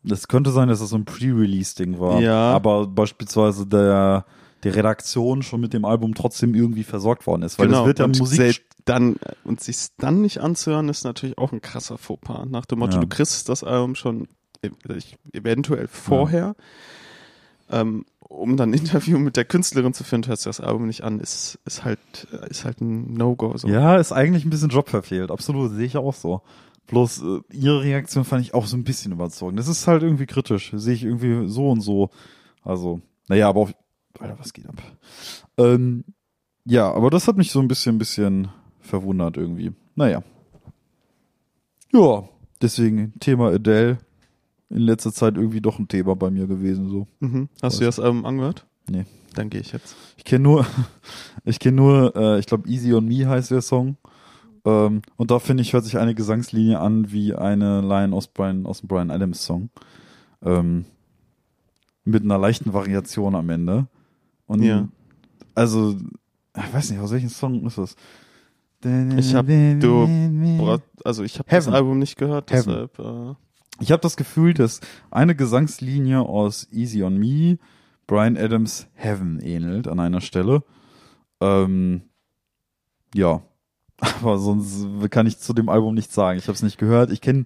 Das 0.05 0.29
könnte 0.29 0.51
sein, 0.51 0.69
dass 0.69 0.79
das 0.79 0.91
so 0.91 0.97
ein 0.97 1.07
Pre-Release-Ding 1.07 1.99
war. 1.99 2.21
Ja. 2.21 2.53
Aber 2.53 2.87
beispielsweise 2.87 3.67
der, 3.67 4.27
die 4.65 4.69
Redaktion 4.71 5.43
schon 5.43 5.61
mit 5.61 5.73
dem 5.73 5.85
Album 5.85 6.15
trotzdem 6.15 6.55
irgendwie 6.55 6.85
versorgt 6.85 7.27
worden 7.27 7.43
ist. 7.43 7.59
Weil 7.59 7.69
das 7.69 7.85
wird 7.87 7.99
ja 7.99 8.07
Genau. 8.07 8.15
und 8.15 8.21
Musik. 8.21 8.65
dann 8.85 9.17
und 9.45 9.61
sich 9.61 9.77
dann 9.99 10.21
nicht 10.23 10.39
anzuhören, 10.39 10.89
ist 10.89 11.05
natürlich 11.05 11.39
auch 11.39 11.53
ein 11.53 11.61
krasser 11.63 11.99
Fauxpas. 11.99 12.47
Nach 12.47 12.65
dem 12.67 12.81
Motto, 12.81 12.95
Ja. 12.97 13.01
du 13.01 13.07
kriegst 13.07 13.49
das 13.49 13.63
Album 13.65 13.95
schon 13.95 14.29
ev- 14.63 15.15
eventuell 15.33 15.87
vorher, 15.89 16.55
ähm, 17.71 18.05
um 18.21 18.57
dann 18.57 18.71
ein 18.71 18.75
Interview 18.75 19.19
mit 19.19 19.37
der 19.37 19.45
Künstlerin 19.45 19.95
zu 19.95 20.05
du 20.05 20.29
hörst 20.29 20.45
dir 20.45 20.51
das 20.51 20.61
Album 20.61 20.87
nicht 20.87 21.03
an, 21.05 21.21
ist, 21.21 21.59
ist 21.65 21.85
halt, 21.85 21.99
ist 22.49 22.65
halt 22.65 22.81
ein 22.81 23.15
No-Go. 23.15 23.57
So. 23.57 23.69
Ja, 23.69 23.97
ist 23.97 24.13
eigentlich 24.13 24.45
ein 24.45 24.51
bisschen 24.51 24.71
Job 24.71 24.89
verfehlt. 24.89 25.31
Absolut, 25.31 25.73
sehe 25.73 25.87
ich 25.87 25.97
auch 25.97 26.15
so. 26.15 26.43
Bloß 26.89 27.23
äh, 27.23 27.41
ihre 27.53 27.83
Reaktion 27.83 28.25
fand 28.25 28.43
ich 28.43 28.53
auch 28.53 28.67
so 28.67 28.77
ein 28.77 28.85
bisschen 28.85 29.13
überzeugend. 29.13 29.59
Das 29.59 29.69
ist 29.69 29.87
halt 29.87 30.03
irgendwie 30.03 30.27
kritisch. 30.27 30.73
Sehe 30.75 30.95
ich 30.95 31.05
irgendwie 31.05 31.49
so 31.49 31.71
und 31.71 31.81
so. 31.81 32.11
Also, 32.63 33.01
naja, 33.29 33.49
aber 33.49 33.61
auf, 33.61 33.73
Alter, 34.21 34.39
was 34.39 34.53
geht 34.53 34.67
ab? 34.69 34.83
Ähm, 35.57 36.05
ja, 36.65 36.93
aber 36.93 37.11
das 37.11 37.29
hat 37.29 37.37
mich 37.37 37.51
so 37.51 37.61
ein 37.61 37.69
bisschen, 37.69 37.97
ein 37.97 37.99
bisschen 37.99 38.49
verwundert 38.81 39.37
irgendwie. 39.37 39.73
Naja. 39.95 40.23
Ja, 41.93 42.25
deswegen 42.61 43.19
Thema 43.21 43.53
Adele 43.53 43.99
in 44.71 44.79
letzter 44.79 45.13
Zeit 45.13 45.37
irgendwie 45.37 45.61
doch 45.61 45.79
ein 45.79 45.89
Thema 45.89 46.17
bei 46.17 46.31
mir 46.31 46.47
gewesen, 46.47 46.89
so. 46.89 47.07
Mhm. 47.21 47.49
Hast 47.63 47.77
du 47.77 47.81
dir 47.81 47.87
das 47.87 48.01
Album 48.01 48.25
angehört? 48.25 48.67
Nee. 48.89 49.05
Dann 49.35 49.51
gehe 49.51 49.61
ich 49.61 49.73
jetzt. 49.73 49.97
Ich 50.17 50.25
kenne 50.25 50.45
nur, 50.45 50.67
ich 51.45 51.59
kenne 51.59 51.77
nur, 51.77 52.17
äh, 52.17 52.39
ich 52.39 52.47
glaube 52.47 52.69
Easy 52.69 52.95
on 52.95 53.07
Me 53.07 53.27
heißt 53.29 53.51
der 53.51 53.63
Song. 53.63 53.97
Ähm, 54.65 55.03
und 55.17 55.31
da 55.31 55.39
finde 55.39 55.63
ich, 55.63 55.73
hört 55.73 55.85
sich 55.85 55.99
eine 55.99 56.15
Gesangslinie 56.15 56.81
an 56.81 57.13
wie 57.13 57.35
eine 57.35 57.81
Line 57.81 58.15
aus, 58.15 58.29
Brian, 58.29 58.67
aus 58.67 58.81
dem 58.81 58.89
Brian 58.89 59.11
Adams 59.11 59.45
Song. 59.45 59.71
Ähm, 60.43 60.87
mit 62.05 62.23
einer 62.23 62.39
leichten 62.39 62.73
Variation 62.73 63.35
am 63.35 63.51
Ende. 63.51 63.87
Und 64.47 64.63
Ja. 64.63 64.89
also, 65.55 65.97
ich 66.57 66.73
weiß 66.75 66.91
nicht, 66.91 67.01
aus 67.01 67.11
welchem 67.13 67.29
Song 67.29 67.67
ist 67.67 67.79
das? 67.79 67.97
Ich 69.17 69.35
hab- 69.35 69.47
du- 69.47 70.79
Also 71.05 71.23
ich 71.25 71.39
habe 71.39 71.49
das. 71.51 71.69
Album 71.69 71.99
nicht 71.99 72.17
gehört, 72.17 72.51
Heaven. 72.53 72.89
deshalb. 72.93 72.99
Äh, 72.99 73.35
Ich 73.81 73.91
habe 73.91 74.01
das 74.03 74.17
Gefühl, 74.17 74.55
dass 74.55 74.81
eine 75.11 75.35
Gesangslinie 75.35 76.21
aus 76.21 76.69
Easy 76.71 77.03
on 77.03 77.17
Me 77.19 77.59
Brian 78.07 78.37
Adams 78.37 78.87
Heaven 78.95 79.41
ähnelt 79.41 79.89
an 79.89 79.99
einer 80.01 80.21
Stelle. 80.21 80.63
Ähm, 81.41 82.03
ja, 83.15 83.43
aber 84.23 84.39
sonst 84.39 84.87
kann 85.11 85.27
ich 85.27 85.39
zu 85.39 85.55
dem 85.55 85.69
Album 85.71 85.95
nichts 85.95 86.15
sagen. 86.15 86.39
Ich 86.39 86.45
habe 86.47 86.55
es 86.55 86.63
nicht 86.63 86.79
gehört. 86.79 87.11
Ich 87.11 87.21
kenne, 87.23 87.45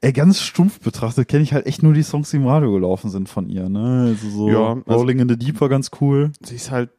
ey, 0.00 0.12
ganz 0.12 0.40
stumpf 0.40 0.80
betrachtet, 0.80 1.28
kenne 1.28 1.42
ich 1.42 1.52
halt 1.52 1.66
echt 1.66 1.82
nur 1.82 1.92
die 1.94 2.02
Songs, 2.02 2.30
die 2.30 2.36
im 2.36 2.46
Radio 2.46 2.72
gelaufen 2.72 3.10
sind 3.10 3.28
von 3.28 3.48
ihr. 3.48 3.68
Ne? 3.68 4.06
Also 4.10 4.28
so 4.30 4.48
Ja, 4.50 4.72
also- 4.74 4.82
Rolling 4.86 5.18
in 5.20 5.28
the 5.28 5.36
Deep 5.36 5.60
war 5.60 5.68
ganz 5.68 5.90
cool. 6.00 6.32
sie 6.42 6.56
ist 6.56 6.70
halt 6.70 6.90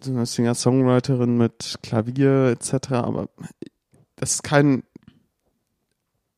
so 0.00 0.10
eine 0.10 0.26
Singer-Songwriterin 0.26 1.36
mit 1.38 1.78
Klavier 1.82 2.48
etc., 2.58 2.92
aber 2.92 3.28
das 4.16 4.34
ist 4.34 4.42
kein 4.42 4.82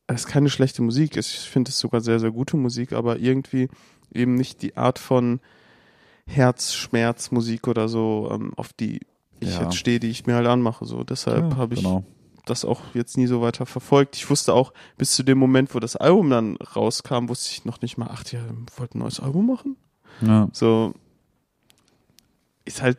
das 0.09 0.21
ist 0.21 0.27
keine 0.27 0.49
schlechte 0.49 0.81
Musik. 0.81 1.17
Ich 1.17 1.27
finde 1.27 1.67
es 1.69 1.79
sogar 1.79 1.99
sehr, 1.99 2.19
sehr 2.21 2.31
gute 2.31 2.55
Musik, 2.55 2.93
aber 2.93 3.19
irgendwie 3.19 3.67
eben 4.13 4.35
nicht 4.35 4.61
die 4.61 4.77
Art 4.77 4.99
von 4.99 5.41
Herzschmerzmusik 6.27 7.67
oder 7.67 7.89
so, 7.89 8.29
ähm, 8.31 8.53
auf 8.55 8.71
die 8.73 9.01
ich 9.39 9.53
Ja. 9.55 9.63
jetzt 9.63 9.75
stehe, 9.75 9.99
die 9.99 10.09
ich 10.09 10.25
mir 10.25 10.35
halt 10.35 10.47
anmache. 10.47 10.85
So, 10.85 11.03
deshalb 11.03 11.51
Ja, 11.51 11.57
habe 11.57 11.73
ich 11.73 11.81
genau. 11.81 12.05
Das 12.49 12.65
auch 12.65 12.81
jetzt 12.93 13.17
nie 13.17 13.27
so 13.27 13.41
weiter 13.41 13.65
verfolgt. 13.65 14.15
Ich 14.15 14.29
wusste 14.29 14.53
auch 14.53 14.73
bis 14.97 15.11
zu 15.11 15.23
dem 15.23 15.37
Moment, 15.37 15.73
wo 15.75 15.79
das 15.79 15.95
Album 15.95 16.29
dann 16.29 16.57
rauskam, 16.57 17.29
wusste 17.29 17.51
ich 17.51 17.65
noch 17.65 17.81
nicht 17.81 17.97
mal, 17.97 18.09
ach, 18.11 18.23
die 18.23 18.37
wollten 18.75 18.97
ein 18.97 19.01
neues 19.01 19.19
Album 19.19 19.47
machen? 19.47 19.75
Ja. 20.21 20.49
So 20.51 20.93
ist 22.65 22.81
halt 22.81 22.97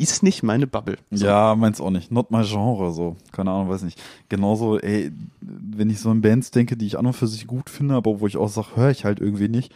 ist 0.00 0.22
nicht 0.22 0.42
meine 0.42 0.66
Bubble. 0.66 0.96
So. 1.10 1.26
Ja, 1.26 1.54
meins 1.54 1.78
auch 1.78 1.90
nicht. 1.90 2.10
Not 2.10 2.30
my 2.30 2.42
Genre, 2.42 2.90
so. 2.90 3.16
Keine 3.32 3.50
Ahnung, 3.50 3.68
weiß 3.68 3.82
nicht. 3.82 4.00
Genauso, 4.30 4.78
ey, 4.78 5.12
wenn 5.42 5.90
ich 5.90 6.00
so 6.00 6.08
an 6.08 6.22
Bands 6.22 6.50
denke, 6.50 6.78
die 6.78 6.86
ich 6.86 6.98
an 6.98 7.04
und 7.04 7.12
für 7.12 7.26
sich 7.26 7.46
gut 7.46 7.68
finde, 7.68 7.96
aber 7.96 8.18
wo 8.18 8.26
ich 8.26 8.38
auch 8.38 8.48
sage, 8.48 8.76
höre 8.76 8.90
ich 8.90 9.04
halt 9.04 9.20
irgendwie 9.20 9.48
nicht, 9.48 9.74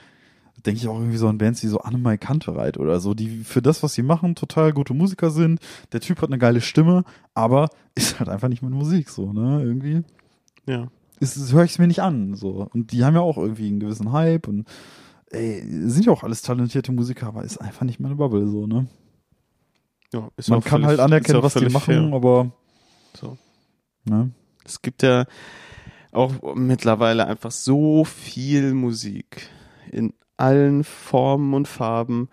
denke 0.67 0.79
ich 0.81 0.89
auch 0.89 0.99
irgendwie 0.99 1.17
so 1.19 1.29
an 1.29 1.39
Bands 1.39 1.63
wie 1.63 1.67
so 1.69 1.79
Annemai 1.81 2.17
Kantereit 2.17 2.79
oder 2.79 3.01
so, 3.01 3.15
die 3.15 3.45
für 3.45 3.61
das, 3.63 3.83
was 3.83 3.95
sie 3.95 4.03
machen, 4.03 4.35
total 4.35 4.73
gute 4.73 4.95
Musiker 4.95 5.31
sind. 5.31 5.61
Der 5.93 6.01
Typ 6.01 6.21
hat 6.23 6.29
eine 6.31 6.39
geile 6.39 6.61
Stimme, 6.61 7.05
aber 7.35 7.69
ist 7.95 8.19
halt 8.19 8.29
einfach 8.29 8.49
nicht 8.49 8.63
meine 8.63 8.75
Musik, 8.77 9.09
so, 9.11 9.33
ne, 9.33 9.63
irgendwie. 9.63 10.03
Ja. 10.67 10.89
Höre 11.21 11.65
ich 11.65 11.73
es 11.73 11.79
mir 11.79 11.87
nicht 11.87 12.01
an, 12.03 12.35
so. 12.35 12.69
Und 12.75 12.93
die 12.93 13.05
haben 13.05 13.15
ja 13.15 13.21
auch 13.21 13.39
irgendwie 13.39 13.69
einen 13.69 13.81
gewissen 13.81 14.13
Hype 14.13 14.49
und, 14.49 14.67
ey, 15.31 15.63
sind 15.89 16.07
ja 16.07 16.13
auch 16.13 16.23
alles 16.23 16.43
talentierte 16.43 16.93
Musiker, 16.93 17.27
aber 17.29 17.45
ist 17.45 17.59
einfach 17.59 17.85
nicht 17.87 18.01
meine 18.01 18.17
Bubble, 18.17 18.47
so, 18.49 18.67
ne. 18.67 18.87
ja 20.13 20.29
ist 20.37 20.51
Man 20.51 20.61
kann 20.61 20.83
völlig- 20.83 20.87
halt 20.89 21.01
anerkennen, 21.01 21.43
was 21.43 21.55
die 21.55 21.67
machen, 21.69 21.95
fair. 22.09 22.13
aber, 22.13 22.53
So. 23.17 23.37
ne. 24.05 24.31
Es 24.65 24.81
gibt 24.83 25.03
ja 25.03 25.27
auch 26.13 26.55
mittlerweile 26.55 27.27
einfach 27.27 27.51
so 27.51 28.05
viel 28.05 28.73
Musik 28.75 29.49
in 29.91 30.15
allen 30.37 30.85
Formen 30.85 31.55
und 31.55 31.69
Farben, 31.69 32.29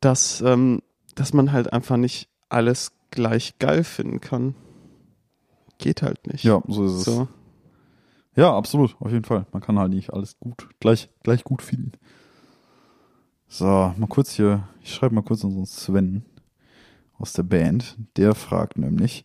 dass, 0.00 0.40
ähm, 0.40 0.82
dass 1.14 1.32
man 1.32 1.52
halt 1.52 1.72
einfach 1.72 1.96
nicht 1.96 2.28
alles 2.48 2.92
gleich 3.10 3.58
geil 3.58 3.84
finden 3.84 4.20
kann. 4.20 4.54
Geht 5.78 6.02
halt 6.02 6.26
nicht. 6.26 6.44
Ja, 6.44 6.62
so 6.66 6.84
ist 6.84 6.92
es. 6.92 7.04
So. 7.04 7.28
Ja, 8.36 8.56
absolut, 8.56 8.96
auf 9.00 9.10
jeden 9.10 9.24
Fall. 9.24 9.46
Man 9.52 9.62
kann 9.62 9.78
halt 9.78 9.92
nicht 9.92 10.12
alles 10.12 10.38
gut, 10.38 10.68
gleich, 10.78 11.08
gleich 11.22 11.44
gut 11.44 11.62
finden. 11.62 11.92
So, 13.48 13.64
mal 13.64 14.06
kurz 14.08 14.32
hier, 14.32 14.68
ich 14.82 14.94
schreibe 14.94 15.14
mal 15.14 15.22
kurz 15.22 15.42
unseren 15.42 15.66
Sven 15.66 16.24
aus 17.18 17.32
der 17.32 17.42
Band. 17.42 17.98
Der 18.16 18.34
fragt 18.34 18.78
nämlich, 18.78 19.24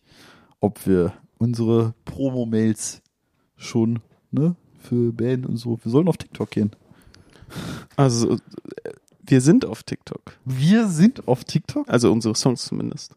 ob 0.60 0.86
wir 0.86 1.12
unsere 1.38 1.94
Promo-Mails 2.04 3.02
schon, 3.56 4.00
ne, 4.30 4.56
für 4.88 5.12
Band 5.12 5.46
und 5.46 5.56
so, 5.56 5.78
wir 5.82 5.90
sollen 5.90 6.08
auf 6.08 6.16
TikTok 6.16 6.50
gehen. 6.50 6.70
Also, 7.96 8.34
äh, 8.34 8.38
wir 9.26 9.40
sind 9.40 9.64
auf 9.64 9.82
TikTok. 9.82 10.36
Wir 10.44 10.86
sind 10.88 11.26
auf 11.26 11.44
TikTok? 11.44 11.88
Also 11.88 12.12
unsere 12.12 12.34
Songs 12.34 12.64
zumindest. 12.64 13.14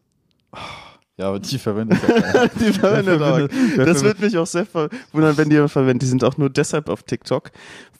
Ja, 1.16 1.28
aber 1.28 1.38
die 1.38 1.58
verwendet 1.58 1.98
ja 2.08 2.46
die 2.60 2.72
verwendet 2.72 3.20
auch. 3.20 3.46
Das 3.76 4.02
wird 4.02 4.20
mich 4.20 4.36
auch 4.38 4.46
sehr 4.46 4.66
verwundern, 4.66 5.36
wenn 5.36 5.48
die 5.48 5.54
jemand 5.54 5.70
verwendet. 5.70 6.02
Die 6.02 6.06
sind 6.06 6.24
auch 6.24 6.38
nur 6.38 6.50
deshalb 6.50 6.88
auf 6.88 7.02
TikTok, 7.02 7.50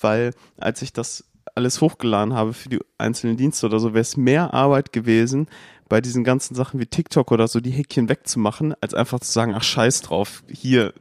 weil 0.01 0.33
als 0.57 0.83
ich 0.83 0.93
das 0.93 1.25
alles 1.55 1.81
hochgeladen 1.81 2.35
habe 2.35 2.53
für 2.53 2.69
die 2.69 2.79
einzelnen 2.99 3.37
Dienste 3.37 3.67
oder 3.67 3.79
so, 3.79 3.93
wäre 3.93 4.01
es 4.01 4.17
mehr 4.17 4.55
Arbeit 4.55 4.93
gewesen, 4.93 5.49
bei 5.89 6.01
diesen 6.01 6.25
ganzen 6.25 6.55
Sachen 6.55 6.81
wie 6.81 6.87
TikTok 6.87 7.31
oder 7.31 7.47
so 7.49 7.61
die 7.61 7.71
Häkchen 7.71 8.09
wegzumachen, 8.09 8.75
als 8.81 8.95
einfach 8.95 9.21
zu 9.21 9.31
sagen, 9.31 9.55
ach 9.55 9.65
scheiß 9.65 10.03
drauf, 10.03 10.43
hier, 10.49 10.95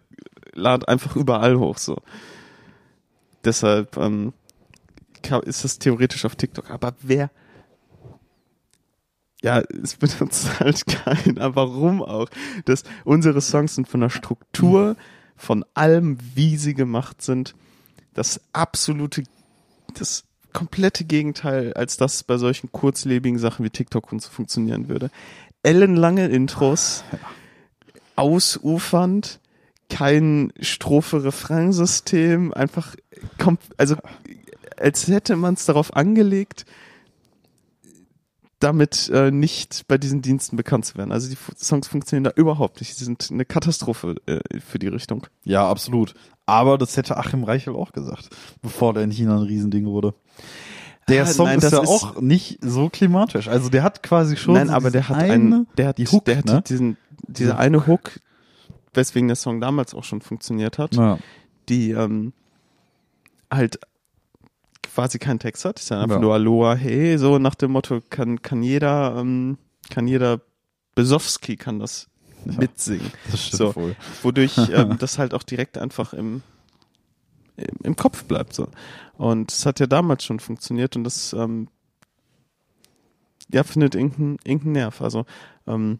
lad 0.54 0.88
einfach 0.88 1.16
überall 1.16 1.58
hoch 1.58 1.78
so. 1.78 1.98
Deshalb 3.46 3.98
ähm, 3.98 4.34
ist 5.44 5.64
das 5.64 5.80
theoretisch 5.80 6.26
auf 6.26 6.36
TikTok. 6.36 6.70
Aber 6.70 6.96
wer 7.02 7.30
ja, 9.42 9.62
es 9.82 9.96
benutzt 9.96 10.48
halt 10.60 10.86
keiner. 10.86 11.56
Warum 11.56 12.02
auch? 12.02 12.30
Das, 12.66 12.84
unsere 13.06 13.42
Songs 13.42 13.76
sind 13.76 13.88
von 13.88 14.02
der 14.02 14.10
Struktur, 14.10 14.96
von 15.36 15.66
allem, 15.74 16.18
wie 16.36 16.58
sie 16.58 16.74
gemacht 16.74 17.22
sind, 17.22 17.56
das 18.14 18.42
absolute, 18.52 19.24
das 19.94 20.26
komplette 20.52 21.06
Gegenteil, 21.06 21.74
als 21.74 21.96
das 21.98 22.24
bei 22.24 22.38
solchen 22.38 22.72
kurzlebigen 22.72 23.40
Sachen 23.40 23.64
wie 23.64 23.70
TikTok 23.70 24.12
und 24.12 24.22
so 24.22 24.30
funktionieren 24.30 24.90
würde. 24.90 25.10
Ellenlange 25.64 26.28
Intros, 26.28 27.04
ausufernd, 28.16 29.40
kein 29.90 30.52
Strophe-Refrain-System, 30.60 32.54
einfach, 32.54 32.96
kom- 33.38 33.58
also, 33.78 33.96
als 34.78 35.08
hätte 35.08 35.36
man 35.36 35.56
es 35.56 35.66
darauf 35.66 35.96
angelegt, 35.96 36.66
damit 38.60 39.10
äh, 39.14 39.32
nicht 39.32 39.86
bei 39.88 39.98
diesen 39.98 40.22
Diensten 40.22 40.58
bekannt 40.58 40.86
zu 40.86 40.98
werden. 40.98 41.14
Also 41.14 41.30
die 41.30 41.38
Songs 41.58 41.88
funktionieren 41.88 42.26
da 42.26 42.32
überhaupt 42.36 42.82
nicht. 42.82 42.94
Sie 42.98 43.06
sind 43.06 43.30
eine 43.32 43.46
Katastrophe 43.46 44.16
äh, 44.26 44.40
für 44.60 44.80
die 44.80 44.88
Richtung. 44.90 45.28
Ja, 45.46 45.68
absolut. 45.70 46.14
Aber 46.46 46.78
das 46.78 46.98
hätte 46.98 47.16
Achim 47.16 47.46
Reichel 47.46 47.74
auch 47.76 47.94
gesagt, 47.94 48.30
bevor 48.62 48.94
der 48.94 49.04
in 49.04 49.12
China 49.12 49.38
ein 49.38 49.44
Riesending 49.44 49.86
wurde. 49.86 50.14
Der 51.08 51.24
Ah, 51.24 51.28
Song 51.28 51.46
nein, 51.48 51.60
ist 51.60 51.72
ja 51.72 51.82
ist- 51.82 51.88
auch 51.90 52.20
nicht 52.20 52.60
so 52.62 52.90
klimatisch. 52.90 53.48
Also 53.48 53.70
der 53.70 53.82
hat 53.84 54.04
quasi 54.04 54.36
schon. 54.36 54.56
Nein, 54.56 54.68
so 54.68 54.74
aber 54.74 54.92
der 54.92 55.08
hat 55.08 55.16
eine, 55.18 55.34
einen, 55.34 55.68
der 55.78 55.88
hat, 55.88 55.98
die 55.98 56.08
Hook, 56.08 56.26
der 56.26 56.38
hat 56.40 56.46
ne? 56.46 56.62
diesen, 56.68 56.98
diese 57.28 57.58
eine 57.58 57.88
Hook, 57.88 58.20
weswegen 58.94 59.28
der 59.28 59.36
Song 59.36 59.62
damals 59.62 59.94
auch 59.94 60.04
schon 60.04 60.22
funktioniert 60.22 60.78
hat, 60.78 60.96
Ja. 60.96 61.20
die 61.70 61.92
ähm, 61.92 62.34
halt 63.52 63.80
quasi 64.84 65.20
keinen 65.20 65.40
Text 65.40 65.66
hat. 65.66 65.80
Ist 65.80 65.90
ja 65.90 66.02
einfach 66.02 66.16
Ja. 66.18 66.22
nur 66.22 66.34
Aloha, 66.34 66.74
hey, 66.76 67.18
so 67.18 67.38
nach 67.40 67.56
dem 67.56 67.72
Motto, 67.72 68.02
kann, 68.10 68.42
kann 68.42 68.64
jeder, 68.64 69.16
ähm, 69.18 69.58
kann 69.90 70.08
jeder 70.08 70.42
Besowski 70.96 71.56
kann 71.56 71.80
das 71.80 72.08
mitsingen. 72.46 73.12
Das 73.32 73.46
stimmt 73.48 73.58
So. 73.58 73.76
wohl. 73.76 73.96
wodurch 74.24 74.58
ähm, 74.74 74.98
das 74.98 75.18
halt 75.20 75.34
auch 75.34 75.44
direkt 75.44 75.78
einfach 75.78 76.14
im, 76.14 76.42
im, 77.58 77.76
im 77.84 77.96
Kopf 77.96 78.24
bleibt. 78.26 78.54
So. 78.54 78.68
Und 79.18 79.52
es 79.52 79.66
hat 79.66 79.80
ja 79.80 79.88
damals 79.88 80.24
schon 80.24 80.40
funktioniert 80.40 80.96
und 80.96 81.04
das 81.04 81.34
ähm, 81.34 81.68
ja, 83.52 83.64
findet 83.64 83.96
irgendeinen 83.96 84.38
irgendeinen 84.44 84.74
Nerv. 84.74 85.02
Also 85.02 85.26
ähm, 85.68 86.00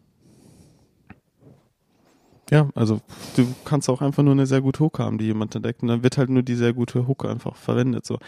ja, 2.52 2.70
also 2.76 3.02
du 3.36 3.48
kannst 3.66 3.90
auch 3.90 4.02
einfach 4.02 4.24
nur 4.24 4.34
eine 4.34 4.48
sehr 4.48 4.62
gute 4.62 4.84
Hook 4.84 5.00
haben, 5.00 5.18
die 5.18 5.26
jemand 5.26 5.56
entdeckt 5.56 5.82
und 5.82 5.88
dann 5.88 6.04
wird 6.04 6.18
halt 6.18 6.30
nur 6.30 6.44
die 6.44 6.56
sehr 6.56 6.74
gute 6.74 7.08
Hook 7.08 7.26
einfach 7.26 7.56
verwendet. 7.56 8.06
So. 8.06 8.20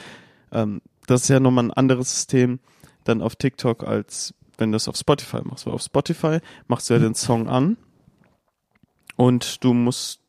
Ähm, 0.51 0.81
das 1.07 1.23
ist 1.23 1.29
ja 1.29 1.39
nochmal 1.39 1.65
ein 1.65 1.71
anderes 1.71 2.11
System 2.11 2.59
dann 3.03 3.21
auf 3.21 3.35
TikTok, 3.35 3.83
als 3.83 4.33
wenn 4.57 4.71
du 4.71 4.75
es 4.75 4.87
auf 4.87 4.95
Spotify 4.95 5.41
machst. 5.43 5.65
Weil 5.65 5.73
auf 5.73 5.81
Spotify 5.81 6.39
machst 6.67 6.89
du 6.89 6.93
ja 6.93 6.99
den 6.99 7.15
Song 7.15 7.47
an 7.47 7.77
und 9.15 9.63
du 9.63 9.73
musst 9.73 10.19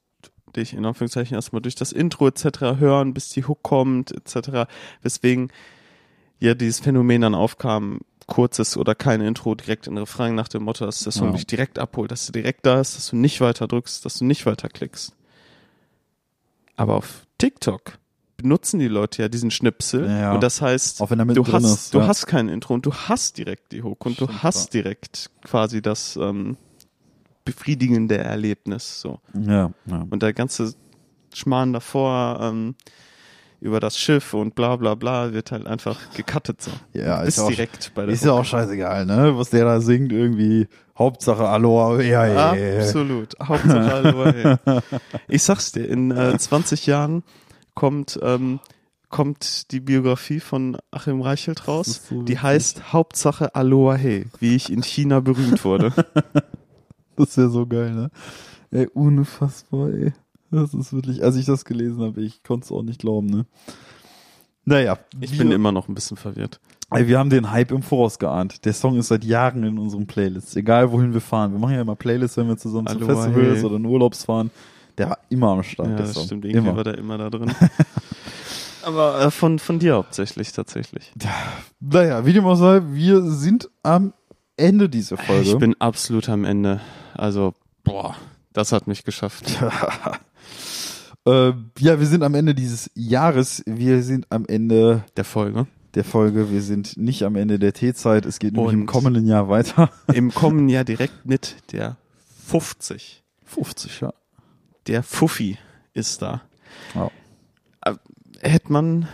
dich 0.56 0.74
in 0.74 0.84
Anführungszeichen 0.84 1.34
erstmal 1.34 1.62
durch 1.62 1.74
das 1.74 1.92
Intro 1.92 2.28
etc. 2.28 2.78
hören, 2.78 3.14
bis 3.14 3.30
die 3.30 3.44
Hook 3.44 3.62
kommt 3.62 4.12
etc. 4.12 4.70
Weswegen 5.02 5.50
ja 6.40 6.54
dieses 6.54 6.80
Phänomen 6.80 7.22
dann 7.22 7.34
aufkam, 7.34 8.00
kurzes 8.26 8.76
oder 8.76 8.94
kein 8.94 9.20
Intro 9.20 9.54
direkt 9.54 9.86
in 9.86 9.98
Refrain 9.98 10.34
nach 10.34 10.48
dem 10.48 10.62
Motto, 10.64 10.84
dass 10.86 11.00
der 11.00 11.12
Song 11.12 11.28
Ja. 11.28 11.34
dich 11.34 11.46
direkt 11.46 11.78
abholt, 11.78 12.10
dass 12.10 12.26
du 12.26 12.32
direkt 12.32 12.64
da 12.66 12.80
ist, 12.80 12.96
dass 12.96 13.08
du 13.10 13.16
nicht 13.16 13.40
weiter 13.40 13.66
drückst, 13.68 14.04
dass 14.04 14.18
du 14.18 14.24
nicht 14.24 14.46
weiter 14.46 14.68
klickst. 14.68 15.14
Aber 16.76 16.94
auf 16.96 17.26
TikTok 17.38 17.98
benutzen 18.36 18.80
die 18.80 18.88
Leute 18.88 19.22
ja 19.22 19.28
diesen 19.28 19.50
Schnipsel 19.50 20.08
Ja. 20.08 20.32
und 20.34 20.42
das 20.42 20.60
heißt, 20.60 21.00
du 21.00 21.46
hast, 21.52 21.64
ist. 21.64 21.94
du 21.94 21.98
ja. 21.98 22.06
hast 22.06 22.26
kein 22.26 22.48
Intro 22.48 22.74
und 22.74 22.84
du 22.86 22.92
hast 22.92 23.38
direkt 23.38 23.72
die 23.72 23.82
Hook 23.82 24.04
und 24.06 24.20
du 24.20 24.24
Stimmt, 24.24 24.42
hast 24.42 24.74
direkt 24.74 25.30
quasi 25.44 25.80
das 25.80 26.16
ähm, 26.16 26.56
befriedigende 27.44 28.18
Erlebnis. 28.18 29.00
So. 29.00 29.20
Ja. 29.34 29.72
Und 29.86 30.22
der 30.22 30.32
ganze 30.32 30.74
Schmarrn 31.34 31.72
davor 31.72 32.38
ähm, 32.40 32.74
über 33.62 33.80
das 33.80 33.96
Schiff 33.98 34.34
und 34.34 34.54
bla 34.54 34.76
bla 34.76 34.94
bla 34.94 35.32
wird 35.32 35.52
halt 35.52 35.66
einfach 35.66 35.98
gecuttet 36.14 36.60
so. 36.60 36.70
Ja, 36.92 37.22
ist 37.22 37.38
ja 37.38 37.44
auch- 37.44 37.48
direkt 37.48 37.92
bei 37.94 38.04
der 38.06 38.14
Ist 38.14 38.24
ja 38.24 38.32
auch 38.32 38.44
scheißegal, 38.44 39.06
ne? 39.06 39.32
Was 39.38 39.50
der 39.50 39.64
da 39.64 39.80
singt, 39.80 40.12
irgendwie. 40.12 40.68
Hauptsache 40.98 41.48
Aloha. 41.48 42.00
Ja, 42.02 42.26
ja, 42.26 42.54
ja. 42.54 42.78
Absolut. 42.80 43.34
Hauptsache 43.42 43.92
Aloha, 43.94 44.32
hey. 44.32 44.56
Ich 45.28 45.42
sag's 45.42 45.72
dir, 45.72 45.86
in 45.88 46.10
äh, 46.10 46.36
20 46.36 46.86
Jahren 46.86 47.22
kommt, 47.74 48.18
ähm, 48.22 48.60
kommt 49.08 49.70
die 49.72 49.80
Biografie 49.80 50.40
von 50.40 50.76
Achim 50.90 51.20
Reichelt 51.22 51.66
raus. 51.68 51.86
ist 51.88 52.08
so 52.08 52.22
Die 52.22 52.38
heißt 52.38 52.92
Hauptsache 52.92 53.54
Aloha 53.54 53.94
Hey, 53.94 54.26
wie 54.40 54.54
ich 54.56 54.70
in 54.72 54.82
China 54.82 55.20
berühmt 55.20 55.64
wurde. 55.64 55.92
Das 57.16 57.36
wäre 57.36 57.50
so 57.50 57.66
geil, 57.66 57.92
ne? 57.92 58.10
Ey, 58.70 58.86
unfassbar, 58.94 59.90
ey. 59.90 60.12
Das 60.52 60.72
ist 60.74 60.92
wirklich, 60.92 61.24
als 61.24 61.34
ich 61.36 61.46
das 61.46 61.64
gelesen 61.64 62.02
habe, 62.02 62.20
ich 62.22 62.42
konnte 62.44 62.64
es 62.66 62.70
auch 62.72 62.82
nicht 62.82 63.00
glauben, 63.00 63.26
ne? 63.26 63.46
Naja, 64.64 64.98
Ich 65.20 65.32
wir, 65.32 65.38
bin 65.38 65.50
immer 65.50 65.72
noch 65.72 65.88
ein 65.88 65.94
bisschen 65.94 66.16
verwirrt. 66.16 66.60
ey, 66.90 67.08
wir 67.08 67.18
haben 67.18 67.30
den 67.30 67.50
Hype 67.50 67.72
im 67.72 67.82
Voraus 67.82 68.18
geahnt. 68.20 68.64
Der 68.64 68.72
Song 68.74 68.96
ist 68.96 69.08
seit 69.08 69.24
Jahren 69.24 69.64
in 69.64 69.78
unseren 69.78 70.06
Playlists, 70.06 70.54
egal 70.54 70.92
wohin 70.92 71.12
wir 71.14 71.20
fahren. 71.20 71.50
Wir 71.52 71.58
machen 71.58 71.74
ja 71.74 71.80
immer 71.80 71.96
Playlists, 71.96 72.36
wenn 72.36 72.46
wir 72.48 72.56
zusammen 72.56 72.86
zu 72.86 72.96
Aloha, 72.96 73.14
Festivals 73.24 73.56
hey. 73.58 73.64
oder 73.64 73.76
in 73.76 73.84
Urlaubs 73.86 74.24
fahren. 74.24 74.50
Der 74.98 75.08
war 75.10 75.18
immer 75.30 75.48
am 75.52 75.62
Start, 75.62 75.88
Ja, 75.88 75.96
das 75.96 76.12
Song. 76.12 76.26
stimmt. 76.26 76.44
Irgendwie 76.44 76.68
immer. 76.68 76.76
war 76.76 76.84
der 76.84 76.98
immer 76.98 77.16
da 77.18 77.30
drin. 77.30 77.50
Aber 78.84 79.20
äh, 79.20 79.30
von, 79.30 79.58
von 79.58 79.78
dir 79.78 79.94
hauptsächlich 79.94 80.52
tatsächlich. 80.52 81.12
Naja, 81.80 82.26
wie 82.26 82.32
dem 82.32 82.44
auch 82.44 82.56
sei, 82.56 82.82
wir 82.90 83.22
sind 83.22 83.70
am 83.82 84.12
Ende 84.56 84.88
dieser 84.88 85.16
Folge. 85.16 85.48
Ich 85.48 85.56
bin 85.56 85.74
absolut 85.80 86.28
am 86.28 86.44
Ende. 86.44 86.80
Also, 87.14 87.54
boah, 87.84 88.16
das 88.52 88.70
hat 88.72 88.86
mich 88.86 89.04
geschafft. 89.04 89.44
äh, 91.26 91.52
ja, 91.78 91.98
wir 92.00 92.06
sind 92.06 92.22
am 92.22 92.34
Ende 92.34 92.54
dieses 92.54 92.90
Jahres. 92.94 93.62
Wir 93.66 94.02
sind 94.02 94.26
am 94.30 94.44
Ende 94.46 95.04
Der 95.16 95.24
Folge. 95.24 95.66
der 95.94 96.04
Folge. 96.04 96.50
Wir 96.50 96.62
sind 96.62 96.96
nicht 96.96 97.22
am 97.24 97.36
Ende 97.36 97.58
der 97.58 97.72
T-Zeit. 97.72 98.26
Es 98.26 98.38
geht 98.38 98.54
nämlich 98.54 98.72
im 98.72 98.86
kommenden 98.86 99.26
Jahr 99.26 99.48
weiter. 99.48 99.90
Im 100.12 100.32
kommenden 100.32 100.68
Jahr 100.68 100.84
direkt 100.84 101.24
mit 101.26 101.56
der 101.72 101.96
50. 102.46 103.22
50, 103.44 104.00
ja. 104.00 104.12
Der 104.86 105.02
Fuffi 105.02 105.58
ist 105.94 106.22
da. 106.22 106.42
Ja. 106.94 107.10
Äh, 107.84 107.94
Hätte 108.40 108.72
man 108.72 109.06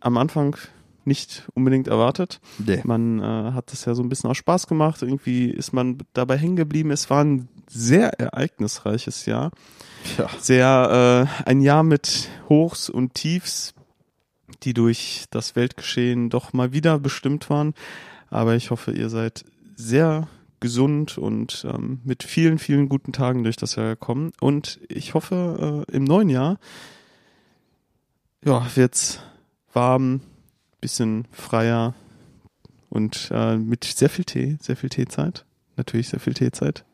am 0.00 0.16
Anfang 0.16 0.56
nicht 1.04 1.48
unbedingt 1.54 1.88
erwartet. 1.88 2.40
Nee. 2.58 2.80
Man 2.84 3.20
äh, 3.20 3.52
hat 3.52 3.72
das 3.72 3.84
ja 3.84 3.94
so 3.94 4.02
ein 4.02 4.08
bisschen 4.08 4.30
aus 4.30 4.36
Spaß 4.36 4.66
gemacht. 4.66 5.02
Irgendwie 5.02 5.50
ist 5.50 5.72
man 5.72 5.98
dabei 6.12 6.36
hängen 6.36 6.56
geblieben. 6.56 6.90
Es 6.90 7.10
war 7.10 7.24
ein 7.24 7.48
sehr 7.68 8.20
ereignisreiches 8.20 9.26
Jahr. 9.26 9.50
Ja. 10.18 10.28
Sehr 10.38 11.28
äh, 11.44 11.48
ein 11.48 11.60
Jahr 11.60 11.82
mit 11.82 12.28
Hochs 12.48 12.88
und 12.88 13.14
Tiefs, 13.14 13.74
die 14.62 14.74
durch 14.74 15.24
das 15.30 15.56
Weltgeschehen 15.56 16.30
doch 16.30 16.52
mal 16.52 16.72
wieder 16.72 16.98
bestimmt 16.98 17.50
waren. 17.50 17.74
Aber 18.30 18.54
ich 18.54 18.70
hoffe, 18.70 18.92
ihr 18.92 19.08
seid 19.08 19.44
sehr 19.76 20.28
gesund 20.60 21.18
und 21.18 21.66
ähm, 21.68 22.00
mit 22.04 22.22
vielen, 22.22 22.58
vielen 22.58 22.88
guten 22.88 23.12
Tagen 23.12 23.42
durch 23.42 23.56
das 23.56 23.74
Jahr 23.74 23.90
gekommen. 23.90 24.32
Und 24.40 24.80
ich 24.88 25.14
hoffe, 25.14 25.84
äh, 25.88 25.96
im 25.96 26.04
neuen 26.04 26.28
Jahr 26.28 26.58
ja, 28.44 28.66
wird's 28.74 29.20
warm, 29.72 30.20
bisschen 30.82 31.26
freier 31.30 31.94
und 32.90 33.30
äh, 33.32 33.56
mit 33.56 33.84
sehr 33.84 34.10
viel 34.10 34.26
Tee, 34.26 34.58
sehr 34.60 34.76
viel 34.76 34.90
Teezeit. 34.90 35.46
Natürlich 35.76 36.08
sehr 36.10 36.20
viel 36.20 36.34
Teezeit. 36.34 36.84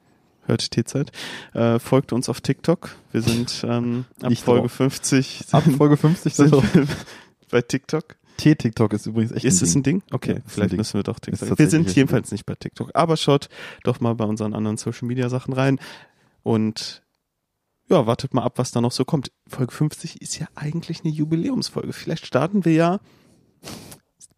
Hört 0.46 0.70
Teezeit. 0.70 1.10
Äh, 1.52 1.78
folgt 1.80 2.12
uns 2.12 2.28
auf 2.28 2.40
TikTok. 2.40 2.94
Wir 3.10 3.22
sind 3.22 3.64
ähm, 3.68 4.04
ab 4.22 4.32
Folge 4.36 4.62
drauf. 4.68 4.72
50 4.72 5.46
Ab 5.50 5.64
Folge 5.76 5.96
50 5.96 6.34
sind 6.34 6.54
sind 6.54 6.74
wir 6.74 6.86
bei 7.50 7.60
TikTok. 7.60 8.16
T-TikTok 8.36 8.92
ist 8.92 9.06
übrigens 9.06 9.32
echt 9.32 9.44
Ist 9.44 9.62
es 9.62 9.74
ein 9.74 9.82
Ding. 9.82 10.02
Okay, 10.12 10.30
Ja, 10.30 10.36
ein 10.36 10.42
vielleicht 10.46 10.70
Ding. 10.70 10.78
müssen 10.78 10.94
wir 10.94 11.02
doch 11.02 11.18
TikTok. 11.18 11.58
Wir 11.58 11.68
sind 11.68 11.92
jedenfalls 11.96 12.30
nicht 12.30 12.46
bei 12.46 12.54
TikTok. 12.54 12.92
Aber 12.94 13.16
schaut 13.16 13.48
doch 13.82 13.98
mal 13.98 14.14
bei 14.14 14.24
unseren 14.24 14.54
anderen 14.54 14.76
Social 14.76 15.08
Media 15.08 15.28
Sachen 15.28 15.52
rein 15.54 15.80
und 16.44 17.02
ja, 17.90 18.06
wartet 18.06 18.34
mal 18.34 18.42
ab, 18.44 18.58
was 18.58 18.70
da 18.70 18.80
noch 18.80 18.92
so 18.92 19.04
kommt. 19.04 19.32
Folge 19.48 19.72
50 19.72 20.22
ist 20.22 20.38
ja 20.38 20.46
eigentlich 20.54 21.00
eine 21.04 21.12
Jubiläumsfolge. 21.12 21.92
Vielleicht 21.92 22.26
starten 22.26 22.64
wir 22.64 22.74
ja 22.74 23.00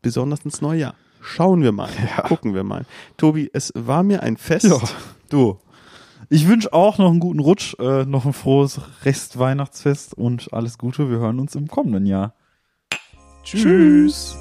besonders 0.03 0.41
ins 0.45 0.61
neue 0.61 0.81
Jahr. 0.81 0.95
Schauen 1.21 1.63
wir 1.63 1.73
mal. 1.73 1.91
Ja. 2.17 2.23
Gucken 2.23 2.55
wir 2.55 2.65
mal. 2.65 2.85
Tobi, 3.17 3.51
es 3.53 3.73
war 3.75 4.03
mir 4.03 4.23
ein 4.23 4.37
Fest. 4.37 4.65
Ja, 4.67 4.79
du. 5.29 5.59
Ich 6.29 6.47
wünsche 6.47 6.73
auch 6.73 6.99
noch 6.99 7.11
einen 7.11 7.21
guten 7.21 7.41
Rutsch, 7.41 7.75
äh, 7.81 8.05
noch 8.05 8.25
ein 8.25 8.33
frohes 8.33 8.81
Rest-Weihnachtsfest 9.05 10.15
und 10.15 10.53
alles 10.53 10.79
Gute. 10.79 11.11
Wir 11.11 11.19
hören 11.19 11.41
uns 11.41 11.55
im 11.57 11.67
kommenden 11.67 12.07
Jahr. 12.07 12.35
Tschüss. 13.43 14.37